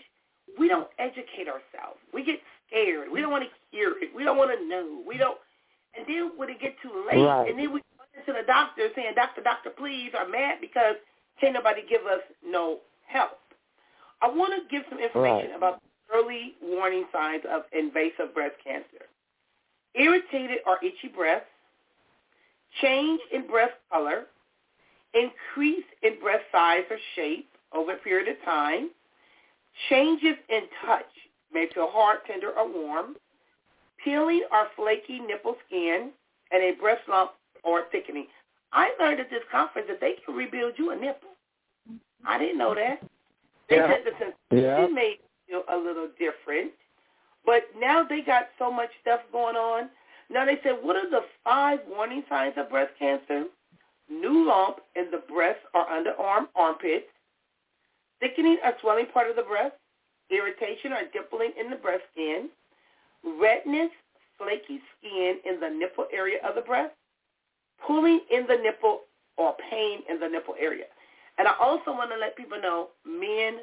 we 0.58 0.68
don't 0.68 0.86
educate 0.98 1.50
ourselves. 1.50 1.98
We 2.14 2.24
get 2.24 2.38
scared. 2.66 3.10
We 3.10 3.20
don't 3.20 3.32
want 3.32 3.44
to 3.44 3.50
hear 3.76 3.94
it. 4.00 4.14
We 4.14 4.22
don't 4.22 4.38
want 4.38 4.56
to 4.56 4.64
know. 4.66 5.02
We 5.06 5.18
don't, 5.18 5.36
and 5.98 6.06
then 6.06 6.32
when 6.38 6.48
it 6.50 6.60
get 6.60 6.76
too 6.80 7.04
late, 7.10 7.18
Right. 7.20 7.50
and 7.50 7.58
then 7.58 7.72
we 7.72 7.80
go 7.98 8.04
into 8.14 8.32
the 8.32 8.46
doctor 8.46 8.88
saying, 8.94 9.14
doctor, 9.16 9.42
doctor, 9.42 9.70
please, 9.70 10.12
are 10.14 10.28
mad 10.28 10.58
because 10.60 10.94
can't 11.40 11.54
nobody 11.54 11.82
give 11.88 12.06
us 12.06 12.20
no 12.46 12.78
help. 13.06 13.38
I 14.22 14.28
want 14.28 14.54
to 14.54 14.68
give 14.70 14.84
some 14.88 15.00
information 15.00 15.50
Right. 15.50 15.56
about 15.56 15.82
early 16.12 16.54
warning 16.62 17.06
signs 17.12 17.44
of 17.50 17.62
invasive 17.72 18.34
breast 18.34 18.54
cancer. 18.62 19.06
Irritated 19.94 20.58
or 20.66 20.78
itchy 20.84 21.08
breasts, 21.08 21.48
change 22.80 23.20
in 23.32 23.48
breast 23.48 23.74
color, 23.90 24.26
increase 25.14 25.84
in 26.02 26.20
breast 26.20 26.44
size 26.52 26.84
or 26.90 26.98
shape 27.16 27.49
over 27.74 27.92
a 27.92 27.96
period 27.96 28.28
of 28.28 28.42
time, 28.44 28.90
changes 29.88 30.36
in 30.48 30.62
touch, 30.84 31.06
may 31.52 31.68
feel 31.74 31.88
hard, 31.90 32.18
tender, 32.26 32.50
or 32.50 32.68
warm, 32.68 33.16
peeling 34.02 34.42
or 34.52 34.68
flaky 34.76 35.20
nipple 35.20 35.56
skin, 35.66 36.10
and 36.52 36.62
a 36.62 36.72
breast 36.80 37.02
lump 37.08 37.32
or 37.62 37.84
thickening. 37.92 38.26
I 38.72 38.90
learned 39.00 39.20
at 39.20 39.30
this 39.30 39.42
conference 39.50 39.88
that 39.88 40.00
they 40.00 40.14
can 40.24 40.34
rebuild 40.34 40.74
you 40.76 40.90
a 40.90 40.96
nipple. 40.96 41.30
I 42.24 42.38
didn't 42.38 42.58
know 42.58 42.74
that. 42.74 43.02
They 43.68 43.76
Yeah. 43.76 43.88
said 43.88 44.04
the 44.04 44.12
sensation 44.12 44.34
Yeah. 44.50 44.86
may 44.88 45.18
feel 45.46 45.64
a 45.68 45.76
little 45.76 46.08
different, 46.08 46.72
but 47.44 47.74
now 47.76 48.02
they 48.02 48.20
got 48.20 48.50
so 48.58 48.70
much 48.70 48.90
stuff 49.00 49.22
going 49.32 49.56
on. 49.56 49.90
Now 50.28 50.44
they 50.44 50.60
said, 50.62 50.82
what 50.82 50.96
are 50.96 51.08
the 51.08 51.24
five 51.42 51.84
warning 51.86 52.24
signs 52.28 52.56
of 52.56 52.70
breast 52.70 52.94
cancer? 52.96 53.48
New 54.08 54.44
lump 54.44 54.80
in 54.94 55.10
the 55.10 55.18
breast 55.18 55.60
or 55.74 55.86
underarm 55.86 56.48
armpits, 56.54 57.10
thickening 58.20 58.58
or 58.64 58.72
swelling 58.80 59.06
part 59.12 59.28
of 59.30 59.36
the 59.36 59.42
breast, 59.42 59.74
irritation 60.30 60.92
or 60.92 61.02
dimpling 61.12 61.50
in 61.58 61.70
the 61.70 61.76
breast 61.76 62.02
skin, 62.12 62.48
redness, 63.40 63.90
flaky 64.38 64.80
skin 64.98 65.38
in 65.44 65.60
the 65.60 65.68
nipple 65.68 66.06
area 66.12 66.38
of 66.48 66.54
the 66.54 66.62
breast, 66.62 66.94
pulling 67.86 68.20
in 68.30 68.46
the 68.46 68.56
nipple 68.56 69.00
or 69.36 69.54
pain 69.70 70.00
in 70.08 70.20
the 70.20 70.28
nipple 70.28 70.54
area. 70.58 70.84
And 71.38 71.48
I 71.48 71.54
also 71.60 71.92
want 71.92 72.10
to 72.10 72.18
let 72.18 72.36
people 72.36 72.60
know 72.60 72.88
men 73.06 73.60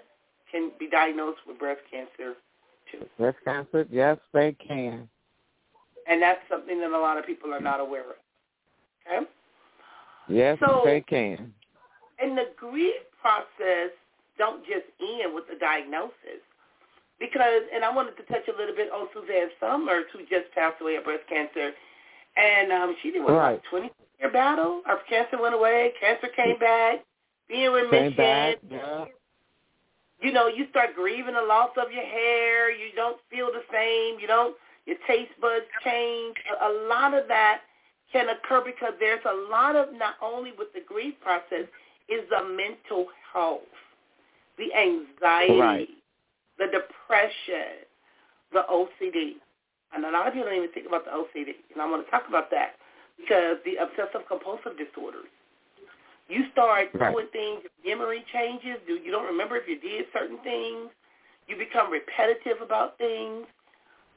can 0.52 0.72
be 0.80 0.90
diagnosed 0.90 1.40
with 1.48 1.60
breast 1.60 1.82
cancer 1.90 2.34
too. 2.92 3.06
breast 3.18 3.38
cancer, 3.46 3.86
yes, 3.92 4.18
they 4.34 4.54
can. 4.54 5.08
And 6.08 6.22
that's 6.22 6.40
something 6.50 6.80
that 6.80 6.92
a 6.92 6.98
lot 6.98 7.18
of 7.18 7.26
people 7.26 7.54
are 7.54 7.60
not 7.60 7.80
aware 7.80 8.02
of. 8.02 8.16
Okay? 9.06 9.28
Yes, 10.30 10.58
So- 10.60 10.82
they 10.86 11.02
can. 11.02 11.54
In 12.24 12.36
the 12.36 12.46
grief 12.56 12.96
process 13.22 13.92
don't 14.38 14.64
just 14.66 14.86
end 15.02 15.34
with 15.34 15.46
the 15.52 15.58
diagnosis. 15.60 16.42
Because, 17.20 17.64
and 17.74 17.84
I 17.84 17.94
wanted 17.94 18.16
to 18.18 18.24
touch 18.24 18.48
a 18.48 18.56
little 18.58 18.76
bit 18.76 18.92
on 18.92 19.08
Suzanne 19.14 19.50
Somers, 19.60 20.06
who 20.14 20.20
just 20.22 20.54
passed 20.54 20.80
away 20.82 20.96
of 20.98 21.04
breast 21.04 21.24
cancer. 21.28 21.72
And 22.38 22.72
um, 22.72 22.96
she 23.02 23.12
did 23.12 23.24
what, 23.24 23.34
Right. 23.34 23.54
like 23.54 23.64
20 23.72 23.92
year 24.20 24.32
battle? 24.32 24.82
Her 24.86 25.00
cancer 25.10 25.42
went 25.42 25.56
away, 25.56 25.94
cancer 26.00 26.28
came 26.36 26.60
back, 26.60 27.04
being 27.50 27.72
Came 27.74 27.74
remission. 27.74 28.18
back, 28.18 28.58
yeah. 28.70 29.06
you 30.22 30.32
know, 30.32 30.48
you 30.48 30.68
start 30.70 30.94
grieving 30.96 31.34
the 31.34 31.42
loss 31.42 31.72
of 31.78 31.92
your 31.92 32.04
hair. 32.06 32.70
You 32.72 32.94
don't 32.96 33.18
feel 33.32 33.48
the 33.48 33.64
same. 33.74 34.20
You 34.20 34.28
don't. 34.28 34.56
Your 34.86 34.98
taste 35.08 35.32
buds 35.42 35.66
change. 35.84 36.36
A 36.62 36.70
lot 36.88 37.14
of 37.16 37.28
that 37.28 37.62
can 38.14 38.28
occur 38.30 38.62
because 38.64 38.94
there's 39.00 39.24
a 39.26 39.52
lot 39.52 39.76
of 39.76 39.88
not 39.94 40.16
only 40.22 40.52
with 40.58 40.72
the 40.74 40.82
grief 40.88 41.16
process 41.22 41.66
is 42.10 42.22
the 42.30 42.44
mental 42.56 43.08
health, 43.34 43.62
the 44.58 44.74
anxiety, 44.74 45.60
Right. 45.60 45.90
the 46.58 46.68
depression, 46.68 47.86
the 48.52 48.64
OCD. 48.70 49.38
and 49.94 50.04
a 50.06 50.12
lot 50.12 50.28
of 50.28 50.34
people 50.34 50.48
don't 50.50 50.58
even 50.58 50.72
think 50.72 50.86
about 50.88 51.06
the 51.06 51.12
OCD, 51.12 51.56
and 51.74 51.82
I 51.82 51.90
want 51.90 52.04
to 52.04 52.12
talk 52.12 52.28
about 52.28 52.52
that 52.52 52.76
because 53.18 53.58
the 53.64 53.78
obsessive 53.78 54.28
compulsive 54.28 54.78
disorders. 54.78 55.28
You 56.28 56.44
start 56.52 56.90
right. 56.94 57.14
doing 57.14 57.28
things, 57.32 57.62
memory 57.86 58.26
changes. 58.34 58.78
Do 58.86 58.96
you 58.96 59.12
don't 59.12 59.26
remember 59.26 59.56
if 59.56 59.68
you 59.68 59.80
did 59.80 60.06
certain 60.12 60.38
things? 60.44 60.90
You 61.48 61.56
become 61.56 61.90
repetitive 61.92 62.62
about 62.62 62.98
things. 62.98 63.48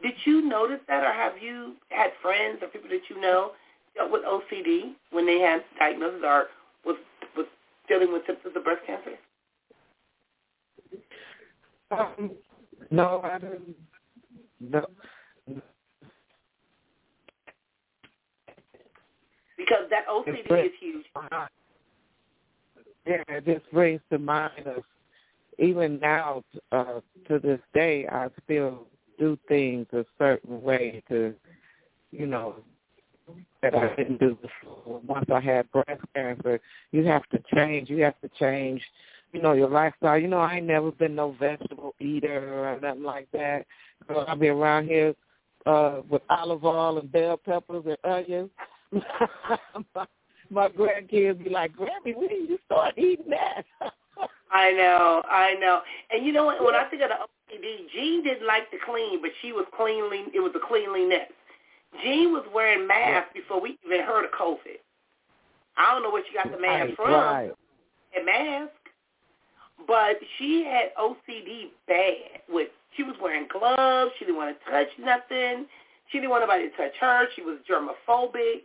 Did 0.02 0.14
you 0.24 0.42
notice 0.42 0.80
that, 0.88 1.04
or 1.04 1.12
have 1.12 1.34
you 1.40 1.74
had 1.90 2.10
friends 2.20 2.58
or 2.62 2.68
people 2.68 2.90
that 2.90 3.02
you 3.08 3.20
know 3.20 3.52
dealt 3.94 4.10
with 4.10 4.22
OCD 4.24 4.94
when 5.12 5.26
they 5.26 5.38
had 5.38 5.62
diagnosis 5.78 6.22
or 6.24 6.46
was 6.84 6.96
was 7.36 7.46
dealing 7.88 8.12
with 8.12 8.22
symptoms 8.26 8.56
of 8.56 8.64
breast 8.64 8.82
cancer? 8.86 9.12
Um, 11.90 12.32
no, 12.90 13.20
I 13.22 13.38
didn't. 13.38 13.76
No. 14.60 14.86
Because 19.56 19.84
that 19.90 20.06
OCD 20.08 20.66
is 20.66 20.72
huge. 20.80 21.06
Uh, 21.14 21.46
yeah, 23.06 23.22
it 23.28 23.44
just 23.44 23.70
brings 23.72 24.00
to 24.10 24.18
mind 24.18 24.66
of 24.66 24.82
even 25.58 25.98
now 26.00 26.42
uh, 26.72 27.00
to 27.28 27.38
this 27.38 27.60
day, 27.74 28.06
I 28.10 28.28
still 28.44 28.86
do 29.18 29.38
things 29.48 29.86
a 29.92 30.04
certain 30.18 30.62
way 30.62 31.02
to, 31.08 31.34
you 32.10 32.26
know, 32.26 32.56
that 33.62 33.74
I 33.74 33.94
didn't 33.94 34.18
do 34.18 34.38
before. 34.40 35.00
Once 35.06 35.26
I 35.32 35.40
had 35.40 35.70
breast 35.70 36.02
cancer, 36.14 36.60
you 36.92 37.04
have 37.04 37.28
to 37.28 37.42
change. 37.54 37.90
You 37.90 38.02
have 38.02 38.18
to 38.22 38.30
change, 38.38 38.82
you 39.32 39.42
know, 39.42 39.52
your 39.52 39.68
lifestyle. 39.68 40.18
You 40.18 40.28
know, 40.28 40.38
I 40.38 40.56
ain't 40.56 40.66
never 40.66 40.90
been 40.92 41.14
no 41.14 41.34
vegetable 41.38 41.94
eater 42.00 42.64
or 42.64 42.80
nothing 42.80 43.02
like 43.02 43.28
that. 43.32 43.66
So 44.08 44.20
I'll 44.20 44.36
be 44.36 44.48
around 44.48 44.86
here 44.86 45.14
uh 45.66 46.00
with 46.08 46.22
olive 46.30 46.64
oil 46.64 46.98
and 46.98 47.12
bell 47.12 47.36
peppers 47.36 47.84
and 47.86 47.98
onions. 48.04 48.50
my, 48.92 50.06
my 50.50 50.68
grandkids 50.68 51.42
be 51.44 51.50
like, 51.50 51.72
Grammy, 51.76 52.16
when 52.16 52.28
did 52.28 52.48
you 52.48 52.58
start 52.66 52.96
eating 52.96 53.30
that? 53.30 53.62
I 54.52 54.72
know, 54.72 55.22
I 55.30 55.54
know. 55.60 55.80
And 56.10 56.26
you 56.26 56.32
know 56.32 56.44
what? 56.44 56.62
When 56.64 56.74
I 56.74 56.84
think 56.90 57.02
of 57.02 57.10
the 57.10 57.56
OCD, 57.56 57.90
Jean 57.94 58.24
didn't 58.24 58.46
like 58.46 58.70
to 58.72 58.78
clean, 58.84 59.20
but 59.22 59.30
she 59.42 59.52
was 59.52 59.64
cleanly. 59.76 60.24
It 60.34 60.40
was 60.40 60.52
a 60.56 60.66
cleanliness. 60.66 61.30
Jean 62.02 62.32
was 62.32 62.44
wearing 62.54 62.86
masks 62.86 63.30
before 63.34 63.60
we 63.60 63.78
even 63.84 64.00
heard 64.04 64.24
of 64.24 64.30
COVID. 64.32 64.78
I 65.76 65.92
don't 65.92 66.02
know 66.02 66.10
where 66.10 66.22
she 66.28 66.34
got 66.34 66.50
the 66.50 66.60
mask 66.60 66.88
right, 66.88 66.96
from. 66.96 67.12
Right. 67.12 67.50
A 68.20 68.24
mask, 68.24 68.72
but 69.86 70.16
she 70.38 70.64
had 70.64 70.94
OCD 70.96 71.70
bad. 71.86 72.42
With 72.48 72.68
she 72.96 73.02
was 73.02 73.14
wearing 73.22 73.46
gloves. 73.48 74.12
She 74.18 74.24
didn't 74.24 74.36
want 74.36 74.56
to 74.58 74.70
touch 74.70 74.88
nothing. 74.98 75.66
She 76.10 76.18
didn't 76.18 76.30
want 76.30 76.42
anybody 76.42 76.70
to 76.70 76.76
touch 76.76 76.96
her. 77.00 77.26
She 77.36 77.42
was 77.42 77.58
germophobic. 77.68 78.62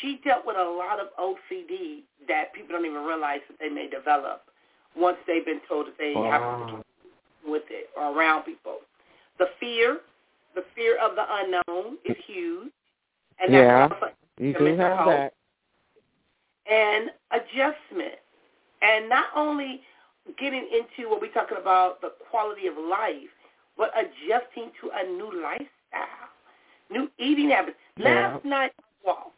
She 0.00 0.20
dealt 0.24 0.44
with 0.46 0.56
a 0.56 0.64
lot 0.64 0.98
of 0.98 1.08
OCD 1.20 2.02
that 2.26 2.52
people 2.52 2.76
don't 2.76 2.86
even 2.86 3.04
realize 3.04 3.40
that 3.48 3.58
they 3.60 3.68
may 3.68 3.88
develop 3.88 4.42
once 4.96 5.18
they've 5.26 5.44
been 5.44 5.60
told 5.68 5.86
that 5.86 5.98
they 5.98 6.14
wow. 6.14 6.30
have 6.30 6.42
oh. 6.42 6.84
with 7.46 7.64
it 7.70 7.90
or 7.96 8.16
around 8.16 8.42
people. 8.42 8.78
The 9.38 9.46
fear, 9.60 9.98
the 10.54 10.64
fear 10.74 10.96
of 10.98 11.14
the 11.16 11.24
unknown 11.28 11.98
is 12.04 12.16
huge. 12.26 12.70
And 13.40 13.52
yeah, 13.52 13.88
that's 13.88 14.14
you 14.38 14.54
do 14.56 14.64
have 14.76 15.06
that. 15.06 15.34
And 16.70 17.10
adjustment. 17.30 18.18
And 18.82 19.08
not 19.08 19.26
only 19.36 19.80
getting 20.38 20.66
into 20.72 21.10
what 21.10 21.20
we're 21.20 21.32
talking 21.32 21.58
about, 21.60 22.00
the 22.00 22.12
quality 22.30 22.66
of 22.66 22.74
life, 22.76 23.32
but 23.76 23.90
adjusting 23.96 24.70
to 24.80 24.90
a 24.94 25.04
new 25.06 25.30
lifestyle, 25.42 26.30
new 26.90 27.10
eating 27.18 27.50
habits. 27.50 27.76
Yeah. 27.96 28.32
Last 28.32 28.44
night 28.44 28.72
I 28.78 29.06
walked. 29.06 29.30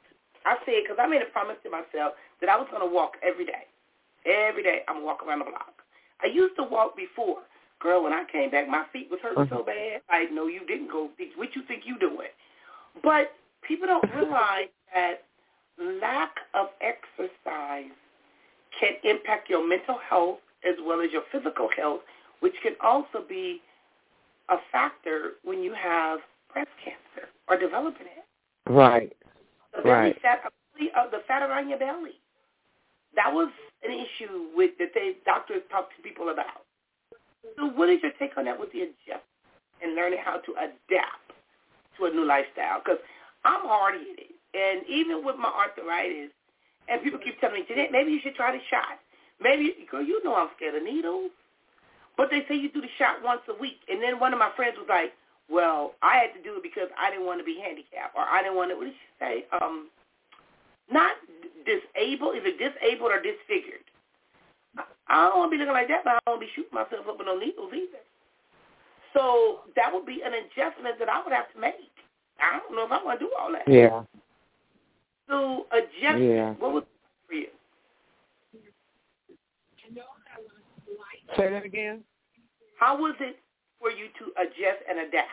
I 0.44 0.56
said, 0.64 0.82
because 0.82 0.98
I 1.00 1.06
made 1.06 1.22
a 1.22 1.30
promise 1.32 1.56
to 1.64 1.70
myself 1.70 2.14
that 2.40 2.48
I 2.48 2.56
was 2.56 2.68
going 2.70 2.86
to 2.86 2.92
walk 2.92 3.14
every 3.22 3.44
day. 3.44 3.66
Every 4.24 4.62
day 4.62 4.82
I'm 4.88 5.04
walking 5.04 5.28
around 5.28 5.40
the 5.40 5.46
block. 5.46 5.82
I 6.22 6.26
used 6.26 6.56
to 6.56 6.62
walk 6.62 6.96
before. 6.96 7.38
Girl, 7.80 8.02
when 8.02 8.12
I 8.12 8.24
came 8.30 8.50
back, 8.50 8.68
my 8.68 8.84
feet 8.92 9.08
was 9.10 9.20
hurting 9.22 9.48
so 9.50 9.60
uh-huh. 9.60 9.64
bad. 9.66 10.00
I 10.08 10.24
know 10.32 10.46
you 10.46 10.64
didn't 10.66 10.90
go. 10.90 11.10
What 11.36 11.54
you 11.54 11.62
think 11.68 11.82
you 11.84 11.98
doing? 11.98 12.32
But 13.02 13.32
people 13.66 13.86
don't 13.86 14.04
realize 14.14 14.68
that 14.94 15.24
lack 15.78 16.36
of 16.54 16.68
exercise 16.80 17.92
can 18.80 18.92
impact 19.04 19.50
your 19.50 19.66
mental 19.66 19.98
health 20.08 20.38
as 20.66 20.74
well 20.84 21.00
as 21.00 21.10
your 21.12 21.22
physical 21.32 21.68
health, 21.76 22.00
which 22.40 22.54
can 22.62 22.72
also 22.82 23.24
be 23.26 23.60
a 24.48 24.56
factor 24.70 25.32
when 25.44 25.62
you 25.62 25.74
have 25.74 26.20
breast 26.52 26.70
cancer 26.84 27.28
or 27.48 27.58
developing 27.58 28.06
it. 28.06 28.24
Right. 28.70 29.12
The 29.74 29.82
belly 29.82 29.90
right. 29.90 30.22
fat, 30.22 30.40
uh, 30.44 31.10
the 31.10 31.18
fat 31.26 31.42
around 31.42 31.68
your 31.68 31.78
belly. 31.78 32.18
That 33.14 33.32
was 33.32 33.50
an 33.82 33.92
issue 33.92 34.48
with 34.54 34.72
that 34.78 34.90
they 34.94 35.16
doctors 35.24 35.62
talk 35.70 35.88
to 35.96 36.02
people 36.02 36.30
about. 36.30 36.66
So 37.56 37.66
what 37.66 37.88
is 37.88 38.00
your 38.02 38.12
take 38.18 38.36
on 38.36 38.44
that 38.44 38.58
with 38.58 38.72
the 38.72 38.82
adjustment 38.82 39.22
and 39.82 39.94
learning 39.94 40.18
how 40.24 40.38
to 40.38 40.52
adapt 40.58 41.30
to 41.96 42.06
a 42.06 42.10
new 42.10 42.26
lifestyle? 42.26 42.82
Because 42.82 42.98
I'm 43.44 43.62
hard 43.62 43.94
headed, 43.94 44.34
and 44.54 44.82
even 44.88 45.24
with 45.24 45.36
my 45.36 45.48
arthritis, 45.48 46.34
and 46.88 47.02
people 47.02 47.20
keep 47.22 47.38
telling 47.40 47.62
me, 47.62 47.64
Jeanette, 47.66 47.92
maybe 47.92 48.10
you 48.10 48.20
should 48.22 48.34
try 48.34 48.52
the 48.52 48.62
shot. 48.70 48.98
Maybe, 49.40 49.74
girl, 49.90 50.02
you 50.02 50.22
know 50.24 50.34
I'm 50.34 50.48
scared 50.56 50.74
of 50.74 50.82
needles. 50.82 51.30
But 52.16 52.30
they 52.30 52.44
say 52.48 52.56
you 52.56 52.70
do 52.72 52.80
the 52.80 52.88
shot 52.98 53.22
once 53.22 53.42
a 53.48 53.60
week. 53.60 53.80
And 53.88 54.02
then 54.02 54.18
one 54.18 54.32
of 54.32 54.38
my 54.38 54.50
friends 54.56 54.76
was 54.78 54.88
like, 54.88 55.12
well, 55.50 55.94
I 56.02 56.16
had 56.16 56.32
to 56.34 56.42
do 56.42 56.56
it 56.56 56.62
because 56.62 56.88
I 56.98 57.10
didn't 57.10 57.26
want 57.26 57.40
to 57.40 57.44
be 57.44 57.60
handicapped, 57.62 58.16
or 58.16 58.22
I 58.22 58.42
didn't 58.42 58.56
want 58.56 58.70
to, 58.70 58.76
what 58.76 58.84
did 58.84 58.94
she 58.94 59.10
say? 59.20 59.44
Um, 59.60 59.88
not 60.90 61.12
disabled, 61.64 62.36
either 62.36 62.50
disabled 62.56 63.12
or 63.12 63.22
disfigured. 63.22 63.84
I 65.08 65.28
don't 65.28 65.38
want 65.38 65.52
to 65.52 65.56
be 65.56 65.60
looking 65.60 65.72
like 65.72 65.88
that, 65.88 66.02
but 66.04 66.14
I 66.14 66.18
don't 66.26 66.38
want 66.38 66.42
to 66.42 66.46
be 66.46 66.52
shooting 66.54 66.74
myself 66.74 67.06
up 67.08 67.18
with 67.18 67.26
no 67.26 67.38
needles 67.38 67.70
either. 67.72 68.02
So 69.14 69.60
that 69.76 69.92
would 69.92 70.04
be 70.04 70.20
an 70.24 70.34
adjustment 70.34 70.98
that 70.98 71.08
I 71.08 71.22
would 71.22 71.32
have 71.32 71.52
to 71.54 71.60
make. 71.60 71.94
I 72.40 72.58
don't 72.58 72.76
know 72.76 72.84
if 72.84 72.92
I 72.92 73.02
want 73.02 73.20
to 73.20 73.26
do 73.26 73.32
all 73.38 73.52
that. 73.52 73.66
Yeah. 73.66 74.02
So 75.28 75.66
adjust. 75.72 76.22
Yeah. 76.22 76.54
What 76.58 76.72
was 76.72 76.84
for 77.26 77.34
you? 77.34 77.48
Say 81.36 81.50
that 81.50 81.64
again. 81.64 82.02
How 82.78 82.98
was 82.98 83.14
it 83.20 83.36
for 83.80 83.90
you 83.90 84.06
to 84.18 84.40
adjust 84.40 84.82
and 84.88 85.00
adapt 85.00 85.28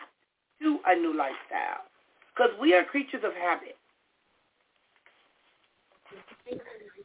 to 0.60 0.78
a 0.86 0.96
new 0.96 1.16
lifestyle? 1.16 1.84
Because 2.34 2.50
we 2.60 2.74
are 2.74 2.84
creatures 2.84 3.22
of 3.24 3.32
habit. 3.34 3.76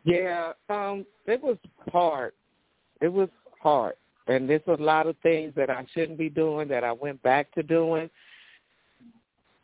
Yeah, 0.04 0.54
um, 0.70 1.06
it 1.28 1.42
was 1.42 1.58
hard. 1.92 2.34
It 3.02 3.10
was 3.10 3.30
hard, 3.62 3.94
and 4.28 4.50
there's 4.50 4.62
a 4.68 4.82
lot 4.82 5.08
of 5.08 5.16
things 5.22 5.54
that 5.56 5.70
I 5.70 5.86
shouldn't 5.94 6.18
be 6.18 6.30
doing 6.30 6.68
that 6.70 6.84
I 6.84 6.92
went 6.92 7.22
back 7.22 7.54
to 7.56 7.64
doing 7.64 8.10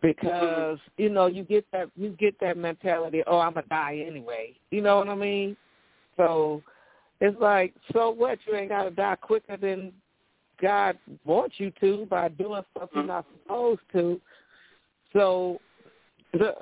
because 0.01 0.78
you 0.97 1.09
know 1.09 1.28
you 1.28 1.43
get 1.43 1.65
that 1.71 1.89
you 1.95 2.09
get 2.11 2.39
that 2.39 2.57
mentality. 2.57 3.23
Oh, 3.28 3.39
I'm 3.39 3.53
gonna 3.53 3.67
die 3.67 4.03
anyway. 4.05 4.55
You 4.71 4.82
know 4.82 4.97
what 4.97 5.09
I 5.09 5.15
mean? 5.15 5.57
So 6.17 6.61
it's 7.22 7.39
like, 7.39 7.74
so 7.93 8.11
what? 8.11 8.39
You 8.45 8.55
ain't 8.55 8.70
gotta 8.70 8.91
die 8.91 9.16
quicker 9.16 9.57
than 9.57 9.93
God 10.61 10.97
wants 11.26 11.55
you 11.57 11.72
to 11.82 12.05
by 12.09 12.30
doing 12.30 12.61
stuff 12.76 12.89
you're 12.93 13.03
not 13.03 13.26
supposed 13.43 13.82
to. 13.93 14.20
So 15.13 15.59
the 16.34 16.55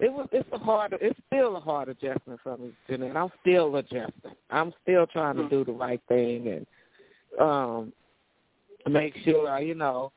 it 0.00 0.12
was 0.12 0.28
it's 0.32 0.48
a 0.52 0.58
hard 0.58 0.96
it's 1.00 1.18
still 1.26 1.56
a 1.56 1.60
hard 1.60 1.88
adjustment 1.88 2.40
for 2.42 2.56
me, 2.56 2.72
and 2.88 3.18
I'm 3.18 3.30
still 3.40 3.76
adjusting. 3.76 4.32
I'm 4.50 4.72
still 4.82 5.06
trying 5.06 5.36
to 5.36 5.48
do 5.48 5.64
the 5.64 5.72
right 5.72 6.00
thing 6.08 6.48
and 6.48 6.66
um 7.40 7.92
make 8.88 9.14
sure 9.24 9.58
you 9.58 9.74
know 9.74 10.12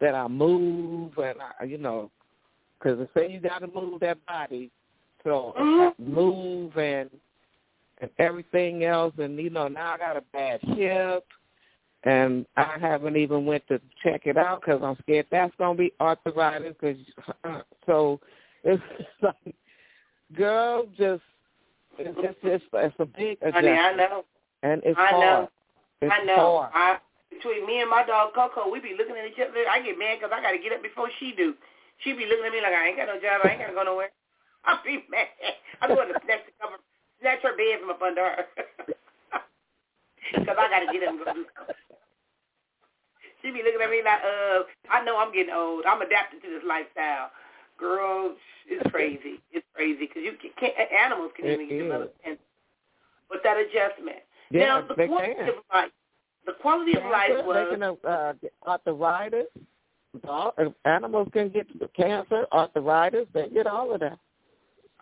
that 0.00 0.14
I 0.14 0.28
move 0.28 1.16
and 1.18 1.38
I 1.60 1.64
you 1.64 1.78
know 1.78 2.10
because 2.78 2.98
they 3.14 3.20
say 3.20 3.32
you 3.32 3.40
got 3.40 3.58
to 3.58 3.66
move 3.66 4.00
that 4.00 4.24
body, 4.26 4.70
so 5.24 5.54
mm-hmm. 5.58 6.14
move 6.14 6.76
and 6.76 7.10
and 8.00 8.10
everything 8.18 8.84
else, 8.84 9.14
and 9.18 9.38
you 9.38 9.50
know 9.50 9.68
now 9.68 9.94
I 9.94 9.98
got 9.98 10.16
a 10.16 10.22
bad 10.32 10.60
hip. 10.62 11.24
And 12.04 12.46
I 12.56 12.76
haven't 12.80 13.16
even 13.16 13.44
went 13.44 13.66
to 13.68 13.80
check 14.04 14.22
it 14.24 14.36
out 14.36 14.60
because 14.60 14.80
I'm 14.84 14.96
scared 15.02 15.26
that's 15.32 15.52
gonna 15.58 15.76
be 15.76 15.92
arthritis. 16.00 16.74
Cause 16.80 16.96
uh, 17.42 17.62
so 17.86 18.20
it's 18.62 18.82
like, 19.22 19.54
girl, 20.36 20.86
just 20.96 21.22
it's 21.98 22.14
just 22.22 22.38
it's, 22.44 22.64
it's 22.72 22.94
a 23.00 23.04
big 23.04 23.38
adjustment. 23.42 23.54
Honey, 23.54 23.78
I 23.78 23.96
know. 23.96 24.24
And 24.62 24.82
it's 24.84 24.98
I 24.98 25.10
hard. 25.10 25.20
know. 25.20 25.50
It's 26.02 26.14
I 26.14 26.24
know. 26.24 26.36
hard. 26.36 26.70
I, 26.72 26.98
between 27.30 27.66
me 27.66 27.80
and 27.80 27.90
my 27.90 28.06
dog 28.06 28.34
Coco, 28.34 28.70
we 28.70 28.80
be 28.80 28.94
looking 28.96 29.16
at 29.18 29.26
each 29.26 29.38
other. 29.38 29.66
I 29.70 29.82
get 29.82 29.98
mad 29.98 30.18
because 30.18 30.30
I 30.34 30.42
got 30.42 30.52
to 30.52 30.62
get 30.62 30.72
up 30.72 30.82
before 30.82 31.10
she 31.18 31.34
do. 31.36 31.54
She 32.02 32.12
be 32.14 32.26
looking 32.26 32.46
at 32.46 32.54
me 32.54 32.62
like 32.62 32.74
I 32.74 32.88
ain't 32.88 32.98
got 32.98 33.10
no 33.10 33.18
job. 33.18 33.42
I 33.42 33.54
ain't 33.54 33.60
got 33.60 33.74
to 33.74 33.78
go 33.78 33.82
nowhere. 33.82 34.10
I 34.64 34.78
be 34.84 35.02
mad. 35.10 35.26
I'm 35.82 35.94
going 35.94 36.08
to 36.08 36.18
snatch 36.22 36.46
the 36.46 36.54
cover, 36.58 36.78
snatch 37.20 37.42
her 37.42 37.56
bed 37.56 37.80
from 37.80 37.90
up 37.90 38.02
under 38.02 38.22
her. 38.22 38.44
Because 40.32 40.56
I 40.60 40.68
got 40.68 40.80
to 40.84 40.92
get 40.92 41.08
up 41.08 41.14
and 41.14 41.18
go 41.24 41.24
do 41.32 41.44
something. 41.56 41.76
she 43.40 43.50
be 43.50 43.62
looking 43.64 43.80
at 43.80 43.88
me 43.88 44.02
like, 44.04 44.20
uh, 44.20 44.68
I 44.92 45.02
know 45.04 45.16
I'm 45.16 45.32
getting 45.32 45.54
old. 45.54 45.84
I'm 45.86 46.02
adapted 46.02 46.42
to 46.42 46.48
this 46.50 46.62
lifestyle. 46.66 47.30
Girl, 47.78 48.34
it's 48.66 48.90
crazy. 48.90 49.40
It's 49.52 49.64
crazy 49.74 50.04
because 50.04 50.22
you 50.22 50.32
can't. 50.60 50.74
Animals 50.92 51.30
can 51.36 51.46
even 51.46 51.68
get 51.68 51.78
develop 51.78 52.14
with 53.30 53.42
that 53.44 53.56
adjustment. 53.56 54.18
Yeah, 54.50 54.64
now 54.64 54.80
the 54.82 54.94
quality 54.94 55.34
can. 55.34 55.48
of 55.48 55.54
life, 55.72 55.90
the 56.46 56.52
quality 56.60 56.96
of 56.96 57.04
life 57.04 57.44
was 57.44 57.68
they 57.70 57.76
can 57.76 57.82
uh, 57.82 58.32
arthritis. 58.66 59.46
Uh, 60.28 60.50
animals 60.84 61.28
can 61.32 61.50
get 61.50 61.66
cancer, 61.94 62.46
arthritis. 62.52 63.26
They 63.32 63.48
get 63.50 63.66
all 63.66 63.94
of 63.94 64.00
that. 64.00 64.18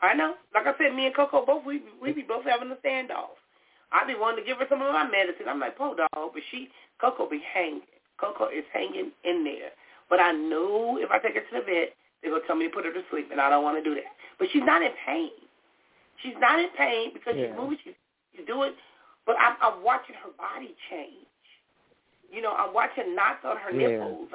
I 0.03 0.15
know. 0.15 0.35
Like 0.55 0.67
I 0.67 0.75
said, 0.79 0.95
me 0.95 1.07
and 1.07 1.15
Coco 1.15 1.45
both 1.47 1.65
we 1.65 1.83
we 2.01 2.13
be 2.13 2.23
both 2.23 2.45
having 2.45 2.71
a 2.71 2.77
standoff. 2.87 3.37
I 3.93 4.07
be 4.07 4.15
wanting 4.15 4.45
to 4.45 4.47
give 4.49 4.59
her 4.59 4.67
some 4.69 4.83
of 4.83 4.93
my 4.93 5.09
medicine. 5.09 5.47
I'm 5.49 5.61
like, 5.61 5.77
poor 5.79 5.97
dog, 5.97 6.09
but 6.13 6.43
she 6.51 6.69
Coco 7.01 7.29
be 7.29 7.41
hanging. 7.55 7.83
Coco 8.19 8.49
is 8.49 8.65
hanging 8.73 9.13
in 9.25 9.45
there. 9.45 9.71
But 10.11 10.21
I 10.21 10.33
know 10.33 10.99
if 11.01 11.11
I 11.11 11.19
take 11.19 11.35
her 11.35 11.41
to 11.41 11.53
the 11.53 11.65
vet, 11.65 11.95
they're 12.23 12.31
gonna 12.33 12.45
tell 12.47 12.57
me 12.57 12.69
to 12.69 12.75
put 12.75 12.85
her 12.85 12.93
to 12.93 13.03
sleep, 13.11 13.29
and 13.31 13.41
I 13.41 13.51
don't 13.51 13.65
want 13.65 13.79
to 13.79 13.85
do 13.85 13.95
that. 13.95 14.13
But 14.39 14.49
she's 14.53 14.63
not 14.65 14.83
in 14.83 14.93
pain. 15.07 15.31
She's 16.23 16.37
not 16.41 16.59
in 16.59 16.69
pain 16.77 17.13
because 17.13 17.35
Yeah. 17.37 17.49
she's 17.49 17.57
moving. 17.57 17.79
She's, 17.85 17.95
she's 18.37 18.47
doing. 18.47 18.73
But 19.27 19.37
I'm, 19.41 19.57
I'm 19.61 19.83
watching 19.83 20.15
her 20.17 20.31
body 20.39 20.75
change. 20.91 21.27
You 22.31 22.43
know, 22.43 22.53
I'm 22.55 22.73
watching 22.75 23.15
knots 23.15 23.45
on 23.45 23.57
her 23.57 23.71
Yeah. 23.73 23.89
nipples. 23.99 24.29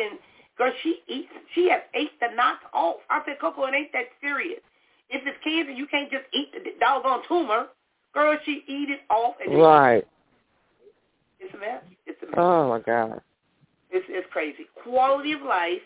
And 0.00 0.18
girl, 0.58 0.72
she 0.82 1.02
eats. 1.08 1.32
She 1.54 1.68
has 1.70 1.82
ate 1.94 2.18
the 2.20 2.28
knots 2.34 2.62
off. 2.72 2.96
I 3.10 3.22
said, 3.26 3.38
Coco, 3.40 3.64
it 3.66 3.74
ain't 3.74 3.92
that 3.92 4.06
serious. 4.20 4.60
If 5.14 5.22
it's 5.26 5.38
cancer, 5.44 5.70
you 5.70 5.86
can't 5.86 6.10
just 6.10 6.24
eat 6.34 6.50
the 6.52 6.74
doggone 6.80 7.22
tumor. 7.28 7.66
Girl, 8.12 8.36
she 8.44 8.64
eat 8.66 8.90
it 8.90 9.00
off 9.10 9.36
and 9.44 9.56
Right. 9.56 10.06
it's 11.38 11.54
a 11.54 11.58
mess. 11.58 11.82
It's 12.06 12.20
a 12.22 12.26
mess. 12.26 12.34
Oh 12.36 12.68
my 12.68 12.80
God. 12.80 13.20
It's, 13.90 14.06
it's 14.08 14.26
crazy. 14.32 14.66
Quality 14.82 15.32
of 15.32 15.42
life 15.42 15.82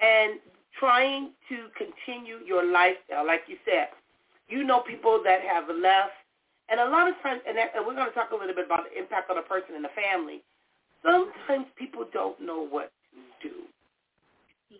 and 0.00 0.40
trying 0.78 1.30
to 1.48 1.68
continue 1.76 2.38
your 2.46 2.64
lifestyle, 2.64 3.26
like 3.26 3.42
you 3.46 3.56
said. 3.64 3.88
You 4.48 4.64
know 4.64 4.80
people 4.80 5.20
that 5.24 5.40
have 5.42 5.68
left, 5.68 6.16
and 6.68 6.80
a 6.80 6.88
lot 6.88 7.08
of 7.08 7.14
times, 7.22 7.40
and, 7.46 7.56
that, 7.56 7.72
and 7.76 7.86
we're 7.86 7.94
going 7.94 8.08
to 8.08 8.14
talk 8.14 8.30
a 8.32 8.36
little 8.36 8.54
bit 8.54 8.66
about 8.66 8.84
the 8.90 8.98
impact 8.98 9.30
on 9.30 9.38
a 9.38 9.42
person 9.42 9.74
and 9.76 9.84
the 9.84 9.92
family. 9.94 10.42
Sometimes 11.04 11.66
people 11.76 12.04
don't 12.12 12.40
know 12.40 12.66
what 12.66 12.90
to 13.12 13.48
do. 13.48 13.54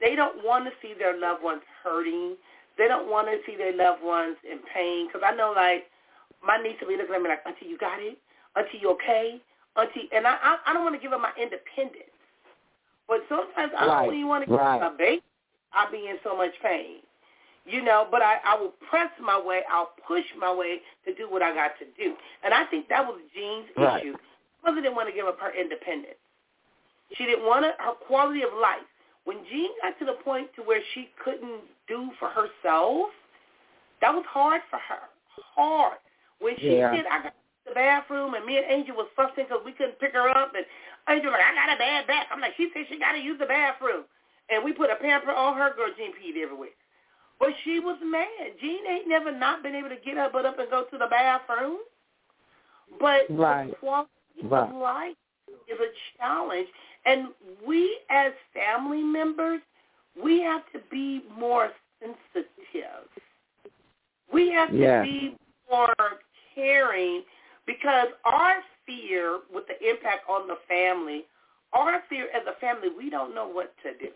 They 0.01 0.15
don't 0.17 0.45
want 0.45 0.65
to 0.65 0.73
see 0.81 0.95
their 0.99 1.19
loved 1.19 1.43
ones 1.43 1.63
hurting. 1.85 2.37
They 2.79 2.89
don't 2.89 3.11
want 3.11 3.29
to 3.29 3.39
see 3.47 3.57
their 3.57 3.75
loved 3.77 4.03
ones 4.03 4.37
in 4.51 4.59
pain. 4.75 5.09
Because 5.09 5.23
I 5.25 5.35
know, 5.35 5.53
like, 5.55 5.87
my 6.45 6.57
niece 6.59 6.77
will 6.81 6.89
be 6.89 6.97
looking 6.97 7.15
at 7.15 7.23
me 7.23 7.29
like, 7.29 7.45
Auntie, 7.47 7.67
you 7.69 7.79
got 7.79 8.01
it? 8.01 8.19
Auntie, 8.57 8.79
you 8.81 8.91
okay? 8.93 9.41
Auntie, 9.77 10.09
and 10.15 10.27
I, 10.27 10.37
I, 10.43 10.57
I 10.67 10.73
don't 10.73 10.85
want 10.85 10.95
to 10.97 11.01
give 11.03 11.13
up 11.13 11.21
my 11.21 11.33
independence. 11.41 12.11
But 13.09 13.21
sometimes 13.29 13.73
I 13.79 13.87
Right, 13.87 14.07
don't 14.07 14.17
even 14.17 14.29
want 14.29 14.45
to 14.45 14.51
give 14.51 14.59
right. 14.59 14.81
up 14.83 14.93
my 14.93 14.97
baby. 14.99 15.23
I'll 15.73 15.91
be 15.91 16.09
in 16.09 16.17
so 16.25 16.37
much 16.37 16.53
pain. 16.63 17.01
You 17.65 17.83
know, 17.83 18.09
but 18.11 18.23
I, 18.23 18.39
I 18.45 18.57
will 18.59 18.75
press 18.91 19.11
my 19.23 19.41
way. 19.41 19.63
I'll 19.71 19.93
push 20.07 20.25
my 20.39 20.53
way 20.53 20.81
to 21.07 21.15
do 21.15 21.31
what 21.31 21.43
I 21.43 21.55
got 21.55 21.79
to 21.79 21.87
do. 21.97 22.15
And 22.45 22.53
I 22.53 22.65
think 22.67 22.89
that 22.89 23.07
was 23.07 23.21
Jean's 23.35 23.67
Right. 23.77 24.03
issue. 24.03 24.17
Mother 24.65 24.81
didn't 24.83 24.97
want 24.97 25.09
to 25.09 25.15
give 25.15 25.27
up 25.27 25.39
her 25.41 25.53
independence. 25.55 26.19
She 27.17 27.25
didn't 27.25 27.47
want 27.47 27.65
to, 27.65 27.73
her 27.83 27.93
quality 28.07 28.43
of 28.43 28.51
life. 28.61 28.83
When 29.25 29.39
Jean 29.51 29.71
got 29.83 29.99
to 30.01 30.05
the 30.05 30.19
point 30.25 30.49
to 30.57 30.63
where 30.63 30.81
she 30.95 31.11
couldn't 31.25 31.63
do 31.87 32.11
for 32.19 32.29
herself, 32.29 33.11
that 34.01 34.13
was 34.13 34.25
hard 34.29 34.63
for 34.71 34.79
her. 34.79 35.09
Hard. 35.55 35.99
When 36.41 36.57
she 36.59 36.77
Yeah. 36.79 36.91
said, 36.91 37.07
I 37.07 37.23
got 37.23 37.35
to 37.35 37.69
the 37.69 37.75
bathroom, 37.75 38.35
and 38.35 38.45
me 38.45 38.57
and 38.59 38.67
Angel 38.69 38.97
was 38.97 39.09
fussing 39.15 39.45
because 39.47 39.65
we 39.65 39.73
couldn't 39.73 40.01
pick 40.01 40.13
her 40.15 40.29
up, 40.29 40.55
and 40.55 40.67
Angel 41.09 41.31
like, 41.31 41.41
I 41.41 41.55
got 41.55 41.75
a 41.75 41.79
bad 41.79 42.07
back. 42.07 42.27
I'm 42.33 42.41
like, 42.41 42.55
she 42.57 42.71
said 42.75 42.87
she 42.89 42.99
got 42.99 43.13
to 43.13 43.19
use 43.19 43.39
the 43.39 43.47
bathroom. 43.47 44.05
And 44.51 44.65
we 44.65 44.73
put 44.73 44.91
a 44.91 44.97
pamper 44.97 45.31
on 45.31 45.57
her, 45.57 45.73
girl, 45.75 45.89
Jean 45.97 46.13
peed 46.13 46.43
everywhere. 46.43 46.75
But 47.39 47.51
she 47.65 47.79
was 47.81 47.99
mad. 48.05 48.59
Jean 48.61 48.87
ain't 48.89 49.09
never 49.09 49.31
not 49.31 49.63
been 49.63 49.75
able 49.75 49.89
to 49.89 49.97
get 49.97 50.17
her 50.17 50.31
butt 50.31 50.47
up 50.47 50.59
and 50.59 50.69
go 50.69 50.85
to 50.91 50.99
the 50.99 51.07
bathroom. 51.09 51.79
But 53.01 53.31
Right. 53.31 53.71
the 53.71 53.77
quality 53.77 54.11
Right. 54.43 54.69
of 54.69 54.75
life 54.77 55.17
is 55.69 55.79
a 55.81 55.93
challenge. 56.19 56.69
And 57.05 57.29
we 57.67 57.99
as 58.11 58.33
family 58.55 59.03
members, 59.03 59.61
we 60.23 60.41
have 60.43 60.63
to 60.73 60.81
be 60.91 61.23
more 61.37 61.71
sensitive. 62.01 63.09
We 64.33 64.51
have 64.51 64.71
to 64.71 64.77
Yeah. 64.77 65.03
be 65.03 65.39
more 65.71 65.95
caring 66.55 67.25
because 67.67 68.09
our 68.25 68.63
fear 68.87 69.41
with 69.53 69.67
the 69.67 69.89
impact 69.89 70.29
on 70.29 70.47
the 70.49 70.57
family, 70.69 71.27
our 71.73 72.03
fear 72.09 72.29
as 72.31 72.47
a 72.47 72.55
family, 72.55 72.89
we 72.91 73.11
don't 73.11 73.35
know 73.35 73.47
what 73.47 73.77
to 73.79 73.95
do. 73.95 74.13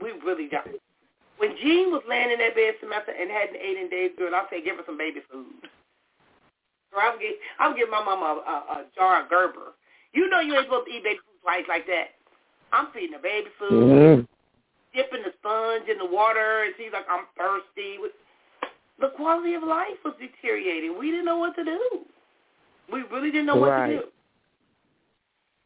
We 0.00 0.12
really 0.12 0.48
don't. 0.48 0.80
When 1.36 1.56
Jean 1.58 1.90
was 1.90 2.02
laying 2.08 2.30
in 2.30 2.38
that 2.38 2.54
bed 2.54 2.74
Samantha 2.80 3.12
and 3.18 3.30
hadn't 3.30 3.56
ate 3.56 3.78
in 3.78 3.88
days, 3.88 4.12
girl, 4.16 4.34
I'll 4.34 4.48
say 4.50 4.60
give 4.62 4.76
her 4.76 4.84
some 4.86 4.98
baby 4.98 5.20
food. 5.30 5.68
Or 6.94 7.02
I'm 7.02 7.18
give 7.18 7.36
give 7.76 7.90
my 7.90 8.04
mama 8.04 8.42
a, 8.46 8.50
a, 8.50 8.80
a 8.80 8.84
jar 8.94 9.22
of 9.22 9.30
Gerber. 9.30 9.72
You 10.12 10.28
know 10.28 10.40
you 10.40 10.54
ain't 10.54 10.66
supposed 10.66 10.86
to 10.88 10.92
eat 10.92 11.04
baby 11.04 11.18
food 11.18 11.31
twice 11.42 11.64
like 11.68 11.86
that. 11.86 12.14
I'm 12.72 12.88
feeding 12.92 13.12
her 13.12 13.18
baby 13.18 13.50
food, 13.58 13.70
Mhm. 13.70 14.28
dipping 14.94 15.22
the 15.22 15.32
sponge 15.38 15.88
in 15.88 15.98
the 15.98 16.06
water, 16.06 16.62
and 16.62 16.74
she's 16.76 16.92
like, 16.92 17.08
I'm 17.08 17.26
thirsty. 17.36 17.98
The 18.98 19.10
quality 19.10 19.54
of 19.54 19.62
life 19.62 20.02
was 20.04 20.14
deteriorating. 20.18 20.96
We 20.96 21.10
didn't 21.10 21.26
know 21.26 21.38
what 21.38 21.54
to 21.56 21.64
do. 21.64 22.06
We 22.90 23.02
really 23.02 23.30
didn't 23.30 23.46
know 23.46 23.56
what 23.56 23.86
to 23.86 23.86
do. 23.86 24.12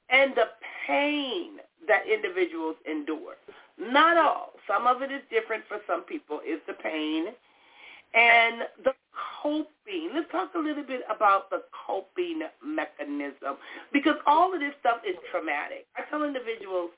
And 0.08 0.34
the 0.34 0.50
pain 0.86 1.60
that 1.86 2.06
individuals 2.06 2.76
endure. 2.84 3.36
Not 3.78 4.16
all. 4.16 4.54
Some 4.66 4.86
of 4.86 5.02
it 5.02 5.12
is 5.12 5.22
different 5.30 5.64
for 5.66 5.80
some 5.86 6.02
people, 6.02 6.40
is 6.40 6.60
the 6.66 6.74
pain. 6.74 7.34
And 8.14 8.68
the 8.84 8.94
coping. 9.42 10.10
Let's 10.14 10.30
talk 10.30 10.52
a 10.54 10.58
little 10.58 10.84
bit 10.84 11.02
about 11.08 11.50
the 11.50 11.62
coping 11.86 12.42
mechanism 12.64 13.56
because 13.92 14.16
all 14.26 14.52
of 14.52 14.60
this 14.60 14.74
stuff 14.80 14.98
is 15.08 15.16
traumatic. 15.30 15.86
I 15.96 16.02
tell 16.10 16.24
individuals 16.24 16.90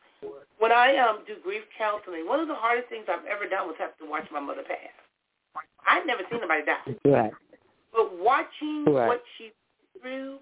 when 0.58 0.72
I 0.72 0.96
um, 0.98 1.22
do 1.26 1.34
grief 1.42 1.62
counseling, 1.76 2.26
one 2.26 2.40
of 2.40 2.48
the 2.48 2.54
hardest 2.58 2.88
things 2.88 3.06
I've 3.08 3.26
ever 3.26 3.48
done 3.48 3.66
was 3.68 3.76
have 3.78 3.96
to 3.98 4.06
watch 4.08 4.26
my 4.32 4.40
mother 4.40 4.62
pass. 4.66 4.94
I'd 5.86 6.06
never 6.06 6.22
seen 6.30 6.40
anybody 6.40 6.62
die. 6.66 6.84
Right. 7.04 7.32
But 7.92 8.18
watching 8.18 8.84
Right. 8.86 9.06
what 9.06 9.22
she 9.36 9.52
went 9.94 10.02
through 10.02 10.38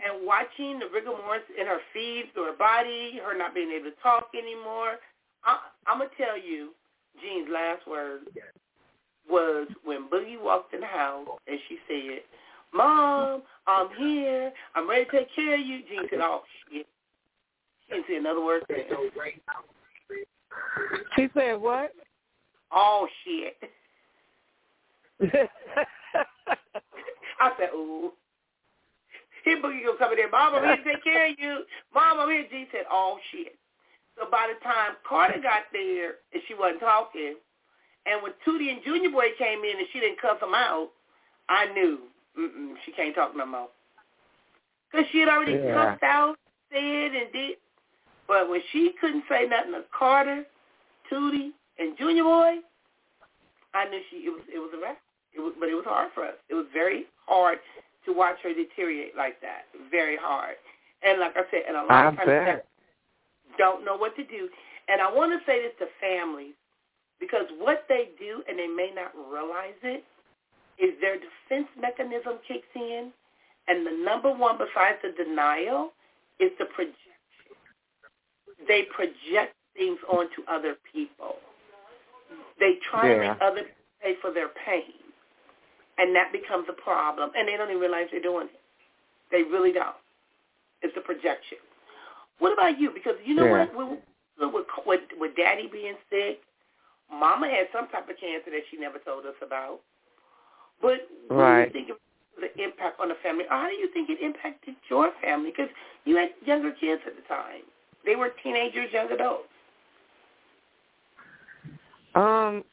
and 0.00 0.26
watching 0.26 0.78
the 0.78 0.86
rigor 0.92 1.10
mortis 1.10 1.46
in 1.58 1.66
her 1.66 1.80
feet, 1.92 2.30
through 2.34 2.44
her 2.54 2.58
body, 2.58 3.20
her 3.24 3.36
not 3.36 3.54
being 3.54 3.70
able 3.72 3.90
to 3.90 3.96
talk 4.02 4.30
anymore, 4.34 4.98
I, 5.44 5.58
I'm 5.86 5.98
going 5.98 6.10
to 6.10 6.16
tell 6.16 6.38
you, 6.38 6.70
Jean's 7.20 7.48
last 7.50 7.86
word 7.86 8.20
was 9.28 9.68
when 9.84 10.08
Boogie 10.08 10.40
walked 10.40 10.74
in 10.74 10.80
the 10.80 10.86
house 10.86 11.26
and 11.46 11.58
she 11.68 11.78
said, 11.88 12.20
Mom, 12.72 13.42
I'm 13.66 13.88
here. 13.98 14.52
I'm 14.74 14.88
ready 14.88 15.04
to 15.06 15.10
take 15.10 15.34
care 15.34 15.54
of 15.54 15.60
you. 15.60 15.80
Jean 15.88 16.08
said, 16.10 16.20
oh, 16.20 16.42
shit. 16.70 16.86
She 17.86 17.94
didn't 17.94 18.06
say 18.08 18.16
another 18.16 18.44
word. 18.44 18.62
Oh, 18.70 19.08
she 21.16 21.28
said 21.34 21.54
what? 21.54 21.92
Oh, 22.70 23.08
shit. 23.24 23.56
I 27.40 27.50
said, 27.58 27.70
ooh. 27.74 28.12
Here 29.44 29.56
Boogie 29.56 29.84
gonna 29.86 29.98
come 29.98 30.12
in 30.12 30.18
there. 30.18 30.30
Mom, 30.30 30.54
I'm 30.54 30.64
here 30.64 30.76
to 30.76 30.84
take 30.84 31.04
care 31.04 31.30
of 31.30 31.36
you. 31.38 31.64
Mom, 31.94 32.20
I'm 32.20 32.28
here. 32.28 32.44
G 32.50 32.66
said, 32.70 32.84
oh, 32.90 33.18
shit. 33.32 33.56
So 34.18 34.26
by 34.30 34.52
the 34.52 34.62
time 34.62 34.96
Carter 35.08 35.40
got 35.40 35.62
there 35.72 36.16
and 36.34 36.42
she 36.46 36.54
wasn't 36.54 36.80
talking, 36.80 37.36
and 38.06 38.22
when 38.22 38.32
Tootie 38.46 38.70
and 38.70 38.82
Junior 38.84 39.10
Boy 39.10 39.28
came 39.38 39.60
in 39.64 39.78
and 39.78 39.86
she 39.92 40.00
didn't 40.00 40.20
cuss 40.20 40.40
them 40.40 40.54
out, 40.54 40.88
I 41.48 41.66
knew 41.72 41.98
mm-mm, 42.38 42.74
she 42.84 42.92
can't 42.92 43.14
talk 43.14 43.36
no 43.36 43.46
more. 43.46 43.68
Because 44.90 45.06
she 45.10 45.20
had 45.20 45.28
already 45.28 45.52
Yeah. 45.52 45.74
cussed 45.74 46.02
out, 46.02 46.36
said, 46.72 47.14
and 47.14 47.32
did. 47.32 47.58
But 48.26 48.48
when 48.48 48.62
she 48.72 48.92
couldn't 49.00 49.24
say 49.28 49.46
nothing 49.46 49.72
to 49.72 49.84
Carter, 49.90 50.44
Tootie, 51.10 51.52
and 51.78 51.96
Junior 51.96 52.24
Boy, 52.24 52.58
I 53.74 53.88
knew 53.88 54.00
she 54.10 54.16
it 54.26 54.30
was 54.30 54.42
it 54.52 54.58
was 54.58 54.70
a 54.74 54.78
wrap. 54.80 54.98
It 55.34 55.40
was, 55.40 55.54
but 55.58 55.68
it 55.68 55.74
was 55.74 55.84
hard 55.84 56.10
for 56.14 56.24
us. 56.24 56.34
It 56.48 56.54
was 56.54 56.66
very 56.72 57.06
hard 57.26 57.58
to 58.06 58.12
watch 58.12 58.36
her 58.42 58.52
deteriorate 58.54 59.16
like 59.16 59.40
that. 59.40 59.66
Very 59.90 60.16
hard. 60.16 60.56
And 61.02 61.20
like 61.20 61.36
I 61.36 61.42
said, 61.50 61.62
and 61.68 61.76
a 61.76 61.82
lot 61.82 61.90
I 61.90 62.08
of 62.08 62.16
times 62.16 62.62
don't 63.58 63.84
know 63.84 63.96
what 63.96 64.16
to 64.16 64.24
do. 64.24 64.48
And 64.88 65.00
I 65.00 65.12
want 65.12 65.32
to 65.32 65.44
say 65.44 65.62
this 65.62 65.72
to 65.78 65.86
families 66.00 66.54
because 67.20 67.46
what 67.58 67.84
they 67.88 68.10
do, 68.18 68.42
and 68.48 68.58
they 68.58 68.68
may 68.68 68.90
not 68.94 69.12
realize 69.32 69.76
it, 69.82 70.04
is 70.78 70.94
their 71.00 71.16
defense 71.16 71.68
mechanism 71.80 72.38
kicks 72.46 72.68
in, 72.74 73.12
and 73.68 73.86
the 73.86 74.04
number 74.04 74.32
one 74.32 74.56
besides 74.58 74.98
the 75.02 75.12
denial 75.24 75.92
is 76.40 76.50
the 76.58 76.66
projection. 76.66 76.96
They 78.68 78.84
project 78.94 79.54
things 79.76 79.98
onto 80.08 80.42
other 80.48 80.76
people. 80.92 81.36
They 82.58 82.76
try 82.90 83.08
to 83.08 83.14
Yeah. 83.14 83.32
make 83.32 83.42
others 83.42 83.66
pay 84.02 84.16
for 84.16 84.30
their 84.32 84.48
pain, 84.50 84.94
and 85.98 86.14
that 86.16 86.32
becomes 86.32 86.68
a 86.68 86.72
problem, 86.74 87.32
and 87.36 87.48
they 87.48 87.56
don't 87.56 87.68
even 87.70 87.80
realize 87.80 88.10
they're 88.10 88.20
doing 88.20 88.48
it. 88.48 88.60
They 89.30 89.42
really 89.44 89.72
don't. 89.72 89.96
It's 90.82 90.96
a 90.96 91.00
projection. 91.00 91.58
What 92.38 92.52
about 92.52 92.78
you? 92.78 92.90
Because 92.92 93.16
you 93.24 93.34
know 93.34 93.46
Yeah. 93.46 93.66
what, 93.66 93.74
with 94.38 94.64
with 94.86 95.02
with 95.18 95.36
Daddy 95.36 95.68
being 95.68 95.96
sick, 96.10 96.42
Mama 97.10 97.48
had 97.48 97.66
some 97.72 97.88
type 97.88 98.08
of 98.08 98.16
cancer 98.20 98.50
that 98.50 98.62
she 98.70 98.76
never 98.76 98.98
told 98.98 99.24
us 99.26 99.34
about. 99.42 99.80
But 100.80 101.08
what 101.28 101.28
do 101.28 101.34
Right. 101.34 101.66
you 101.66 101.72
think 101.72 101.90
of 101.90 101.96
the 102.38 102.62
impact 102.62 103.00
on 103.00 103.08
the 103.08 103.14
family? 103.16 103.44
Or 103.44 103.56
how 103.56 103.68
do 103.68 103.74
you 103.74 103.88
think 103.88 104.10
it 104.10 104.20
impacted 104.20 104.76
your 104.88 105.12
family? 105.20 105.50
Because 105.50 105.70
you 106.04 106.16
had 106.16 106.34
younger 106.44 106.72
kids 106.72 107.02
at 107.06 107.16
the 107.16 107.22
time. 107.22 107.62
They 108.04 108.16
were 108.16 108.30
teenagers, 108.42 108.92
young 108.92 109.10
adults. 109.10 109.48
Um, 112.14 112.64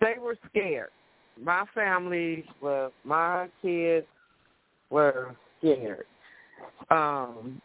they 0.00 0.16
were 0.18 0.36
scared. 0.50 0.90
My 1.40 1.64
family 1.74 2.44
was 2.60 2.92
my 3.04 3.48
kids 3.62 4.06
were 4.90 5.36
scared. 5.58 6.06
Um, 6.90 7.60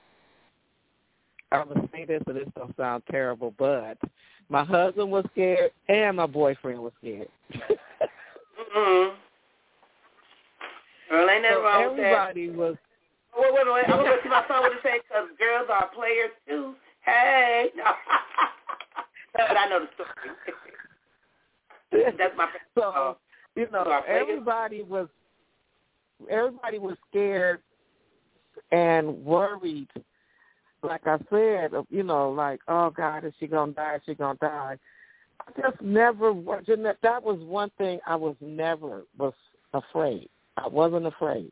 I 1.51 1.63
would 1.63 1.89
say 1.91 2.05
this, 2.05 2.21
and 2.27 2.35
this 2.37 2.47
don't 2.55 2.75
sound 2.77 3.03
terrible, 3.09 3.53
but 3.57 3.97
my 4.51 4.63
husband 4.65 5.09
was 5.09 5.25
scared 5.31 5.71
and 5.87 6.17
my 6.17 6.27
boyfriend 6.27 6.79
was 6.79 6.91
scared. 6.99 7.29
Mm-hmm. 8.75 9.15
Girl, 11.09 11.29
ain't 11.29 11.43
nothing 11.43 11.57
so 11.57 11.63
wrong 11.63 11.87
with 11.87 11.97
that. 11.97 12.05
everybody 12.05 12.49
was 12.49 12.75
Wait, 13.37 13.53
wait, 13.53 13.65
wait. 13.65 13.85
I'm 13.87 14.03
going 14.03 14.11
to 14.11 14.17
see 14.23 14.29
my 14.29 14.43
son 14.47 14.61
would 14.63 14.73
say, 14.83 14.99
because 15.07 15.29
girls 15.39 15.69
are 15.71 15.89
players 15.95 16.31
too. 16.47 16.75
Hey. 17.05 17.69
No. 17.77 17.83
but 19.33 19.57
I 19.57 19.69
know 19.69 19.79
the 19.79 19.87
story. 19.95 20.09
That's 22.17 22.35
my 22.37 22.47
so 22.75 23.17
you 23.55 23.67
know 23.71 24.01
everybody 24.07 24.81
was 24.81 25.07
everybody 26.29 26.79
was 26.79 26.95
scared 27.09 27.59
and 28.71 29.25
worried 29.25 29.89
like 30.83 31.05
i 31.05 31.17
said 31.29 31.71
you 31.89 32.03
know 32.03 32.31
like 32.31 32.59
oh 32.67 32.89
god 32.89 33.23
is 33.25 33.33
she 33.39 33.47
gonna 33.47 33.71
die 33.73 33.95
is 33.95 34.01
she 34.05 34.15
gonna 34.15 34.37
die. 34.39 34.77
I 35.39 35.61
just 35.61 35.81
never 35.81 36.33
that 36.33 37.23
was 37.23 37.39
one 37.41 37.71
thing 37.77 37.99
i 38.05 38.15
was 38.15 38.35
never 38.41 39.03
was 39.17 39.33
afraid. 39.73 40.29
I 40.57 40.67
wasn't 40.67 41.07
afraid. 41.07 41.51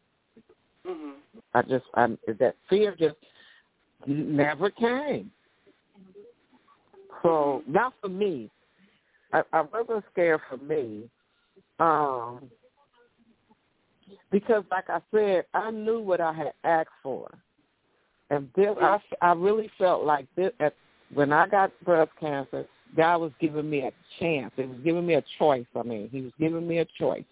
Hmm 0.85 1.11
i 1.53 1.61
just 1.61 1.85
i 1.95 2.07
that 2.39 2.55
fear 2.69 2.95
just 2.97 3.15
never 4.07 4.69
came. 4.69 5.31
So 7.21 7.63
not 7.67 7.93
for 8.01 8.09
me. 8.09 8.49
I 9.33 9.43
i 9.53 9.61
wasn't 9.61 10.05
scared 10.11 10.41
for 10.49 10.57
me. 10.57 11.09
Um 11.79 12.49
because 14.31 14.63
like 14.71 14.89
I 14.89 14.99
said, 15.11 15.45
I 15.53 15.71
knew 15.71 15.99
what 15.99 16.21
I 16.21 16.33
had 16.33 16.53
asked 16.63 16.89
for. 17.01 17.29
And 18.29 18.49
this, 18.55 18.75
I, 18.81 18.99
I 19.21 19.33
really 19.33 19.69
felt 19.77 20.05
like 20.05 20.27
this, 20.35 20.51
at, 20.59 20.73
when 21.13 21.33
I 21.33 21.47
got 21.47 21.71
breast 21.83 22.11
cancer, 22.19 22.65
God 22.95 23.17
was 23.17 23.31
giving 23.39 23.69
me 23.69 23.81
a 23.81 23.91
chance. 24.19 24.51
It 24.57 24.69
was 24.69 24.77
giving 24.83 25.05
me 25.05 25.15
a 25.15 25.23
choice. 25.37 25.65
I 25.75 25.83
mean, 25.83 26.09
He 26.11 26.21
was 26.21 26.31
giving 26.39 26.67
me 26.67 26.79
a 26.79 26.85
choice 26.99 27.25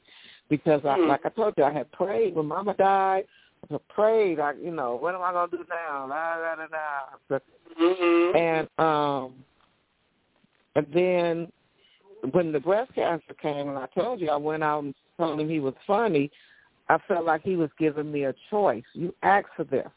because, 0.50 0.82
I, 0.86 0.98
Mm. 0.98 1.08
like 1.08 1.26
I 1.26 1.30
told 1.30 1.54
you, 1.58 1.64
I 1.64 1.72
had 1.72 1.92
prayed 1.92 2.36
when 2.36 2.48
Mama 2.48 2.74
died. 2.76 3.26
I 3.72 3.78
prayed, 3.90 4.38
like 4.38 4.56
you 4.62 4.72
know, 4.72 4.96
what 4.96 5.16
am 5.16 5.22
I 5.22 5.34
gonna 5.34 5.52
do 5.52 5.66
now? 5.70 6.08
La 6.08 6.36
la 6.36 6.54
la 6.54 6.68
la. 6.72 7.00
But 7.28 7.44
hmm 7.78 8.36
and 8.38 8.68
um 8.78 9.34
and 10.76 10.88
then 10.94 11.52
when 12.32 12.52
the 12.52 12.60
breast 12.60 12.94
cancer 12.94 13.34
came 13.42 13.70
and 13.70 13.78
I 13.78 13.88
told 13.88 14.22
you 14.22 14.30
I 14.30 14.38
went 14.38 14.64
out 14.64 14.84
and 14.84 14.94
told 15.18 15.40
him 15.40 15.50
he 15.50 15.60
was 15.60 15.74
funny, 15.86 16.32
I 16.90 16.98
felt 17.08 17.26
like 17.26 17.42
he 17.42 17.56
was 17.56 17.70
giving 17.78 18.12
me 18.12 18.26
a 18.26 18.34
choice. 18.50 18.84
You 18.94 19.14
asked 19.24 19.50
for 19.56 19.64
this. 19.66 19.88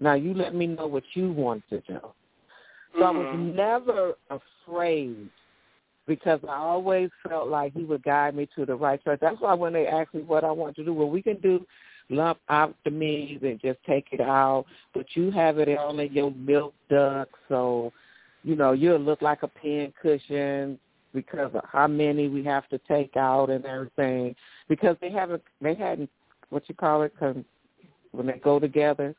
Now 0.00 0.14
you 0.14 0.34
let 0.34 0.54
me 0.54 0.66
know 0.66 0.86
what 0.86 1.04
you 1.14 1.32
want 1.32 1.62
to 1.70 1.80
do. 1.80 2.00
So 2.98 3.04
I 3.04 3.10
was 3.10 3.26
Mhm. 3.28 3.54
never 3.54 4.14
afraid 4.30 5.28
because 6.06 6.42
I 6.44 6.56
always 6.56 7.10
felt 7.28 7.48
like 7.48 7.74
he 7.74 7.84
would 7.84 8.02
guide 8.02 8.34
me 8.34 8.46
to 8.56 8.64
the 8.64 8.74
right 8.74 9.02
choice. 9.04 9.18
That's 9.20 9.40
why 9.40 9.54
when 9.54 9.72
they 9.72 9.86
asked 9.86 10.14
me 10.14 10.22
what 10.22 10.42
I 10.42 10.50
want 10.50 10.74
to 10.76 10.84
do, 10.84 10.94
well, 10.94 11.10
we 11.10 11.22
can 11.22 11.36
do 11.38 11.66
lump 12.08 12.38
optomies 12.48 13.42
and 13.42 13.60
just 13.60 13.78
take 13.84 14.06
it 14.12 14.20
out, 14.20 14.64
but 14.94 15.06
you 15.14 15.30
have 15.30 15.58
it 15.58 15.76
all 15.76 15.98
in 15.98 16.12
your 16.12 16.30
milk 16.30 16.74
duct, 16.88 17.34
so 17.48 17.92
you 18.42 18.56
know 18.56 18.72
you'll 18.72 18.98
look 18.98 19.20
like 19.20 19.42
a 19.42 19.48
pin 19.48 19.92
cushion 20.00 20.78
because 21.14 21.50
of 21.54 21.62
how 21.70 21.86
many 21.86 22.28
we 22.28 22.42
have 22.44 22.68
to 22.68 22.78
take 22.88 23.16
out 23.16 23.50
and 23.50 23.64
everything. 23.66 24.34
Because 24.68 24.96
they 25.00 25.10
haven't, 25.10 25.42
they 25.60 25.74
hadn't, 25.74 26.10
what 26.50 26.68
you 26.68 26.74
call 26.74 27.02
it, 27.02 27.12
con, 27.18 27.44
when 28.12 28.26
they 28.26 28.38
go 28.38 28.58
together. 28.58 29.14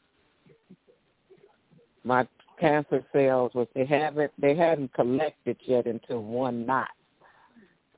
My 2.10 2.28
cancer 2.60 3.06
cells 3.14 3.52
was 3.54 3.68
they 3.76 3.86
haven't 3.86 4.32
they 4.40 4.56
hadn't 4.56 4.92
collected 4.96 5.58
yet 5.66 5.86
into 5.86 6.20
one 6.20 6.66
knot. 6.66 6.90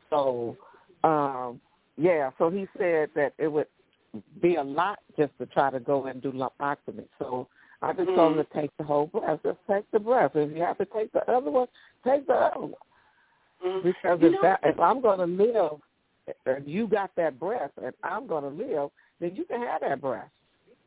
So, 0.09 0.57
um, 1.05 1.61
yeah. 1.97 2.31
So 2.37 2.49
he 2.49 2.67
said 2.77 3.09
that 3.15 3.31
it 3.37 3.47
would 3.47 3.67
be 4.41 4.55
a 4.55 4.63
lot 4.63 4.99
just 5.17 5.31
to 5.39 5.45
try 5.45 5.71
to 5.71 5.79
go 5.79 6.07
and 6.07 6.21
do 6.21 6.33
lumpectomy. 6.33 7.05
So 7.19 7.47
I 7.81 7.93
just 7.93 8.09
told 8.09 8.37
him 8.37 8.45
to 8.45 8.53
take 8.53 8.71
the 8.77 8.83
whole 8.83 9.07
breast. 9.07 9.43
Just 9.43 9.59
take 9.69 9.89
the 9.91 9.99
breast. 9.99 10.35
If 10.35 10.53
you 10.57 10.61
have 10.61 10.77
to 10.79 10.85
take 10.85 11.13
the 11.13 11.21
other 11.31 11.49
one, 11.49 11.67
take 12.05 12.27
the 12.27 12.33
other 12.33 12.59
one. 12.59 12.73
Mhm. 13.65 13.83
Because 13.83 14.19
You 14.19 14.27
if 14.27 14.33
know- 14.33 14.41
that 14.41 14.59
if 14.63 14.77
I'm 14.77 14.99
going 14.99 15.19
to 15.19 15.25
live, 15.45 15.79
and 16.45 16.67
you 16.67 16.85
got 16.87 17.11
that 17.15 17.39
breast, 17.39 17.71
and 17.81 17.93
I'm 18.03 18.27
going 18.27 18.43
to 18.43 18.49
live, 18.49 18.89
then 19.21 19.37
you 19.37 19.45
can 19.45 19.61
have 19.61 19.79
that 19.81 20.01
breast. 20.01 20.29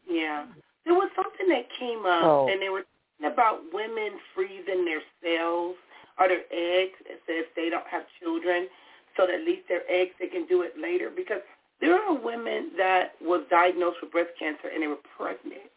Yeah. 0.06 0.44
There 0.84 0.94
was 0.94 1.08
something 1.16 1.48
that 1.48 1.70
came 1.80 2.04
up, 2.04 2.24
Oh. 2.24 2.48
and 2.48 2.60
they 2.60 2.68
were 2.68 2.84
about 3.22 3.60
women 3.72 4.18
freezing 4.34 4.84
their 4.84 5.02
cells 5.22 5.76
or 6.18 6.28
their 6.28 6.44
eggs 6.52 6.94
as 7.10 7.18
if 7.28 7.46
they 7.54 7.70
don't 7.70 7.86
have 7.86 8.02
children, 8.22 8.68
so 9.16 9.26
that 9.26 9.34
at 9.36 9.46
least 9.46 9.62
their 9.68 9.82
eggs 9.88 10.12
they 10.18 10.26
can 10.26 10.46
do 10.46 10.62
it 10.62 10.72
later. 10.80 11.10
Because 11.14 11.40
there 11.80 11.94
are 11.94 12.14
women 12.14 12.70
that 12.76 13.12
was 13.20 13.42
diagnosed 13.50 13.98
with 14.02 14.12
breast 14.12 14.30
cancer 14.38 14.68
and 14.72 14.82
they 14.82 14.86
were 14.88 15.02
pregnant, 15.16 15.70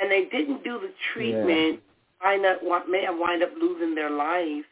and 0.00 0.10
they 0.10 0.24
didn't 0.30 0.64
do 0.64 0.78
the 0.80 0.90
treatment. 1.14 1.80
Wind 2.24 2.46
up, 2.46 2.88
may 2.88 3.02
have 3.04 3.18
wind 3.18 3.42
up 3.42 3.50
losing 3.60 3.94
their 3.96 4.10
life, 4.10 4.64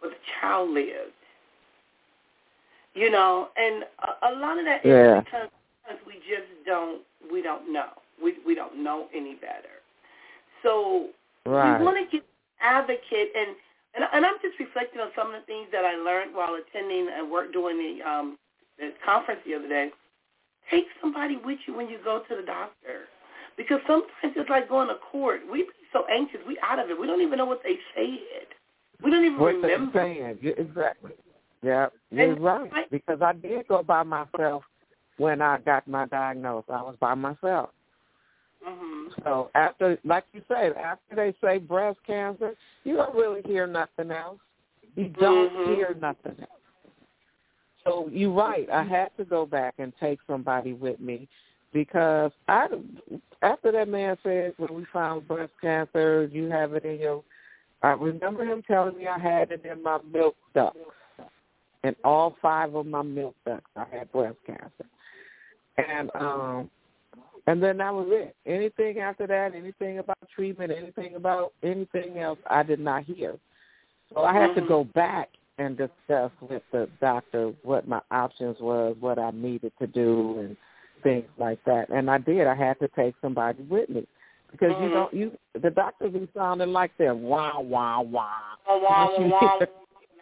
but 0.00 0.10
the 0.10 0.16
child 0.40 0.70
lived. 0.70 1.12
You 2.94 3.10
know, 3.10 3.48
and 3.56 3.84
a, 4.02 4.28
a 4.28 4.32
lot 4.38 4.58
of 4.58 4.64
that 4.66 4.84
is 4.84 4.90
Yeah. 4.90 5.20
because 5.20 5.48
because 5.82 5.98
we 6.06 6.14
just 6.14 6.46
don't 6.64 7.02
we 7.32 7.42
don't 7.42 7.72
know 7.72 7.90
we 8.22 8.34
we 8.46 8.54
don't 8.54 8.82
know 8.82 9.08
any 9.14 9.34
better. 9.34 9.82
So 10.64 11.10
Right. 11.46 11.78
we 11.78 11.84
want 11.84 11.98
to 12.00 12.10
get 12.10 12.26
advocate 12.60 13.30
and, 13.36 13.54
and 13.94 14.04
and 14.12 14.24
I'm 14.24 14.40
just 14.42 14.58
reflecting 14.58 15.00
on 15.00 15.10
some 15.14 15.28
of 15.28 15.40
the 15.40 15.46
things 15.46 15.68
that 15.70 15.84
I 15.84 15.94
learned 15.94 16.34
while 16.34 16.56
attending 16.56 17.06
and 17.14 17.30
work 17.30 17.52
doing 17.52 17.76
the 17.76 18.02
um 18.02 18.38
the 18.78 18.90
conference 19.04 19.40
the 19.46 19.54
other 19.54 19.68
day. 19.68 19.90
Take 20.70 20.86
somebody 21.00 21.36
with 21.36 21.58
you 21.66 21.76
when 21.76 21.88
you 21.88 21.98
go 22.02 22.22
to 22.26 22.34
the 22.34 22.42
doctor. 22.42 23.06
Because 23.56 23.78
sometimes 23.86 24.34
it's 24.34 24.50
like 24.50 24.68
going 24.68 24.88
to 24.88 24.96
court. 25.12 25.42
We 25.50 25.62
be 25.62 25.68
so 25.92 26.04
anxious. 26.10 26.40
We 26.46 26.58
out 26.60 26.80
of 26.80 26.90
it. 26.90 26.98
We 26.98 27.06
don't 27.06 27.20
even 27.20 27.38
know 27.38 27.44
what 27.44 27.62
they 27.62 27.76
said. 27.94 28.48
We 29.02 29.10
don't 29.10 29.24
even 29.24 29.38
what 29.38 29.54
remember. 29.54 29.92
saying. 29.94 30.38
Exactly. 30.42 31.12
Yeah, 31.62 31.86
you're 32.10 32.32
And 32.32 32.42
right. 32.42 32.90
Because 32.90 33.20
I 33.22 33.32
did 33.32 33.68
go 33.68 33.82
by 33.82 34.02
myself 34.02 34.64
when 35.18 35.40
I 35.40 35.58
got 35.58 35.86
my 35.86 36.06
diagnosis. 36.06 36.68
I 36.68 36.82
was 36.82 36.96
by 37.00 37.14
myself. 37.14 37.70
Hmm 38.64 39.08
So 39.22 39.50
after, 39.54 39.98
like 40.04 40.24
you 40.32 40.42
said, 40.48 40.72
after 40.72 41.14
they 41.16 41.34
say 41.42 41.58
breast 41.58 41.98
cancer, 42.06 42.54
you 42.84 42.96
don't 42.96 43.14
really 43.14 43.42
hear 43.44 43.66
nothing 43.66 44.10
else. 44.10 44.38
You 44.96 45.08
don't 45.08 45.52
Mhm. 45.52 45.74
hear 45.74 45.94
nothing 45.94 46.36
else. 46.40 46.50
So 47.84 48.08
you're 48.08 48.32
right. 48.32 48.68
I 48.70 48.82
had 48.82 49.14
to 49.18 49.24
go 49.24 49.44
back 49.44 49.74
and 49.78 49.94
take 49.98 50.18
somebody 50.26 50.72
with 50.72 51.00
me 51.00 51.28
because 51.72 52.32
I, 52.48 52.68
after 53.42 53.72
that 53.72 53.88
man 53.88 54.16
said 54.22 54.54
when 54.56 54.72
we 54.72 54.84
found 54.86 55.28
breast 55.28 55.52
cancer, 55.60 56.24
you 56.32 56.48
have 56.50 56.72
it 56.74 56.84
in 56.84 56.98
your. 56.98 57.22
I 57.82 57.90
remember 57.90 58.44
him 58.44 58.62
telling 58.62 58.96
me 58.96 59.06
I 59.06 59.18
had 59.18 59.50
it 59.50 59.66
in 59.66 59.82
my 59.82 59.98
milk 60.10 60.36
ducts, 60.54 60.78
in 61.82 61.94
all 62.02 62.36
five 62.40 62.74
of 62.74 62.86
my 62.86 63.02
milk 63.02 63.34
ducts. 63.44 63.68
I 63.76 63.84
had 63.92 64.10
breast 64.10 64.38
cancer, 64.46 64.86
and 65.76 66.10
um, 66.14 66.70
and 67.46 67.62
then 67.62 67.76
that 67.78 67.92
was 67.92 68.06
it. 68.10 68.34
Anything 68.46 68.98
after 68.98 69.26
that, 69.26 69.54
anything 69.54 69.98
about 69.98 70.18
treatment, 70.34 70.72
anything 70.72 71.14
about 71.16 71.52
anything 71.62 72.18
else, 72.18 72.38
I 72.48 72.62
did 72.62 72.80
not 72.80 73.04
hear. 73.04 73.36
So 74.12 74.24
I 74.24 74.32
had 74.32 74.54
to 74.54 74.62
Mhm. 74.62 74.68
go 74.68 74.84
back 74.84 75.30
and 75.58 75.76
discuss 75.76 76.32
with 76.40 76.62
the 76.72 76.88
doctor 77.00 77.48
what 77.62 77.86
my 77.86 78.00
options 78.10 78.58
was, 78.60 78.96
what 79.00 79.18
I 79.18 79.30
needed 79.30 79.72
to 79.78 79.86
do, 79.86 80.38
and 80.40 80.56
things 81.02 81.28
like 81.38 81.62
that. 81.64 81.88
And 81.90 82.10
I 82.10 82.18
did. 82.18 82.46
I 82.46 82.54
had 82.54 82.78
to 82.80 82.88
take 82.88 83.14
somebody 83.20 83.62
with 83.64 83.88
me 83.88 84.06
because 84.50 84.70
you 84.80 84.88
Mhm. 84.88 84.92
don't. 84.92 85.14
You 85.14 85.38
the 85.54 85.70
doctors 85.70 86.12
be 86.12 86.28
sounding 86.34 86.72
like 86.72 86.96
they're 86.96 87.14
wah 87.14 87.60
wah 87.60 88.00
wah. 88.00 88.56
Wah, 88.66 88.78
wah, 88.78 89.06
Once 89.06 89.18
you 89.18 89.26
wah, 89.26 89.58
wah, 89.58 89.66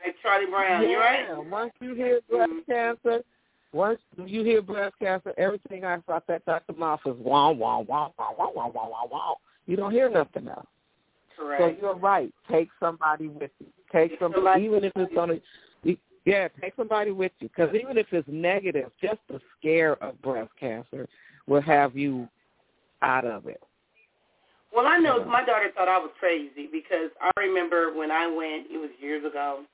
like 0.05 0.21
Charlie 0.21 0.47
Brown. 0.47 0.83
yeah, 0.83 0.89
You're 0.89 1.01
right. 1.01 1.45
once 1.47 1.73
you 1.81 1.95
hear 1.95 2.21
breast 2.29 2.53
Mhm. 2.53 2.67
cancer, 2.67 3.25
once 3.73 3.99
you 4.27 4.45
hear 4.45 4.61
breast 4.63 4.95
cancer, 5.01 5.33
everything 5.39 5.85
I 5.85 5.95
out 5.95 6.27
that 6.29 6.45
Dr. 6.45 6.75
Mouth 6.75 7.01
is 7.07 7.15
wah 7.19 7.51
wah 7.51 7.79
wah 7.81 8.11
wah 8.19 8.33
wah 8.39 8.51
wah 8.55 8.69
wah 8.69 8.89
wah 8.89 9.07
wah. 9.11 9.35
You 9.67 9.77
don't 9.77 9.93
hear 9.93 10.11
nothing 10.11 10.49
else. 10.49 10.67
Correct. 11.37 11.63
So 11.63 11.77
you're 11.81 11.97
right. 11.97 12.33
Take 12.51 12.69
somebody 12.79 13.29
with 13.29 13.51
you. 13.59 13.67
Take 13.91 14.13
somebody, 14.21 14.65
even 14.65 14.85
if 14.85 14.93
it's 14.97 15.17
on 15.17 15.31
a, 15.31 15.97
yeah, 16.25 16.49
take 16.61 16.75
somebody 16.77 17.11
with 17.11 17.33
you. 17.41 17.49
Because 17.49 17.75
even 17.75 17.99
if 17.99 18.07
it's 18.13 18.29
negative, 18.31 18.91
just 19.01 19.19
the 19.29 19.41
scare 19.59 20.03
of 20.03 20.21
breast 20.23 20.51
cancer 20.59 21.09
will 21.47 21.63
have 21.63 21.97
you 21.97 22.29
out 23.03 23.25
of 23.25 23.47
it. 23.47 23.63
Well, 24.75 24.87
I 24.87 24.99
know 24.99 25.25
my 25.25 25.45
daughter 25.45 25.71
thought 25.75 25.89
I 25.89 25.99
was 25.99 26.11
crazy 26.19 26.69
because 26.71 27.11
I 27.21 27.31
remember 27.39 27.95
when 27.95 28.11
I 28.11 28.27
went, 28.27 28.71
it 28.71 28.79
was 28.79 28.91
years 29.01 29.25
ago, 29.25 29.65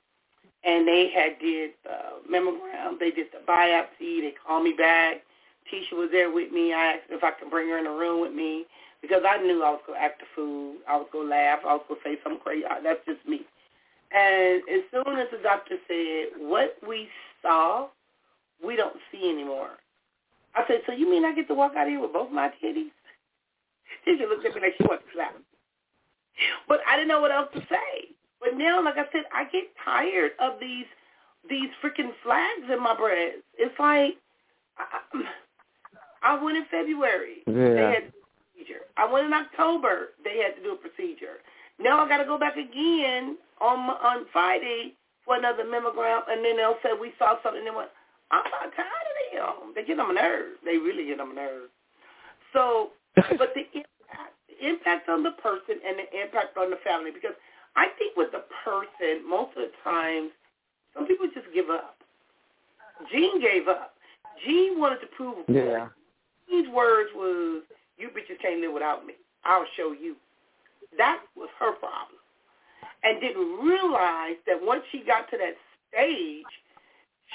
and 0.65 0.87
they 0.87 1.11
had 1.15 1.39
did 1.41 1.71
uh, 1.89 2.19
mammogram. 2.31 2.99
They 2.99 3.11
did 3.11 3.29
the 3.33 3.41
biopsy. 3.47 4.21
They 4.21 4.35
called 4.45 4.65
me 4.65 4.75
back. 4.77 5.23
Tisha 5.73 5.93
was 5.93 6.09
there 6.11 6.31
with 6.33 6.51
me. 6.53 6.73
I 6.73 6.95
asked 6.95 7.11
if 7.11 7.23
I 7.23 7.31
could 7.33 7.51
bring 7.51 7.69
her 7.69 7.79
in 7.79 7.85
the 7.85 7.91
room 7.91 8.21
with 8.21 8.33
me 8.33 8.65
because 9.03 9.23
I 9.29 9.39
knew 9.39 9.63
I 9.63 9.71
was 9.71 9.81
to 9.89 9.95
act 9.95 10.23
a 10.23 10.25
fool. 10.35 10.75
I 10.89 10.97
was 10.97 11.07
to 11.13 11.23
laugh. 11.23 11.61
I 11.67 11.75
was 11.75 11.85
to 11.89 11.97
say 12.03 12.19
something 12.23 12.41
crazy. 12.43 12.65
That's 12.83 13.05
just 13.07 13.27
me. 13.29 13.43
And 14.11 14.63
as 14.73 14.83
soon 14.91 15.19
as 15.19 15.29
the 15.31 15.39
doctor 15.43 15.77
said, 15.87 16.41
what 16.41 16.77
we 16.87 17.09
saw, 17.43 17.89
we 18.65 18.75
don't 18.75 18.97
see 19.13 19.29
anymore. 19.29 19.77
I 20.55 20.65
said, 20.67 20.81
so 20.87 20.93
you 20.93 21.09
mean 21.09 21.25
I 21.25 21.35
get 21.35 21.47
to 21.49 21.55
walk 21.55 21.73
out 21.77 21.87
here 21.87 22.01
with 22.01 22.13
both 22.13 22.33
my 22.33 22.51
titties? 22.63 22.91
Tisha 24.07 24.29
looked 24.29 24.47
at 24.47 24.55
me 24.55 24.63
like 24.63 24.75
she 24.79 24.85
wanted 24.85 25.05
to 25.05 25.13
slap 25.15 25.35
me. 25.37 25.43
But 26.67 26.81
I 26.89 26.97
didn't 26.97 27.09
know 27.09 27.21
what 27.21 27.33
else 27.33 27.49
to 27.55 27.61
say. 27.61 28.15
But 28.41 28.57
now, 28.57 28.83
like 28.85 28.97
I 28.97 29.05
said, 29.13 29.25
I 29.35 29.45
get 29.45 29.65
tired 29.85 30.33
of 30.41 30.61
these 30.61 30.87
these 31.49 31.71
freaking 31.83 32.13
flags 32.23 32.71
in 32.71 32.83
my 32.83 32.95
breasts. 32.97 33.43
It's 33.57 33.75
like 33.79 34.17
I, 34.79 35.25
I 36.23 36.43
went 36.43 36.57
in 36.59 36.65
February. 36.71 37.43
Yeah. 37.47 37.55
They 37.55 37.83
had 37.83 38.05
a 38.05 38.13
procedure. 38.53 38.83
I 38.97 39.11
went 39.11 39.27
in 39.27 39.33
October. 39.33 40.11
They 40.25 40.39
had 40.39 40.57
to 40.57 40.63
do 40.63 40.73
a 40.73 40.77
procedure. 40.77 41.41
Now 41.79 42.05
I 42.05 42.09
got 42.09 42.19
to 42.19 42.25
go 42.25 42.39
back 42.39 42.57
again 42.57 43.39
on 43.61 43.79
on 43.91 44.27
Friday 44.33 44.95
for 45.25 45.37
another 45.37 45.65
mammogram, 45.65 46.23
and 46.29 46.45
then 46.45 46.57
they'll 46.57 46.79
say 46.83 46.91
we 46.99 47.13
saw 47.19 47.37
something. 47.43 47.61
And 47.61 47.67
they 47.67 47.77
went, 47.77 47.91
I'm 48.31 48.45
not 48.45 48.73
tired 48.77 49.09
of 49.43 49.61
them. 49.61 49.73
They 49.75 49.85
get 49.85 50.01
on 50.01 50.15
my 50.15 50.21
nerves. 50.21 50.59
They 50.65 50.77
really 50.77 51.07
get 51.07 51.21
on 51.21 51.35
my 51.35 51.43
nerves. 51.43 51.71
So, 52.53 52.91
but 53.15 53.53
the 53.55 53.65
impact, 53.75 54.35
the 54.49 54.59
impact 54.69 55.09
on 55.09 55.23
the 55.23 55.37
person 55.43 55.81
and 55.85 56.01
the 56.01 56.09
impact 56.21 56.57
on 56.57 56.71
the 56.71 56.81
family, 56.85 57.11
because 57.13 57.37
I 57.77 57.87
think 57.99 58.17
with 58.17 58.33
the 58.33 58.45
person, 58.65 59.29
most 59.29 59.57
of 59.57 59.63
the 59.63 59.73
times, 59.85 60.31
some 60.95 61.07
people 61.07 61.27
just 61.35 61.47
give 61.55 61.71
up. 61.71 61.97
Jean 63.13 63.41
gave 63.41 63.69
up. 63.69 63.95
Jean 64.45 64.79
wanted 64.81 65.01
to 65.01 65.07
prove 65.17 65.39
a 65.39 65.43
point. 65.45 65.59
Yeah. 65.59 65.89
Jean's 66.49 66.69
words 66.69 67.11
was, 67.15 67.63
"You 67.97 68.09
bitches 68.09 68.41
can't 68.41 68.61
live 68.61 68.73
without 68.73 69.07
me. 69.07 69.15
I'll 69.45 69.67
show 69.77 69.93
you." 69.93 70.17
That 70.97 71.21
was 71.37 71.51
her 71.59 71.73
problem, 71.73 72.19
and 73.05 73.21
didn't 73.21 73.59
realize 73.61 74.37
that 74.47 74.61
once 74.61 74.85
she 74.91 75.01
got 75.01 75.31
to 75.31 75.39
that 75.39 75.57
stage, 75.89 76.47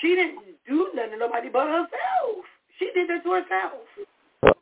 she 0.02 0.16
didn't 0.16 0.40
do 0.68 0.92
nothing 0.94 1.12
to 1.12 1.18
nobody 1.18 1.50
but 1.50 1.68
herself. 1.68 2.46
She 2.80 2.92
did 2.94 3.10
that 3.10 3.24
to 3.24 3.32
herself. 3.32 4.56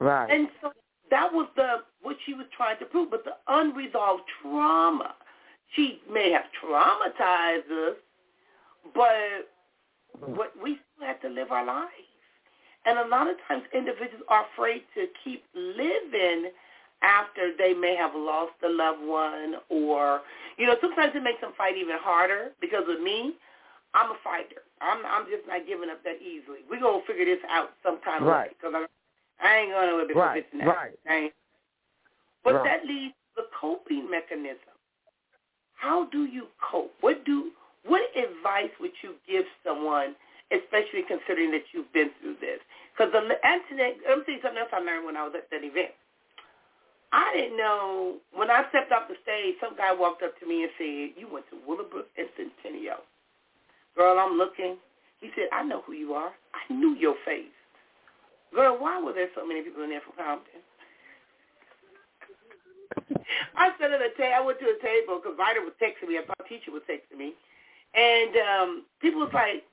Right. 0.00 0.30
And 0.30 0.48
so 0.60 0.72
that 1.14 1.32
was 1.32 1.46
the 1.54 1.86
what 2.02 2.16
she 2.26 2.34
was 2.34 2.46
trying 2.56 2.78
to 2.80 2.86
prove. 2.86 3.10
But 3.10 3.24
the 3.24 3.36
unresolved 3.46 4.24
trauma, 4.42 5.14
she 5.74 6.00
may 6.10 6.32
have 6.32 6.50
traumatized 6.58 7.70
us, 7.70 7.96
but 8.92 9.46
what 10.26 10.52
we 10.60 10.78
still 10.96 11.06
have 11.06 11.22
to 11.22 11.28
live 11.28 11.52
our 11.52 11.64
lives. 11.64 11.90
And 12.84 12.98
a 12.98 13.06
lot 13.06 13.30
of 13.30 13.36
times 13.46 13.62
individuals 13.72 14.26
are 14.28 14.44
afraid 14.52 14.82
to 14.94 15.06
keep 15.22 15.44
living 15.54 16.50
after 17.02 17.52
they 17.56 17.74
may 17.74 17.94
have 17.94 18.12
lost 18.14 18.52
a 18.64 18.68
loved 18.68 19.00
one 19.02 19.54
or, 19.70 20.20
you 20.58 20.66
know, 20.66 20.74
sometimes 20.80 21.12
it 21.14 21.22
makes 21.22 21.40
them 21.40 21.52
fight 21.56 21.76
even 21.76 21.96
harder 21.98 22.50
because 22.60 22.84
of 22.88 23.00
me. 23.00 23.34
I'm 23.94 24.10
a 24.10 24.18
fighter. 24.24 24.66
I'm 24.82 25.06
I'm 25.06 25.30
just 25.30 25.46
not 25.46 25.62
giving 25.66 25.88
up 25.88 26.02
that 26.02 26.18
easily. 26.18 26.66
We're 26.68 26.80
going 26.82 27.00
to 27.00 27.06
figure 27.06 27.24
this 27.24 27.38
out 27.48 27.70
some 27.86 28.02
kind 28.04 28.26
of 28.26 28.28
right. 28.28 28.50
way 28.50 28.56
because 28.58 28.74
I, 28.74 28.86
I 29.42 29.58
ain't 29.58 29.70
going 29.72 30.00
to 30.00 30.06
because 30.06 30.20
right. 30.20 30.38
it's 30.38 30.54
not. 30.54 30.76
Right. 30.76 30.98
Right. 31.06 31.32
But 32.44 32.54
right. 32.54 32.64
that 32.64 32.86
leads 32.86 33.14
to 33.34 33.42
the 33.42 33.48
coping 33.58 34.10
mechanism. 34.10 34.74
How 35.74 36.06
do 36.12 36.24
you 36.24 36.46
cope? 36.60 36.92
What 37.00 37.24
do 37.24 37.50
what 37.84 38.00
advice 38.16 38.72
would 38.80 38.96
you 39.02 39.14
give 39.28 39.44
someone, 39.60 40.16
especially 40.48 41.04
considering 41.04 41.50
that 41.52 41.68
you've 41.72 41.92
been 41.92 42.10
through 42.20 42.40
this? 42.40 42.60
Because 42.92 43.12
the 43.12 43.36
Antoinette, 43.44 44.00
let 44.08 44.18
me 44.18 44.24
tell 44.24 44.34
you 44.34 44.40
something 44.40 44.62
else 44.62 44.72
I 44.72 44.80
learned 44.80 45.04
when 45.04 45.16
I 45.16 45.24
was 45.24 45.34
at 45.36 45.50
that 45.50 45.60
event. 45.60 45.92
I 47.12 47.30
didn't 47.36 47.58
know 47.58 48.16
when 48.34 48.50
I 48.50 48.64
stepped 48.70 48.90
off 48.90 49.06
the 49.06 49.14
stage. 49.22 49.54
Some 49.60 49.76
guy 49.76 49.92
walked 49.92 50.22
up 50.22 50.38
to 50.40 50.46
me 50.46 50.64
and 50.64 50.72
said, 50.78 51.20
"You 51.20 51.28
went 51.30 51.46
to 51.50 51.56
Willowbrook 51.66 52.08
and 52.16 52.28
Centennial." 52.36 53.04
Girl, 53.94 54.18
I'm 54.18 54.38
looking. 54.38 54.78
He 55.20 55.30
said, 55.36 55.48
"I 55.52 55.62
know 55.62 55.82
who 55.82 55.92
you 55.92 56.14
are. 56.14 56.34
I 56.54 56.72
knew 56.72 56.94
your 56.94 57.14
face." 57.24 57.54
Girl, 58.54 58.76
why 58.78 59.02
were 59.02 59.12
there 59.12 59.28
so 59.34 59.46
many 59.46 59.62
people 59.62 59.82
in 59.82 59.90
there 59.90 60.00
from 60.00 60.14
Compton? 60.24 60.62
I 63.56 63.70
sat 63.80 63.90
at 63.90 64.00
a 64.00 64.10
table. 64.16 64.34
I 64.36 64.40
went 64.44 64.60
to 64.60 64.66
a 64.66 64.78
table 64.82 65.18
because 65.18 65.36
Vida 65.36 65.60
was 65.60 65.74
texting 65.82 66.08
me. 66.08 66.18
I 66.18 66.24
thought 66.24 66.46
Tisha 66.46 66.72
was 66.72 66.82
texting 66.88 67.18
me, 67.18 67.34
and 67.94 68.36
um, 68.36 68.84
people 69.00 69.20
was 69.20 69.34
like, 69.34 69.64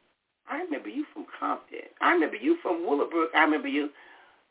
"I 0.50 0.62
remember 0.62 0.90
you 0.90 1.06
from 1.14 1.26
Compton. 1.40 1.92
I 2.02 2.12
remember 2.12 2.38
you 2.38 2.58
from 2.62 2.88
Willowbrook. 2.88 3.30
I 3.36 3.44
remember 3.44 3.68
you." 3.68 3.90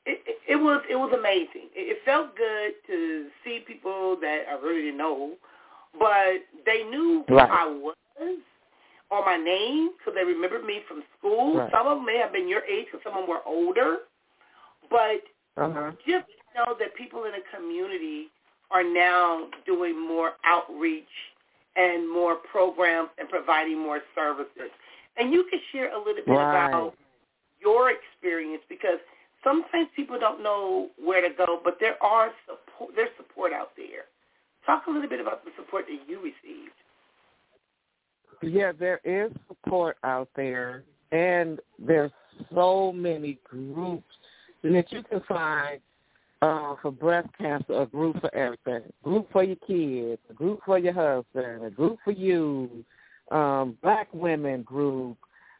It, 0.06 0.22
it, 0.24 0.38
it 0.48 0.56
was 0.56 0.80
it 0.88 0.96
was 0.96 1.12
amazing. 1.18 1.68
It, 1.74 1.96
it 1.96 1.98
felt 2.04 2.36
good 2.36 2.72
to 2.86 3.26
see 3.44 3.64
people 3.66 4.16
that 4.20 4.44
I 4.48 4.54
really 4.64 4.82
didn't 4.82 4.98
know, 4.98 5.34
but 5.98 6.46
they 6.64 6.84
knew 6.84 7.24
who. 7.28 7.38
I 7.38 7.66
was 7.66 7.96
or 9.10 9.24
my 9.24 9.36
name 9.36 9.90
because 9.98 10.14
they 10.14 10.24
remembered 10.24 10.64
me 10.64 10.80
from 10.86 11.02
school. 11.18 11.58
Right. 11.58 11.70
Some 11.72 11.86
of 11.86 11.98
them 11.98 12.06
may 12.06 12.18
have 12.18 12.32
been 12.32 12.48
your 12.48 12.62
age 12.64 12.86
because 12.86 13.02
some 13.02 13.14
of 13.14 13.26
them 13.26 13.28
were 13.28 13.42
older, 13.44 14.06
but 14.90 15.22
uh-huh. 15.56 15.92
just 16.06 16.26
know 16.54 16.74
that 16.78 16.94
people 16.96 17.24
in 17.24 17.32
the 17.32 17.44
community 17.56 18.28
are 18.70 18.84
now 18.84 19.48
doing 19.66 19.98
more 19.98 20.32
outreach 20.44 21.04
and 21.76 22.10
more 22.10 22.36
programs 22.36 23.08
and 23.18 23.28
providing 23.28 23.78
more 23.78 24.00
services. 24.14 24.70
And 25.16 25.32
you 25.32 25.44
can 25.50 25.60
share 25.72 25.92
a 25.94 25.98
little 25.98 26.22
bit 26.26 26.28
right. 26.28 26.68
about 26.68 26.94
your 27.60 27.90
experience 27.90 28.62
because 28.68 28.98
sometimes 29.44 29.88
people 29.94 30.18
don't 30.18 30.42
know 30.42 30.88
where 31.02 31.20
to 31.26 31.34
go, 31.34 31.60
but 31.62 31.76
there 31.80 32.02
are 32.02 32.30
support, 32.46 32.92
there's 32.94 33.10
support 33.16 33.52
out 33.52 33.70
there. 33.76 34.04
Talk 34.66 34.86
a 34.86 34.90
little 34.90 35.08
bit 35.08 35.20
about 35.20 35.44
the 35.44 35.50
support 35.56 35.86
that 35.86 36.08
you 36.08 36.18
received. 36.18 36.72
Yeah, 38.42 38.72
there 38.78 39.00
is 39.04 39.30
support 39.48 39.98
out 40.02 40.28
there, 40.34 40.84
and 41.12 41.60
there's 41.78 42.12
so 42.54 42.92
many 42.92 43.38
groups 43.44 44.14
that 44.62 44.92
you 44.92 45.02
can 45.02 45.20
find 45.28 45.80
uh, 46.42 46.74
for 46.80 46.90
breast 46.90 47.28
cancer, 47.38 47.82
a 47.82 47.86
group 47.86 48.20
for 48.20 48.34
everything. 48.34 48.82
A 48.82 49.04
group 49.04 49.30
for 49.32 49.44
your 49.44 49.56
kids, 49.66 50.20
a 50.30 50.32
group 50.32 50.60
for 50.64 50.78
your 50.78 50.92
husband, 50.92 51.64
a 51.64 51.70
group 51.70 51.98
for 52.04 52.12
you, 52.12 52.84
um, 53.30 53.76
black 53.82 54.08
women 54.12 54.62
group, 54.62 55.16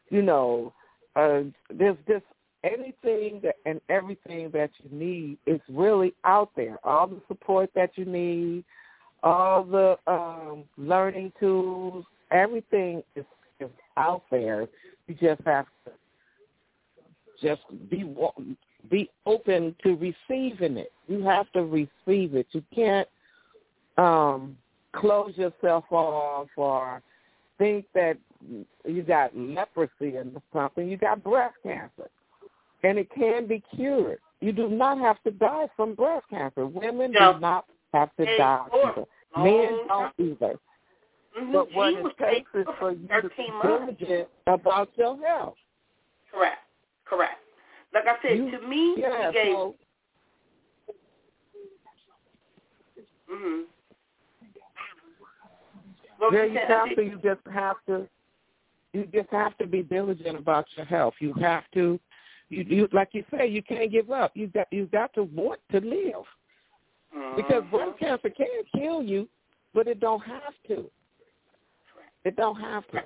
you 0.09 0.21
know, 0.21 0.73
uh, 1.15 1.41
there's 1.69 1.97
just 2.07 2.25
anything 2.63 3.39
that, 3.43 3.55
and 3.65 3.81
everything 3.89 4.49
that 4.51 4.69
you 4.83 4.97
need 4.97 5.37
is 5.45 5.59
really 5.69 6.13
out 6.25 6.49
there. 6.55 6.77
All 6.83 7.07
the 7.07 7.21
support 7.27 7.69
that 7.75 7.91
you 7.95 8.05
need, 8.05 8.63
all 9.23 9.63
the 9.63 9.97
um, 10.07 10.63
learning 10.77 11.31
tools, 11.39 12.05
everything 12.31 13.03
is, 13.15 13.25
is 13.59 13.69
out 13.97 14.23
there. 14.31 14.67
You 15.07 15.15
just 15.15 15.41
have 15.45 15.65
to 15.85 15.91
just 17.41 17.61
be 17.89 18.03
be 18.91 19.09
open 19.25 19.73
to 19.83 19.95
receiving 19.95 20.77
it. 20.77 20.91
You 21.07 21.23
have 21.23 21.51
to 21.53 21.63
receive 21.63 22.35
it. 22.35 22.45
You 22.51 22.63
can't 22.75 23.07
um, 23.97 24.57
close 24.93 25.35
yourself 25.37 25.85
off 25.89 26.49
or 26.57 27.01
think 27.57 27.85
that 27.95 28.17
you 28.85 29.03
got 29.03 29.35
leprosy 29.35 30.17
or 30.17 30.25
something. 30.53 30.87
You 30.87 30.97
got 30.97 31.23
breast 31.23 31.55
cancer, 31.63 32.09
and 32.83 32.99
it 32.99 33.09
can 33.17 33.47
be 33.47 33.63
cured. 33.73 34.19
You 34.41 34.51
do 34.51 34.67
not 34.67 34.97
have 34.97 35.21
to 35.23 35.31
die 35.31 35.67
from 35.75 35.95
breast 35.95 36.25
cancer. 36.29 36.65
Women 36.65 37.11
no. 37.11 37.33
do 37.33 37.39
not 37.39 37.65
have 37.93 38.09
to 38.17 38.25
die 38.37 38.65
either. 38.73 39.05
Men 39.37 39.87
don't 39.87 40.13
either. 40.17 40.59
Mm-hmm. 41.39 41.53
But 41.53 41.73
what 41.73 41.93
it 41.93 42.17
takes 42.17 42.49
is 42.53 42.65
for 42.79 42.91
you 42.91 43.07
to 43.07 43.29
be 43.37 43.47
diligent 43.63 44.27
about 44.47 44.89
your 44.97 45.17
health. 45.25 45.55
Correct. 46.31 46.57
Correct. 47.05 47.40
Like 47.93 48.05
I 48.07 48.15
said, 48.21 48.37
you, 48.37 48.51
to 48.51 48.67
me, 48.67 48.95
yeah, 48.97 49.27
he 49.27 49.33
gave. 49.33 49.53
So, 49.53 49.75
mm-hmm. 53.33 53.61
yeah, 56.33 56.43
you 56.43 56.59
have 56.67 56.95
to. 56.95 57.03
You 57.03 57.19
just 57.23 57.41
have 57.53 57.75
to. 57.87 58.07
You 58.93 59.07
just 59.13 59.29
have 59.31 59.57
to 59.57 59.67
be 59.67 59.83
diligent 59.83 60.37
about 60.37 60.65
your 60.75 60.85
health. 60.85 61.15
You 61.19 61.33
have 61.41 61.63
to. 61.73 61.99
You, 62.49 62.65
you 62.67 62.87
like 62.91 63.09
you 63.13 63.23
say, 63.31 63.47
you 63.47 63.61
can't 63.61 63.91
give 63.91 64.11
up. 64.11 64.31
You 64.35 64.47
got 64.47 64.67
you 64.71 64.85
got 64.87 65.13
to 65.15 65.23
want 65.23 65.59
to 65.71 65.79
live. 65.79 66.25
Mm-hmm. 67.15 67.35
Because 67.35 67.63
breast 67.69 67.99
cancer 67.99 68.29
can 68.29 68.47
kill 68.73 69.01
you, 69.03 69.27
but 69.73 69.87
it 69.87 69.99
don't 69.99 70.21
have 70.21 70.53
to. 70.67 70.89
It 72.23 72.35
don't 72.35 72.59
have 72.59 72.87
to. 72.91 73.01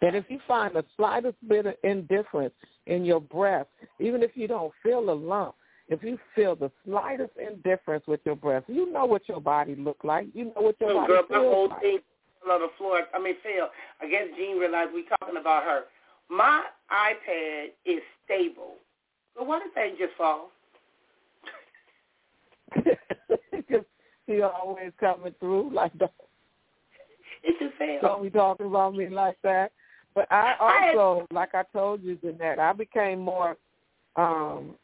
And 0.00 0.16
if 0.16 0.24
you 0.28 0.38
find 0.46 0.74
the 0.74 0.84
slightest 0.96 1.36
bit 1.48 1.66
of 1.66 1.74
indifference 1.82 2.54
in 2.88 3.04
your 3.04 3.20
breast, 3.20 3.68
even 4.00 4.22
if 4.22 4.32
you 4.34 4.48
don't 4.48 4.72
feel 4.82 4.98
a 5.10 5.12
lump, 5.12 5.54
if 5.88 6.02
you 6.02 6.18
feel 6.34 6.56
the 6.56 6.70
slightest 6.84 7.32
indifference 7.38 8.04
with 8.06 8.20
your 8.24 8.36
breast, 8.36 8.64
you 8.68 8.90
know 8.92 9.04
what 9.04 9.28
your 9.28 9.40
body 9.40 9.76
look 9.76 9.98
like. 10.02 10.26
You 10.34 10.46
know 10.46 10.62
what 10.62 10.76
your 10.80 10.94
body 10.94 11.06
girl, 11.06 11.22
my 11.30 11.36
feels 11.36 11.54
whole 11.54 11.68
like. 11.68 11.80
thing 11.80 11.98
fell 12.42 12.54
on 12.54 12.60
the 12.62 12.68
floor. 12.76 13.02
I 13.14 13.18
mean, 13.18 13.34
Phil, 13.42 13.68
I 14.00 14.08
guess 14.08 14.24
Jean 14.36 14.58
realized 14.58 14.92
we 14.92 15.04
talking 15.20 15.38
about 15.40 15.64
her. 15.64 15.82
My 16.30 16.64
iPad 16.90 17.68
is 17.86 18.02
stable. 18.24 18.74
but 19.36 19.46
what 19.46 19.62
if 19.64 19.74
that 19.74 19.98
just 19.98 20.16
fall? 20.16 20.50
Because 23.50 23.84
she 24.26 24.40
always 24.40 24.92
coming 24.98 25.34
through 25.40 25.74
like 25.74 25.92
that. 25.98 26.12
It 27.42 27.54
just 27.60 27.76
fell. 27.76 27.98
Don't 28.00 28.22
be 28.22 28.30
talking 28.30 28.66
about 28.66 28.94
me 28.94 29.08
like 29.08 29.36
that. 29.42 29.72
But 30.14 30.30
I 30.32 30.54
also, 30.58 31.26
like 31.32 31.54
I 31.54 31.62
told 31.72 32.02
you, 32.02 32.16
Jeanette, 32.16 32.58
I 32.58 32.72
became 32.72 33.20
more 33.20 33.56
um 34.16 34.74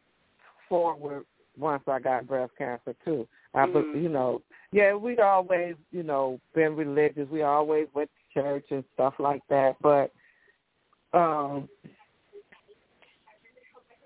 forward 0.69 1.25
once 1.59 1.83
I 1.87 1.99
got 1.99 2.27
breast 2.27 2.53
cancer 2.57 2.95
too. 3.05 3.27
I, 3.55 3.67
Mhm. 3.67 4.03
you 4.03 4.09
know, 4.09 4.43
yeah, 4.73 4.95
we'd 4.95 5.21
always, 5.21 5.77
you 5.93 6.03
know, 6.03 6.41
been 6.55 6.75
religious. 6.77 7.29
We 7.29 7.43
always 7.43 7.87
went 7.95 8.11
to 8.35 8.41
church 8.41 8.67
and 8.71 8.85
stuff 8.95 9.15
like 9.19 9.43
that. 9.49 9.77
But 9.81 10.13
um 11.13 11.69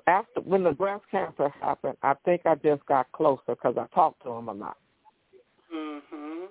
after 0.06 0.40
when 0.40 0.62
the 0.62 0.72
breast 0.72 1.04
cancer 1.10 1.50
happened, 1.60 1.96
I 2.02 2.14
think 2.24 2.42
I 2.46 2.54
just 2.56 2.84
got 2.86 3.10
closer 3.12 3.42
because 3.48 3.76
I 3.76 3.86
talked 3.94 4.22
to 4.22 4.30
him 4.30 4.48
a 4.48 4.52
lot, 4.54 4.76
Mm-hmm. 5.74 6.44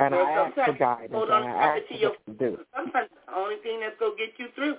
and 0.00 0.14
Well, 0.14 0.26
I 0.26 0.30
asked 0.32 0.54
for 0.54 0.72
guidance, 0.74 1.12
hold 1.14 1.30
and 1.30 1.44
on 1.44 1.50
I 1.50 1.78
asked 1.78 1.88
to 1.88 1.96
your- 1.96 2.16
to 2.26 2.32
do. 2.34 2.64
Sometimes 2.76 3.01
the 3.82 3.90
only 3.90 3.90
thing 3.90 3.90
that's 3.90 3.98
gonna 3.98 4.18
get 4.18 4.32
you 4.38 4.48
through 4.54 4.76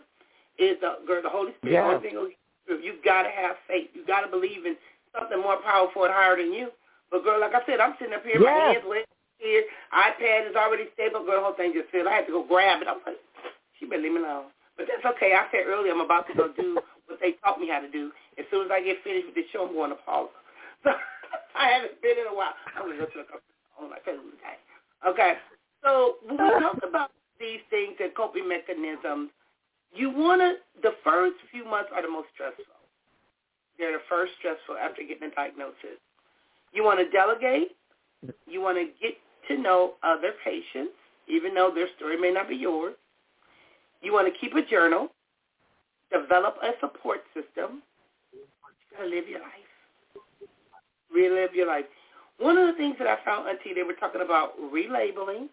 is 0.57 0.79
the 0.79 1.03
girl, 1.03 1.21
the 1.21 1.29
Holy 1.29 1.51
Spirit. 1.59 1.73
Yeah. 1.73 1.83
The 1.83 1.95
only 1.95 2.03
thing 2.07 2.15
gonna 2.15 2.31
get 2.31 2.39
you 2.39 2.63
through. 2.65 2.81
You 2.85 2.93
gotta 3.03 3.29
have 3.29 3.59
faith. 3.67 3.91
You 3.93 4.07
gotta 4.07 4.31
believe 4.31 4.63
in 4.65 4.75
something 5.11 5.39
more 5.41 5.59
powerful 5.61 6.05
and 6.05 6.13
higher 6.13 6.37
than 6.37 6.53
you. 6.53 6.71
But 7.11 7.23
girl, 7.23 7.39
like 7.39 7.53
I 7.53 7.61
said, 7.67 7.79
I'm 7.79 7.93
sitting 7.99 8.15
up 8.15 8.25
here, 8.25 8.41
my 8.41 8.73
hands 8.73 8.85
wet 8.87 9.05
here, 9.37 9.67
iPad 9.93 10.49
is 10.49 10.55
already 10.55 10.87
stable. 10.95 11.21
Girl, 11.27 11.43
the 11.43 11.45
whole 11.45 11.59
thing 11.59 11.75
just 11.75 11.91
fell. 11.91 12.07
I 12.07 12.23
had 12.23 12.25
to 12.25 12.33
go 12.33 12.47
grab 12.47 12.81
it. 12.81 12.87
I'm 12.87 13.03
like, 13.05 13.21
she 13.77 13.85
better 13.85 14.01
leave 14.01 14.15
me 14.15 14.23
alone. 14.23 14.49
But 14.79 14.87
that's 14.89 15.05
okay. 15.15 15.35
I 15.37 15.45
said 15.51 15.67
earlier 15.67 15.93
I'm 15.93 16.01
about 16.01 16.25
to 16.31 16.33
go 16.33 16.49
do 16.55 16.79
what 17.05 17.19
they 17.21 17.37
taught 17.43 17.59
me 17.59 17.69
how 17.69 17.83
to 17.83 17.91
do. 17.91 18.09
As 18.39 18.45
soon 18.49 18.65
as 18.65 18.71
I 18.73 18.81
get 18.81 19.03
finished 19.03 19.27
with 19.29 19.37
the 19.37 19.45
show, 19.51 19.67
I'm 19.67 19.75
going 19.75 19.91
to 19.91 19.99
Paula. 20.01 20.31
So 20.83 20.91
I 21.55 21.69
haven't 21.69 22.01
been 22.01 22.17
in 22.17 22.27
a 22.27 22.35
while. 22.35 22.51
I'm 22.75 22.89
gonna 22.89 22.97
go 22.97 23.05
to 23.05 23.23
the 23.23 23.39
on 23.79 23.89
my 23.89 24.01
Facebook. 24.03 24.35
Okay. 25.07 25.37
So 25.83 26.17
when 26.25 26.35
we 26.35 26.59
talk 26.59 26.79
about 26.83 27.11
these 27.39 27.59
things 27.69 27.95
and 27.99 28.13
coping 28.15 28.47
mechanisms, 28.47 29.29
you 29.93 30.09
wanna 30.09 30.55
the 30.81 30.93
first 31.03 31.35
few 31.51 31.65
months 31.65 31.89
are 31.93 32.01
the 32.01 32.09
most 32.09 32.27
stressful. 32.33 32.65
They're 33.77 33.93
the 33.93 34.03
first 34.09 34.33
stressful 34.39 34.77
after 34.77 35.01
getting 35.03 35.29
a 35.29 35.35
diagnosis. 35.35 35.99
You 36.73 36.83
wanna 36.83 37.09
delegate, 37.09 37.75
you 38.47 38.61
wanna 38.61 38.85
get 39.01 39.17
to 39.47 39.57
know 39.57 39.93
other 40.03 40.33
patients, 40.43 40.93
even 41.27 41.53
though 41.53 41.71
their 41.73 41.87
story 41.97 42.19
may 42.19 42.31
not 42.31 42.49
be 42.49 42.55
yours. 42.55 42.95
You 44.01 44.13
wanna 44.13 44.31
keep 44.31 44.55
a 44.55 44.61
journal, 44.61 45.09
develop 46.11 46.57
a 46.61 46.71
support 46.79 47.21
system. 47.33 47.81
Live 48.99 49.27
your 49.27 49.39
life. 49.39 50.19
Relive 51.11 51.55
your 51.55 51.67
life. 51.67 51.85
One 52.37 52.57
of 52.57 52.67
the 52.67 52.73
things 52.73 52.95
that 52.99 53.07
I 53.07 53.17
found, 53.23 53.47
Auntie, 53.47 53.73
they 53.73 53.83
were 53.83 53.93
talking 53.93 54.21
about 54.21 54.53
relabeling, 54.59 55.49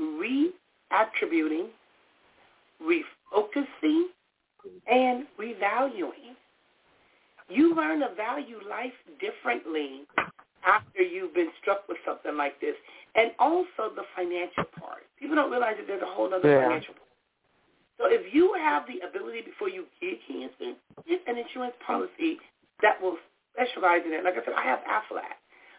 reattributing, 0.00 1.68
refocusing, 2.82 4.04
and 4.90 5.26
revaluing. 5.38 6.34
You 7.48 7.74
learn 7.74 8.00
to 8.00 8.14
value 8.14 8.58
life 8.68 8.92
differently 9.20 10.02
after 10.66 11.02
you've 11.02 11.34
been 11.34 11.50
struck 11.60 11.86
with 11.88 11.98
something 12.06 12.36
like 12.36 12.60
this. 12.60 12.74
And 13.14 13.32
also 13.38 13.92
the 13.94 14.04
financial 14.16 14.64
part. 14.80 15.04
People 15.20 15.36
don't 15.36 15.50
realize 15.50 15.76
that 15.76 15.86
there's 15.86 16.02
a 16.02 16.06
whole 16.06 16.32
other 16.32 16.48
Yeah. 16.48 16.62
financial 16.64 16.94
part. 16.94 17.08
So 17.98 18.06
if 18.06 18.34
you 18.34 18.54
have 18.54 18.86
the 18.86 19.00
ability 19.00 19.42
before 19.42 19.68
you 19.68 19.86
get 20.00 20.20
cancer, 20.26 20.74
get 21.06 21.22
an 21.28 21.38
insurance 21.38 21.76
policy 21.86 22.40
that 22.80 23.00
will 23.00 23.18
specialize 23.52 24.04
in 24.04 24.12
it. 24.12 24.24
Like 24.24 24.36
I 24.36 24.44
said, 24.44 24.54
I 24.54 24.62
have 24.62 24.80
Aflac. 24.84 25.36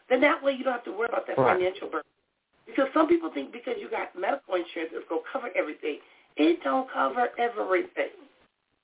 Then 0.07 0.21
that 0.21 0.41
way 0.41 0.53
you 0.53 0.63
don't 0.63 0.73
have 0.73 0.83
to 0.85 0.91
worry 0.91 1.09
about 1.09 1.27
that 1.27 1.37
Right. 1.37 1.57
financial 1.57 1.89
burden. 1.89 2.09
Because 2.65 2.87
some 2.93 3.07
people 3.07 3.31
think 3.33 3.51
because 3.51 3.75
you 3.79 3.89
got 3.89 4.17
medical 4.17 4.55
insurance, 4.55 4.91
it's 4.93 5.07
going 5.07 5.21
to 5.21 5.29
cover 5.31 5.49
everything. 5.55 5.99
It 6.37 6.63
don't 6.63 6.91
cover 6.91 7.29
everything. 7.37 8.11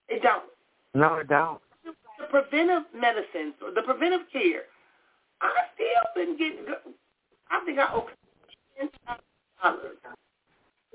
It 0.07 0.21
don't. 0.21 0.43
No, 0.93 1.15
it 1.15 1.27
don't. 1.27 1.59
The 1.83 2.25
preventive 2.29 2.83
medicines 2.93 3.55
or 3.63 3.71
the 3.73 3.81
preventive 3.81 4.21
care, 4.31 4.63
I 5.41 5.49
still 5.73 6.05
been 6.15 6.37
getting, 6.37 6.65
I 7.49 7.65
think 7.65 7.79
I 7.79 7.91
owe 7.93 8.07
ten 8.77 8.89
dollars 9.07 9.21
um, 9.63 9.79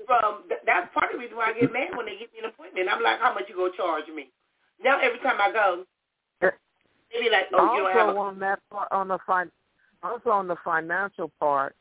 from, 0.05 0.43
that's 0.65 0.87
part 0.93 1.11
of 1.11 1.19
the 1.19 1.19
reason 1.19 1.35
why 1.35 1.51
I 1.51 1.59
get 1.59 1.73
mad 1.73 1.95
when 1.95 2.05
they 2.05 2.17
give 2.17 2.31
me 2.31 2.39
an 2.39 2.49
appointment. 2.49 2.87
I'm 2.89 3.03
like, 3.03 3.19
how 3.19 3.33
much 3.33 3.43
you 3.49 3.55
going 3.55 3.71
to 3.71 3.77
charge 3.77 4.05
me? 4.15 4.29
Now 4.81 4.99
every 5.01 5.19
time 5.19 5.37
I 5.41 5.51
go, 5.51 5.83
they 6.41 7.19
be 7.19 7.29
like, 7.29 7.47
oh, 7.53 7.73
you 7.73 7.83
don't 7.83 7.91
have 7.91 8.07
also 8.09 8.19
a 8.19 8.23
on 8.23 8.39
that 8.39 8.59
part, 8.71 8.87
on 8.91 9.07
the 9.09 9.19
fin- 9.27 9.51
also 10.03 10.29
on 10.29 10.47
the 10.47 10.55
financial 10.63 11.31
part, 11.39 11.75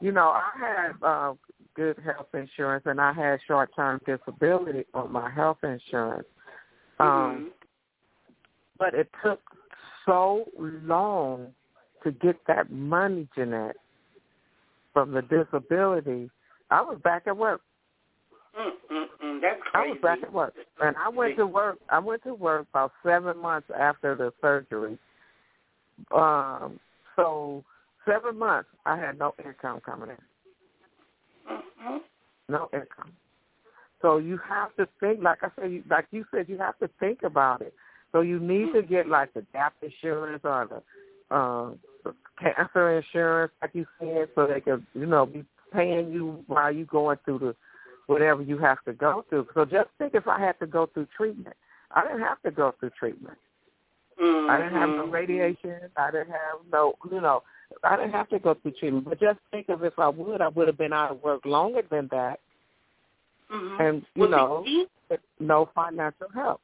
you 0.00 0.12
know, 0.12 0.28
I 0.28 0.50
had 0.58 0.92
uh, 1.02 1.34
good 1.74 1.98
health 2.04 2.28
insurance 2.34 2.84
and 2.86 3.00
I 3.00 3.12
had 3.12 3.40
short 3.46 3.70
term 3.74 4.00
disability 4.06 4.84
on 4.94 5.12
my 5.12 5.30
health 5.30 5.58
insurance. 5.62 6.26
Um, 7.00 7.06
Mhm. 7.08 7.52
but 8.78 8.94
it 8.94 9.12
took 9.22 9.40
so 10.04 10.50
long 10.56 11.54
to 12.02 12.12
get 12.12 12.44
that 12.46 12.70
money, 12.70 13.28
Jeanette, 13.34 13.76
from 14.92 15.12
the 15.12 15.22
disability. 15.22 16.30
I 16.70 16.80
was 16.80 16.98
back 17.00 17.26
at 17.26 17.36
work. 17.36 17.60
That's 18.54 19.60
I 19.74 19.88
was 19.88 19.98
back 20.00 20.22
at 20.22 20.32
work, 20.32 20.54
and 20.80 20.96
I 20.96 21.08
went 21.08 21.36
to 21.36 21.46
work. 21.46 21.78
I 21.88 21.98
went 21.98 22.22
to 22.24 22.34
work 22.34 22.66
about 22.70 22.92
seven 23.02 23.38
months 23.38 23.70
after 23.76 24.14
the 24.14 24.32
surgery. 24.40 24.98
Um, 26.10 26.80
so 27.16 27.64
seven 28.08 28.38
months, 28.38 28.70
I 28.86 28.96
had 28.96 29.18
no 29.18 29.34
income 29.44 29.80
coming 29.80 30.10
in, 30.10 30.16
Mhm. 31.46 32.02
no 32.48 32.68
income. 32.72 33.12
So 34.00 34.18
you 34.18 34.38
have 34.38 34.74
to 34.76 34.86
think, 35.00 35.22
like 35.22 35.42
I 35.42 35.50
said, 35.56 35.72
you, 35.72 35.84
like 35.88 36.06
you 36.10 36.24
said, 36.30 36.48
you 36.48 36.58
have 36.58 36.78
to 36.78 36.88
think 37.00 37.22
about 37.22 37.62
it. 37.62 37.74
So 38.12 38.20
you 38.20 38.38
need 38.38 38.72
to 38.72 38.82
get 38.82 39.08
like 39.08 39.32
the 39.34 39.42
gap 39.52 39.74
insurance 39.82 40.40
or 40.44 40.66
the, 40.66 41.36
um, 41.36 41.78
the 42.04 42.14
cancer 42.40 42.96
insurance, 42.96 43.52
like 43.60 43.74
you 43.74 43.86
said, 43.98 44.28
so 44.34 44.46
they 44.46 44.60
can, 44.60 44.86
you 44.94 45.06
know, 45.06 45.26
be 45.26 45.44
paying 45.72 46.12
you 46.12 46.44
while 46.46 46.72
you 46.72 46.86
going 46.86 47.18
through 47.24 47.40
the 47.40 47.56
whatever 48.06 48.42
you 48.42 48.56
have 48.56 48.82
to 48.84 48.92
go 48.94 49.24
through. 49.28 49.46
So 49.52 49.64
just 49.64 49.90
think 49.98 50.14
if 50.14 50.26
I 50.26 50.40
had 50.40 50.58
to 50.60 50.66
go 50.66 50.86
through 50.86 51.08
treatment. 51.14 51.56
I 51.90 52.02
didn't 52.02 52.20
have 52.20 52.40
to 52.42 52.50
go 52.50 52.74
through 52.78 52.90
treatment. 52.98 53.38
Mhm. 54.18 54.50
I 54.50 54.58
didn't 54.58 54.74
have 54.74 54.90
no 54.90 55.06
radiation. 55.06 55.90
I 55.96 56.10
didn't 56.10 56.30
have 56.30 56.60
no, 56.70 56.94
you 57.10 57.20
know, 57.20 57.42
I 57.84 57.96
didn't 57.96 58.12
have 58.12 58.28
to 58.30 58.38
go 58.38 58.54
through 58.54 58.72
treatment. 58.72 59.04
But 59.08 59.20
just 59.20 59.38
think 59.50 59.68
of 59.68 59.84
if 59.84 59.98
I 59.98 60.08
would, 60.08 60.40
I 60.40 60.48
would 60.48 60.66
have 60.68 60.78
been 60.78 60.92
out 60.92 61.10
of 61.12 61.22
work 61.22 61.44
longer 61.44 61.82
than 61.82 62.08
that, 62.08 62.40
Mhm. 63.50 63.80
and 63.80 64.06
you 64.14 64.22
Well, 64.22 64.30
know, 64.30 64.62
Jean- 64.64 64.88
no 65.38 65.66
financial 65.66 66.28
help. 66.30 66.60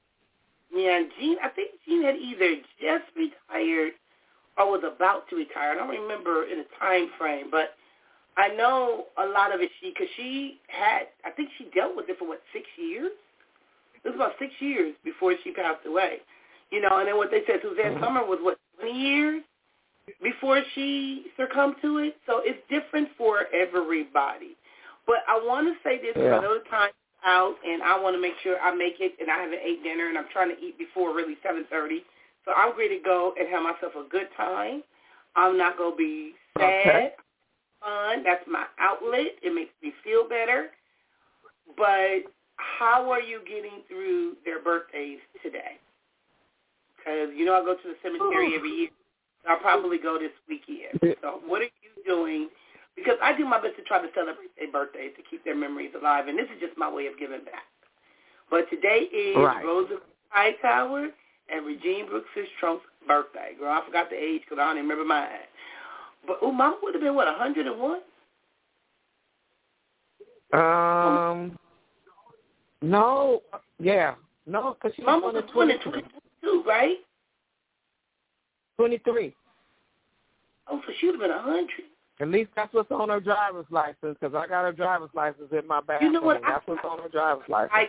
Yeah, 0.71 1.03
Jean. 1.19 1.39
I 1.41 1.49
think 1.49 1.71
Jean 1.85 2.03
had 2.03 2.17
either 2.17 2.57
just 2.81 3.05
retired 3.15 3.95
or 4.57 4.71
was 4.71 4.83
about 4.85 5.29
to 5.29 5.37
retire. 5.37 5.73
I 5.73 5.75
don't 5.75 5.89
remember 5.89 6.45
in 6.45 6.61
a 6.61 6.65
time 6.79 7.09
frame, 7.11 7.51
but 7.51 7.77
I 8.37 8.49
know 8.49 9.07
a 9.17 9.27
lot 9.27 9.55
of 9.55 9.61
it. 9.61 9.71
She 9.81 9.91
because 9.91 10.09
she 10.17 10.61
had. 10.69 11.09
I 11.25 11.31
think 11.31 11.51
she 11.57 11.65
dealt 11.67 11.95
with 11.95 12.09
it 12.09 12.19
for 12.19 12.27
what 12.27 12.43
six 12.53 12.67
years. 12.77 13.13
It 14.03 14.09
was 14.09 14.17
about 14.17 14.39
six 14.39 14.61
years 14.61 14.95
before 15.05 15.37
she 15.43 15.53
passed 15.53 15.87
away. 15.87 16.21
You 16.71 16.81
know, 16.81 16.99
and 16.99 17.07
then 17.09 17.17
what 17.17 17.31
they 17.31 17.45
said, 17.47 17.63
Suzanne 17.63 17.97
Mhm. 17.97 18.01
Summer 18.01 18.25
was 18.25 18.41
what 18.41 18.59
twenty 18.77 18.99
years 18.99 19.45
before 20.23 20.63
she 20.75 21.27
succumbed 21.37 21.77
to 21.83 21.99
it. 21.99 22.17
So 22.27 22.41
it's 22.45 22.61
different 22.69 23.09
for 23.17 23.47
everybody. 23.55 24.57
But 25.07 25.19
I 25.29 25.37
want 25.37 25.69
to 25.69 25.75
say 25.89 25.99
this 25.99 26.17
Yeah. 26.17 26.41
Know 26.41 26.59
time's 26.71 26.95
out, 27.25 27.57
and 27.65 27.83
I 27.83 27.99
want 27.99 28.15
to 28.17 28.21
make 28.21 28.39
sure 28.43 28.61
I 28.61 28.75
make 28.75 29.01
it, 29.01 29.17
and 29.21 29.31
I 29.31 29.39
haven't 29.39 29.61
ate 29.63 29.83
dinner, 29.83 30.09
and 30.09 30.19
I'm 30.19 30.29
trying 30.29 30.55
to 30.55 30.61
eat 30.63 30.79
before 30.79 31.15
really 31.15 31.37
7:30. 31.43 32.05
So 32.45 32.53
I'm 32.53 32.77
ready 32.77 32.99
to 32.99 33.05
go 33.05 33.35
and 33.39 33.49
have 33.49 33.63
myself 33.63 33.95
a 33.97 34.05
good 34.09 34.29
time. 34.37 34.83
I'm 35.37 35.57
not 35.57 35.79
gonna 35.79 35.97
be 35.97 36.35
sad. 36.59 36.69
Okay. 36.69 37.15
Fun. 37.81 38.23
That's 38.23 38.47
my 38.47 38.67
outlet. 38.79 39.39
It 39.43 39.55
makes 39.55 39.73
me 39.83 39.93
feel 40.03 40.29
better. 40.29 40.71
But 41.77 42.31
how 42.57 43.11
are 43.11 43.21
you 43.21 43.41
getting 43.47 43.83
through 43.89 44.37
their 44.45 44.61
birthdays 44.61 45.21
today? 45.43 45.79
Because 46.97 47.31
you 47.35 47.45
know 47.45 47.55
I 47.55 47.65
go 47.65 47.75
to 47.75 47.89
the 47.89 47.97
cemetery 48.03 48.53
Ooh. 48.53 48.57
every 48.57 48.71
year. 48.71 48.91
I'll 49.49 49.59
probably 49.59 49.99
go 49.99 50.19
this 50.19 50.33
weekend. 50.49 51.17
So 51.23 51.41
what 51.47 51.63
are 51.63 51.65
you 51.65 51.93
doing? 52.07 52.49
Because 52.97 53.17
I 53.23 53.37
do 53.37 53.45
my 53.45 53.61
best 53.61 53.77
to 53.77 53.83
try 53.83 54.01
to 54.01 54.09
celebrate 54.15 54.55
their 54.59 54.71
birthdays 54.71 55.13
to 55.17 55.23
keep 55.29 55.45
their 55.45 55.57
memories 55.57 55.91
alive, 55.99 56.29
and 56.29 56.39
this 56.39 56.47
is 56.47 56.61
just 56.61 56.79
my 56.79 56.91
way 56.91 57.07
of 57.07 57.19
giving 57.19 57.45
back. 57.45 57.67
But 58.51 58.71
today 58.71 59.09
is 59.13 59.37
right. 59.37 59.65
Rosa 59.65 59.97
Hightower 60.29 61.09
and 61.53 61.67
Regine 61.67 62.07
Brooks 62.07 62.29
Trump's 62.61 62.85
birthday. 63.07 63.53
Girl, 63.59 63.73
I 63.73 63.85
forgot 63.85 64.11
the 64.11 64.17
age 64.17 64.43
because 64.43 64.59
I 64.61 64.67
don't 64.67 64.79
even 64.79 64.89
remember 64.89 65.05
mine. 65.05 65.29
But 66.27 66.39
oh, 66.41 66.53
Mama 66.53 66.77
would 66.83 66.95
have 66.95 67.03
been 67.03 67.15
what, 67.15 67.27
101? 67.27 68.01
Um, 70.53 71.59
no, 72.81 73.43
yeah, 73.81 74.15
no, 74.47 74.75
because 74.75 74.95
she 74.95 75.03
Mama 75.03 75.27
was 75.33 75.45
born 75.53 75.71
in 75.71 75.81
22, 75.81 76.63
right? 76.67 76.97
23. 78.77 79.35
Oh, 80.69 80.81
so 80.87 80.93
she 80.99 81.07
would 81.07 81.21
have 81.21 81.21
been 81.21 81.31
100. 81.31 81.69
At 82.21 82.29
least 82.29 82.51
that's 82.55 82.73
what's 82.73 82.91
on 82.91 83.09
her 83.09 83.21
driver's 83.21 83.67
license, 83.71 84.17
because 84.21 84.35
I 84.35 84.47
got 84.47 84.65
her 84.65 84.73
driver's 84.73 85.11
license 85.15 85.51
in 85.51 85.67
my 85.67 85.81
bag. 85.81 86.01
You 86.01 86.13
know 86.13 86.23
what? 86.23 86.41
That's 86.43 86.63
I, 86.67 86.71
what's 86.71 86.85
on 86.85 87.01
her 87.01 87.09
driver's 87.09 87.49
license. 87.49 87.73
I, 87.75 87.89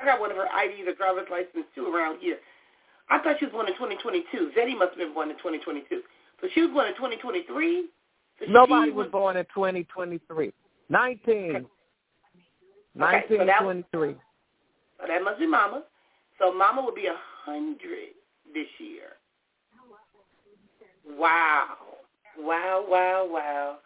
I 0.00 0.04
got 0.04 0.20
one 0.20 0.30
of 0.30 0.36
her 0.36 0.44
IDs 0.44 0.86
or 0.86 0.94
driver's 0.94 1.28
license 1.30 1.64
too 1.74 1.86
around 1.86 2.20
here. 2.20 2.38
I 3.08 3.20
thought 3.20 3.36
she 3.38 3.46
was 3.46 3.52
born 3.52 3.68
in 3.68 3.74
2022. 3.74 4.52
Zeddy 4.56 4.76
must 4.76 4.90
have 4.90 4.98
been 4.98 5.14
born 5.14 5.30
in 5.30 5.36
2022. 5.36 6.02
So 6.40 6.48
she 6.54 6.60
was 6.62 6.70
born 6.70 6.88
in 6.88 6.94
2023. 6.94 7.86
So 8.40 8.46
Nobody 8.48 8.90
was, 8.90 9.04
was 9.06 9.12
born 9.12 9.36
in 9.36 9.44
2023. 9.46 10.52
19. 10.88 11.56
Okay. 11.56 11.66
1923. 12.94 14.14
So 15.00 15.06
that 15.08 15.22
must 15.22 15.38
be 15.38 15.46
Mama. 15.46 15.84
So 16.38 16.52
Mama 16.52 16.82
will 16.82 16.94
be 16.94 17.06
a 17.06 17.16
hundred 17.44 18.14
this 18.52 18.68
year. 18.78 19.16
Wow. 21.06 21.76
Wow, 22.38 22.84
wow, 22.88 23.28
wow. 23.30 23.78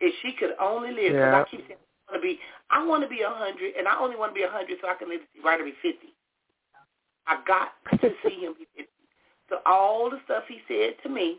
If 0.00 0.14
she 0.22 0.32
could 0.32 0.54
only 0.60 0.90
live, 0.90 1.12
because 1.12 1.32
Yeah. 1.32 1.42
I 1.42 1.44
keep 1.50 1.66
saying 1.68 1.78
I 2.08 2.12
want 2.12 2.22
to 2.22 2.28
be, 2.28 2.40
I 2.70 2.84
want 2.84 3.02
to 3.02 3.08
be 3.08 3.22
a 3.22 3.30
hundred, 3.30 3.74
and 3.78 3.88
I 3.88 3.98
only 3.98 4.16
want 4.16 4.32
to 4.32 4.34
be 4.34 4.42
a 4.42 4.50
hundred 4.50 4.78
so 4.80 4.88
I 4.88 4.94
can 4.94 5.08
live 5.08 5.20
to 5.20 5.26
see 5.34 5.40
Ryder 5.44 5.64
be 5.64 5.74
fifty. 5.80 6.14
I 7.26 7.38
got 7.46 7.72
to 8.00 8.10
see 8.22 8.40
him 8.40 8.54
be 8.58 8.66
fifty. 8.76 8.90
So 9.48 9.58
all 9.66 10.10
the 10.10 10.18
stuff 10.24 10.44
he 10.48 10.60
said 10.68 10.94
to 11.02 11.08
me, 11.08 11.38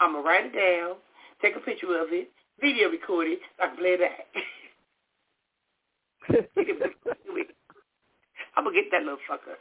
I'm 0.00 0.12
gonna 0.14 0.26
write 0.26 0.46
it 0.46 0.54
down, 0.54 0.96
take 1.42 1.56
a 1.56 1.60
picture 1.60 1.86
of 2.00 2.08
it, 2.12 2.30
video 2.60 2.90
record 2.90 3.28
it, 3.28 3.40
so 3.58 3.64
I 3.64 3.68
can 3.68 3.76
play 3.76 3.94
it 3.94 4.00
back. 4.00 4.26
I'm 8.56 8.64
gonna 8.64 8.74
get 8.76 8.90
that 8.92 9.02
little 9.02 9.18
fucker. 9.30 9.56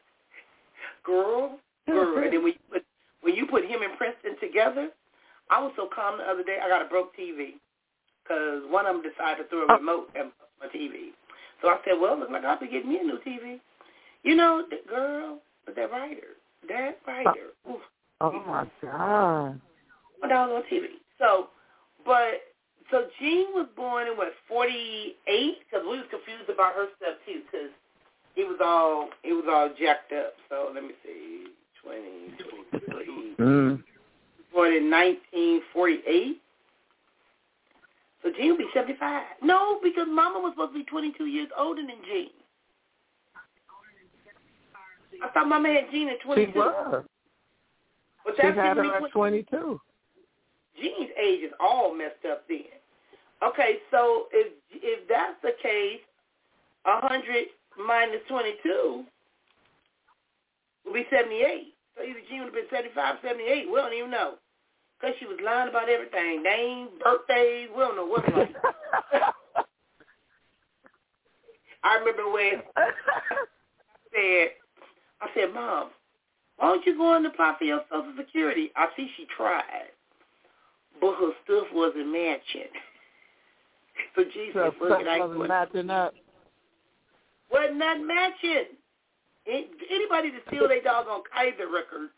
Girl, 1.03 1.60
girl. 1.88 2.24
And 2.24 2.34
then 2.34 2.43
when 2.43 2.53
you 2.53 2.60
put 2.72 2.86
when 3.22 3.36
you 3.36 3.45
put 3.47 3.66
him 3.66 3.82
and 3.82 3.97
Preston 3.97 4.38
together, 4.39 4.89
I 5.50 5.60
was 5.62 5.72
so 5.76 5.89
calm 5.93 6.18
the 6.20 6.24
other 6.24 6.43
day. 6.43 6.58
I 6.64 6.70
got 6.70 6.86
a 6.86 6.89
broke 6.89 7.16
TV 7.18 7.58
because 8.24 8.62
one 8.70 8.86
of 8.86 8.95
them 8.95 9.04
decided 9.04 9.43
to 9.43 9.50
throw 9.50 9.66
a 9.66 9.78
remote 9.78 10.10
at 10.16 10.32
my 10.60 10.68
TV. 10.68 11.12
So 11.62 11.70
I 11.70 11.78
said, 11.84 12.00
well, 12.00 12.18
look 12.18 12.30
like 12.30 12.45
I'll 12.45 12.60
be 12.60 12.68
getting 12.68 12.89
me 12.89 13.00
a 13.00 13.04
new 13.04 13.20
TV. 13.26 13.60
You 14.24 14.36
know, 14.36 14.64
the 14.70 14.78
girl, 14.88 15.39
but 15.66 15.76
that 15.76 15.91
Ryder, 15.91 16.36
that 16.68 17.00
Ryder. 17.08 17.56
Oof, 17.70 17.82
oh, 18.22 18.32
my 18.45 18.68
God. 18.82 19.60
one 20.20 20.30
dollar 20.30 20.56
on 20.58 20.64
TV. 20.72 21.00
So, 21.18 21.47
but 22.06 22.43
so 22.91 23.08
Jean 23.20 23.47
was 23.54 23.68
born 23.76 24.08
in 24.08 24.18
what 24.18 24.30
forty 24.47 25.16
eight? 25.28 25.58
Because 25.66 25.86
we 25.89 25.97
was 25.97 26.08
confused 26.10 26.50
about 26.50 26.76
her 26.76 26.88
stuff 26.97 27.16
too, 27.26 27.41
because 27.45 27.72
it 28.36 28.47
was 28.47 28.60
all 28.64 29.10
it 29.24 29.34
was 29.34 29.45
all 29.50 29.70
jacked 29.80 30.12
up. 30.12 30.34
So 30.50 30.72
let 30.74 30.84
me 30.84 30.91
see, 31.04 31.45
twenty 31.82 32.36
twenty 32.38 32.86
three. 32.86 33.36
Mm. 33.39 33.84
Born 34.60 34.74
in 34.74 34.89
nineteen 34.89 35.62
forty 35.72 35.99
eight. 36.05 36.41
So 38.22 38.30
Jean 38.38 38.51
will 38.51 38.57
be 38.57 38.68
seventy 38.74 38.97
five. 38.99 39.24
No, 39.41 39.80
because 39.82 40.05
Mama 40.10 40.38
was 40.39 40.51
supposed 40.51 40.74
to 40.74 40.80
be 40.80 40.84
twenty 40.84 41.14
two 41.18 41.28
years 41.28 41.47
older 41.57 41.82
than 41.82 41.95
Jean. 42.05 42.28
I 45.24 45.30
thought 45.30 45.47
Mama 45.47 45.70
had 45.70 45.89
Jean 45.91 46.10
at 46.10 46.20
twenty 46.20 46.47
She 46.47 46.51
was. 46.60 47.05
But 48.26 48.36
She 48.36 48.47
had 48.47 48.55
her 48.55 49.05
at 49.05 49.12
22. 49.14 49.80
Jean's 50.76 51.10
age 51.18 51.43
is 51.43 51.53
all 51.62 51.95
messed 51.95 52.26
up 52.30 52.43
then. 52.49 52.60
Okay, 53.41 53.78
so 53.91 54.28
if 54.34 54.51
if 54.74 55.07
that's 55.07 55.36
the 55.41 55.53
case, 55.64 56.01
hundred 56.84 57.45
minus 57.78 58.20
twenty 58.28 58.55
two 58.62 59.05
will 60.86 60.93
be 60.93 61.05
seventy 61.10 61.43
eight. 61.43 61.76
So 61.95 62.03
either 62.03 62.20
Jean 62.30 62.39
would 62.39 62.47
have 62.47 62.55
been 62.55 62.70
seventy 62.70 62.93
five, 62.93 63.16
seventy 63.22 63.45
eight. 63.45 63.68
We 63.70 63.76
don't 63.76 63.93
even 63.93 64.12
know. 64.12 64.34
Because 65.00 65.16
she 65.20 65.26
was 65.26 65.38
lying 65.43 65.70
about 65.70 65.89
everything. 65.89 66.43
Names, 66.43 66.89
birthdays, 67.04 67.70
we 67.74 67.80
don't 67.80 67.95
know 67.95 68.06
what's 68.06 68.28
like. 68.36 68.54
I 71.84 71.95
remember 71.95 72.30
when 72.32 72.62
I 72.76 72.91
said 74.14 74.50
I 75.22 75.28
said, 75.34 75.54
Mom, 75.54 75.89
why 76.58 76.68
don't 76.68 76.86
you 76.86 76.97
go 76.97 77.16
and 77.16 77.26
apply 77.26 77.56
for 77.58 77.64
your 77.64 77.82
social 77.89 78.14
security? 78.18 78.72
I 78.76 78.88
see 78.97 79.10
she 79.16 79.26
tried. 79.36 79.91
But 81.00 81.16
her 81.16 81.32
stuff 81.45 81.68
wasn't 81.74 82.12
matching. 82.12 82.72
So 84.16 84.24
Jesus, 84.24 84.54
So 84.54 84.72
look 84.80 84.91
stuff 84.91 85.02
at 85.08 85.20
wasn't 85.20 85.47
matching 85.50 85.89
up. 85.89 86.14
was 87.52 87.70
not 87.74 88.00
matching. 88.00 88.80
It, 89.45 89.70
anybody 89.91 90.32
to 90.32 90.38
steal 90.47 90.70
their 90.70 90.82
doggone 90.82 91.24
Kaiser 91.34 91.68
records 91.68 92.14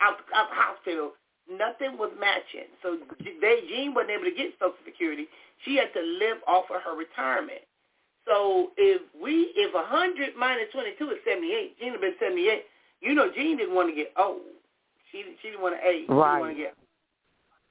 out 0.00 0.16
out 0.34 0.48
the 0.48 0.56
hospital, 0.56 1.12
nothing 1.50 1.98
was 1.98 2.10
matching. 2.18 2.70
So 2.82 2.98
they 3.40 3.60
Jean 3.68 3.94
wasn't 3.94 4.12
able 4.12 4.24
to 4.24 4.36
get 4.36 4.54
Social 4.58 4.78
Security. 4.84 5.26
She 5.64 5.76
had 5.76 5.92
to 5.92 6.00
live 6.00 6.38
off 6.46 6.70
of 6.70 6.82
her 6.82 6.96
retirement. 6.96 7.66
So 8.26 8.70
if 8.76 9.02
we 9.20 9.52
if 9.56 9.74
a 9.74 9.84
hundred 9.84 10.36
minus 10.38 10.70
twenty 10.72 10.94
two 10.98 11.10
is 11.10 11.18
seventy 11.26 11.52
eight, 11.52 11.78
Jean 11.78 11.92
would 11.92 12.02
have 12.02 12.14
been 12.14 12.20
seventy 12.20 12.48
eight. 12.48 12.64
You 13.00 13.14
know, 13.14 13.30
Jean 13.34 13.56
didn't 13.56 13.74
want 13.74 13.88
to 13.88 13.94
get 13.94 14.12
old. 14.16 14.54
She 15.10 15.24
she 15.42 15.50
didn't 15.50 15.62
want 15.62 15.74
to 15.76 15.82
age. 15.82 16.06
She 16.06 16.14
didn't 16.14 16.40
want 16.40 16.56
to 16.56 16.62
get. 16.62 16.76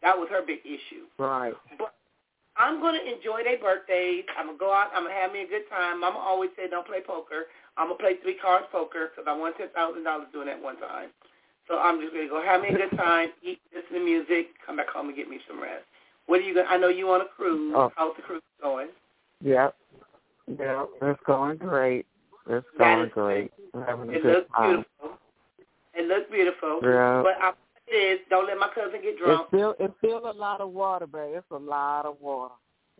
That 0.01 0.17
was 0.17 0.27
her 0.31 0.41
big 0.45 0.59
issue. 0.63 1.07
Right. 1.17 1.53
But 1.77 1.93
I'm 2.57 2.81
gonna 2.81 2.99
enjoy 2.99 3.43
their 3.43 3.57
birthdays. 3.57 4.25
I'm 4.37 4.47
gonna 4.47 4.57
go 4.59 4.73
out. 4.73 4.91
I'm 4.93 5.03
gonna 5.03 5.15
have 5.15 5.31
me 5.31 5.43
a 5.43 5.47
good 5.47 5.69
time. 5.69 6.01
Mama 6.01 6.19
always 6.19 6.51
said 6.55 6.71
don't 6.71 6.85
play 6.87 6.99
poker. 7.05 7.47
I'm 7.77 7.87
gonna 7.87 7.99
play 7.99 8.19
three 8.21 8.35
cards 8.35 8.67
poker 8.71 9.11
because 9.11 9.23
I 9.27 9.33
won 9.37 9.55
ten 9.55 9.69
thousand 9.71 10.03
dollars 10.03 10.27
doing 10.33 10.47
that 10.47 10.61
one 10.61 10.75
time. 10.77 11.09
So 11.69 11.77
I'm 11.77 12.01
just 12.01 12.13
gonna 12.13 12.27
go 12.27 12.41
have 12.43 12.61
me 12.61 12.69
a 12.69 12.73
good 12.73 12.97
time, 12.97 13.29
eat, 13.43 13.59
listen 13.73 13.93
to 13.93 14.03
music, 14.03 14.47
come 14.65 14.75
back 14.77 14.89
home 14.89 15.07
and 15.07 15.15
get 15.15 15.29
me 15.29 15.39
some 15.47 15.61
rest. 15.61 15.85
What 16.25 16.39
are 16.39 16.43
you 16.43 16.53
gonna? 16.55 16.67
I 16.67 16.77
know 16.77 16.87
you 16.89 17.09
on 17.11 17.21
a 17.21 17.25
cruise. 17.25 17.73
Oh. 17.77 17.91
How's 17.95 18.15
the 18.15 18.23
cruise 18.23 18.41
going? 18.61 18.87
Yep. 19.41 19.75
Yep. 20.47 20.89
It's 21.03 21.19
going 21.25 21.57
great. 21.57 22.05
It's 22.49 22.65
going 22.77 23.05
is- 23.05 23.13
great. 23.13 23.51
Having 23.87 24.09
a 24.09 24.13
It 24.13 24.23
good 24.23 24.33
looks 24.33 24.49
time. 24.57 24.69
beautiful. 25.01 25.19
It 25.93 26.07
looks 26.07 26.31
beautiful. 26.31 26.79
Yeah. 26.81 27.21
But 27.23 27.33
I 27.41 27.53
it 27.87 27.91
is 27.95 28.19
don't 28.29 28.47
let 28.47 28.57
my 28.57 28.69
cousin 28.73 29.01
get 29.01 29.17
drunk. 29.19 29.41
It's 29.41 29.49
still 29.49 29.75
it's 29.79 29.93
still 29.99 30.29
a 30.29 30.33
lot 30.33 30.61
of 30.61 30.71
water, 30.71 31.05
babe. 31.07 31.35
It's 31.35 31.45
a 31.51 31.55
lot 31.57 32.05
of 32.07 32.19
water. 32.19 32.53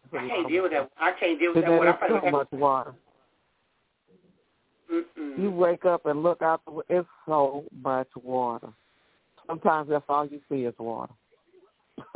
It's 0.06 0.14
I 0.14 0.28
can't 0.28 0.48
deal 0.48 0.64
with 0.64 0.72
water. 0.74 0.88
that. 1.00 1.04
I 1.04 1.12
can't 1.20 1.40
deal 1.40 1.54
with 1.56 1.64
that. 1.64 1.70
There 1.70 1.78
What 1.80 1.88
I 1.88 1.92
probably 1.94 2.20
so 2.30 2.32
much 2.32 2.48
water. 2.52 2.94
Mm-mm. 4.92 5.40
You 5.40 5.52
wake 5.52 5.86
up 5.86 6.06
and 6.06 6.24
look 6.24 6.42
out 6.42 6.62
the. 6.66 6.82
It's 6.90 7.08
so 7.26 7.66
much 7.82 8.08
water. 8.22 8.70
Sometimes 9.48 9.90
that's 9.90 10.06
all 10.10 10.26
you 10.28 10.40
see 10.50 10.66
is 10.66 10.74
water. 10.80 11.14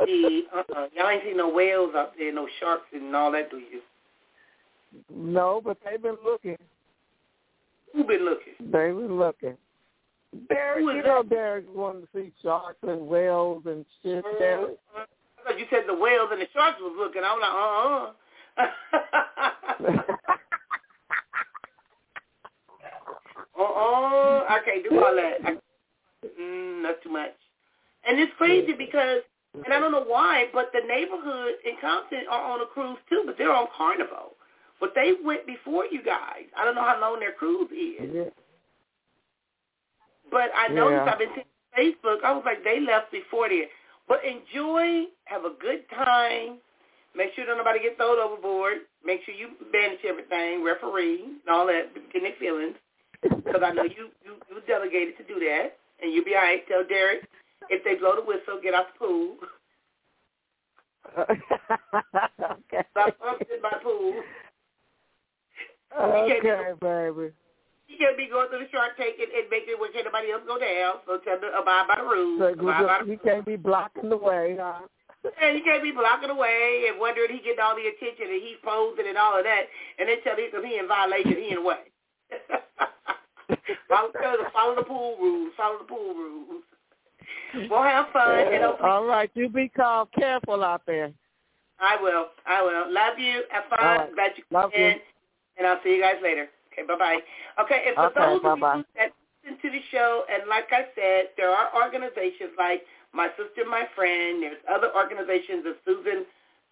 See, 0.04 0.44
uh-uh. 0.54 0.86
Y'all 0.96 1.08
ain't 1.08 1.24
seen 1.24 1.36
no 1.36 1.48
whales 1.48 1.94
out 1.96 2.12
there, 2.18 2.32
no 2.32 2.48
sharks 2.60 2.86
and 2.92 3.14
all 3.14 3.32
that, 3.32 3.50
do 3.50 3.58
you? 3.58 3.80
No, 5.12 5.60
but 5.64 5.78
they've 5.84 6.02
been 6.02 6.16
looking. 6.24 6.56
Who 7.92 8.04
been 8.04 8.24
looking? 8.24 8.54
They've 8.60 8.94
been 8.94 9.18
looking. 9.18 9.56
Derek, 10.48 10.80
you 10.80 11.02
know 11.02 11.22
that? 11.22 11.30
Derek 11.30 11.64
wanted 11.74 12.02
to 12.02 12.08
see 12.14 12.32
sharks 12.42 12.78
and 12.82 13.06
whales 13.06 13.62
and 13.66 13.84
shit. 14.02 14.24
Derek. 14.38 14.70
Uh-huh. 14.70 15.04
I 15.38 15.50
thought 15.50 15.58
you 15.58 15.66
said 15.70 15.82
the 15.86 15.94
whales 15.94 16.28
and 16.32 16.40
the 16.40 16.46
sharks 16.52 16.80
was 16.80 16.94
looking. 16.98 17.22
I 17.24 17.34
was 17.34 18.14
like, 18.56 18.64
uh-uh. 18.64 20.04
uh-uh. 23.58 24.44
I 24.48 24.53
can't 24.64 24.84
do 24.88 25.04
all 25.04 25.14
that. 25.14 25.34
I, 25.44 25.52
mm, 26.40 26.82
not 26.82 27.02
too 27.02 27.10
much. 27.10 27.32
And 28.06 28.18
it's 28.20 28.32
crazy 28.36 28.72
because, 28.76 29.20
and 29.54 29.72
I 29.72 29.78
don't 29.80 29.92
know 29.92 30.04
why, 30.04 30.46
but 30.52 30.70
the 30.72 30.80
neighborhood 30.86 31.54
in 31.64 31.74
Compton 31.80 32.24
are 32.30 32.52
on 32.52 32.60
a 32.60 32.66
cruise 32.66 32.98
too, 33.08 33.22
but 33.26 33.36
they're 33.38 33.52
on 33.54 33.66
Carnival. 33.76 34.36
But 34.80 34.92
they 34.94 35.12
went 35.24 35.46
before 35.46 35.86
you 35.90 36.02
guys. 36.02 36.44
I 36.56 36.64
don't 36.64 36.74
know 36.74 36.82
how 36.84 37.00
long 37.00 37.20
their 37.20 37.32
cruise 37.32 37.70
is. 37.70 38.10
yeah. 38.12 38.24
But 40.30 40.50
I 40.56 40.68
noticed 40.68 41.04
Yeah. 41.06 41.12
I've 41.12 41.18
been 41.18 41.28
seeing 41.34 41.94
Facebook. 41.94 42.24
I 42.24 42.32
was 42.32 42.42
like, 42.44 42.64
they 42.64 42.80
left 42.80 43.12
before 43.12 43.48
then. 43.48 43.64
But 44.08 44.20
enjoy, 44.24 45.04
have 45.24 45.44
a 45.44 45.54
good 45.60 45.88
time. 45.90 46.58
Make 47.16 47.32
sure 47.34 47.46
don't 47.46 47.58
nobody 47.58 47.80
get 47.80 47.96
thrown 47.96 48.18
overboard. 48.18 48.78
Make 49.04 49.22
sure 49.24 49.34
you 49.34 49.50
manage 49.72 50.00
everything, 50.04 50.64
referee, 50.64 51.22
and 51.22 51.48
all 51.48 51.66
that, 51.68 51.94
getting 52.12 52.24
their 52.28 52.36
feelings. 52.40 52.74
Because 53.24 53.62
I 53.64 53.72
know 53.72 53.84
you, 53.84 54.10
you 54.24 54.36
you 54.50 54.60
delegated 54.66 55.16
to 55.18 55.24
do 55.24 55.40
that, 55.40 55.76
and 56.02 56.12
you'll 56.12 56.24
be 56.24 56.34
all 56.34 56.42
right. 56.42 56.66
Tell 56.68 56.84
Derek 56.84 57.28
if 57.70 57.84
they 57.84 57.94
blow 57.94 58.16
the 58.16 58.22
whistle, 58.22 58.60
get 58.62 58.74
out 58.74 58.86
the 58.92 58.98
pool. 58.98 59.36
okay. 61.18 62.84
Stop 62.90 63.18
pumping 63.18 63.48
in 63.54 63.62
my 63.62 63.76
pool. 63.82 64.14
Okay, 65.94 66.72
baby. 66.80 67.32
You 67.86 67.96
can't 68.00 68.16
be 68.16 68.26
going 68.26 68.48
through 68.48 68.66
the 68.66 68.70
shark 68.72 68.96
tank 68.96 69.16
and, 69.20 69.30
and 69.30 69.46
making 69.50 69.78
where 69.78 69.92
can't 69.92 70.06
nobody 70.06 70.32
else 70.32 70.42
go 70.46 70.58
down. 70.58 71.04
So 71.06 71.18
tell 71.22 71.38
them 71.38 71.52
abide 71.54 71.86
by 71.86 71.96
the 72.00 72.02
rules. 72.02 72.40
So 72.40 72.48
abide 72.50 72.82
by 72.82 73.04
the 73.04 73.12
you 73.12 73.18
can't 73.22 73.46
be 73.46 73.56
blocking 73.56 74.08
the 74.08 74.16
way, 74.16 74.56
huh? 74.58 74.82
And 75.40 75.56
you 75.56 75.64
can't 75.64 75.82
be 75.82 75.90
blocking 75.90 76.28
away 76.28 76.84
and 76.90 77.00
wondering 77.00 77.32
he 77.32 77.40
getting 77.40 77.60
all 77.64 77.76
the 77.76 77.88
attention 77.88 78.28
and 78.28 78.42
he's 78.42 78.60
posing 78.62 79.08
and 79.08 79.16
all 79.16 79.38
of 79.38 79.44
that, 79.44 79.64
and 79.98 80.08
then 80.08 80.20
tell 80.20 80.36
him 80.36 80.52
he 80.64 80.76
in 80.76 80.86
violation, 80.86 81.32
he 81.32 81.48
in 81.48 81.64
way. 81.64 81.88
follow, 83.88 84.10
follow 84.52 84.74
the 84.76 84.82
pool 84.82 85.16
rules. 85.20 85.52
Follow 85.56 85.78
the 85.78 85.84
pool 85.84 86.14
rules. 86.14 86.62
We'll 87.70 87.82
have 87.82 88.06
fun. 88.12 88.46
All 88.82 89.04
right, 89.04 89.30
you 89.34 89.48
be 89.48 89.68
calm, 89.68 90.08
careful 90.14 90.64
out 90.64 90.82
there. 90.86 91.12
I 91.80 91.96
will. 92.00 92.26
I 92.46 92.62
will. 92.62 92.92
Love 92.92 93.18
you. 93.18 93.42
Have 93.50 93.64
fun. 93.70 93.78
Right. 93.80 94.14
Glad 94.14 94.30
you 94.36 94.44
Love 94.50 94.72
came 94.72 94.80
in. 94.82 94.92
you. 94.94 95.00
And 95.58 95.66
I'll 95.66 95.80
see 95.84 95.94
you 95.94 96.00
guys 96.02 96.16
later. 96.22 96.48
Okay, 96.72 96.82
bye-bye. 96.86 97.18
Okay, 97.62 97.84
and 97.86 97.94
for 97.94 98.06
Okay, 98.06 98.20
those 98.20 98.36
of 98.38 98.42
bye-bye. 98.60 98.76
you 98.78 98.84
that 98.96 99.12
listen 99.44 99.58
to 99.62 99.70
the 99.70 99.80
show, 99.92 100.24
and 100.32 100.48
like 100.48 100.66
I 100.72 100.86
said, 100.94 101.30
there 101.36 101.50
are 101.50 101.70
organizations 101.74 102.50
like 102.58 102.82
My 103.12 103.28
Sister, 103.38 103.68
My 103.68 103.84
Friend. 103.94 104.42
There's 104.42 104.58
other 104.70 104.90
organizations 104.94 105.62
that 105.64 105.76
Susan 105.86 106.24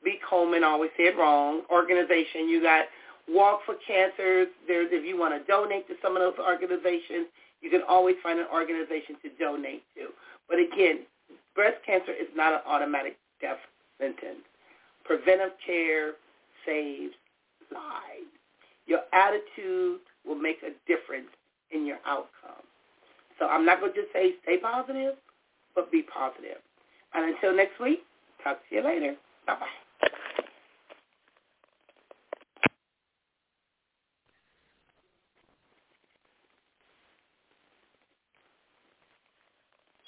B. 0.03 0.19
Coleman 0.29 0.65
always 0.65 0.91
said 0.97 1.17
wrong. 1.19 1.63
Organization. 1.71 2.49
You 2.49 2.63
got 2.63 2.87
Walk 3.29 3.61
for 3.65 3.75
Cancers. 3.87 4.49
There's 4.67 4.89
if 4.91 5.05
you 5.05 5.19
want 5.19 5.35
to 5.35 5.51
donate 5.51 5.89
to 5.89 5.95
some 6.03 6.17
of 6.17 6.23
those 6.23 6.39
organizations, 6.39 7.27
you 7.61 7.71
can 7.71 7.83
always 7.89 8.17
find 8.23 8.39
an 8.39 8.47
organization 8.53 9.17
to 9.23 9.31
donate 9.39 9.83
to. 9.95 10.09
But 10.49 10.59
again, 10.59 11.01
breast 11.55 11.77
cancer 11.87 12.13
is 12.13 12.29
not 12.35 12.53
an 12.53 12.61
automatic 12.67 13.17
death 13.41 13.59
sentence. 13.99 14.43
Preventive 15.05 15.53
care 15.65 16.13
saves 16.67 17.15
lives. 17.71 18.31
Your 18.87 19.01
attitude 19.13 20.01
will 20.27 20.37
make 20.37 20.59
a 20.63 20.71
difference 20.87 21.29
in 21.71 21.87
your 21.87 21.99
outcome. 22.07 22.63
So 23.39 23.47
I'm 23.47 23.65
not 23.65 23.81
going 23.81 23.93
to 23.95 24.03
just 24.03 24.13
say 24.13 24.35
stay 24.43 24.59
positive, 24.59 25.15
but 25.75 25.91
be 25.91 26.03
positive. 26.03 26.59
And 27.15 27.35
until 27.35 27.55
next 27.55 27.81
week, 27.81 28.01
talk 28.43 28.59
to 28.69 28.75
you 28.75 28.85
later. 28.85 29.15
Bye-bye. 29.47 29.67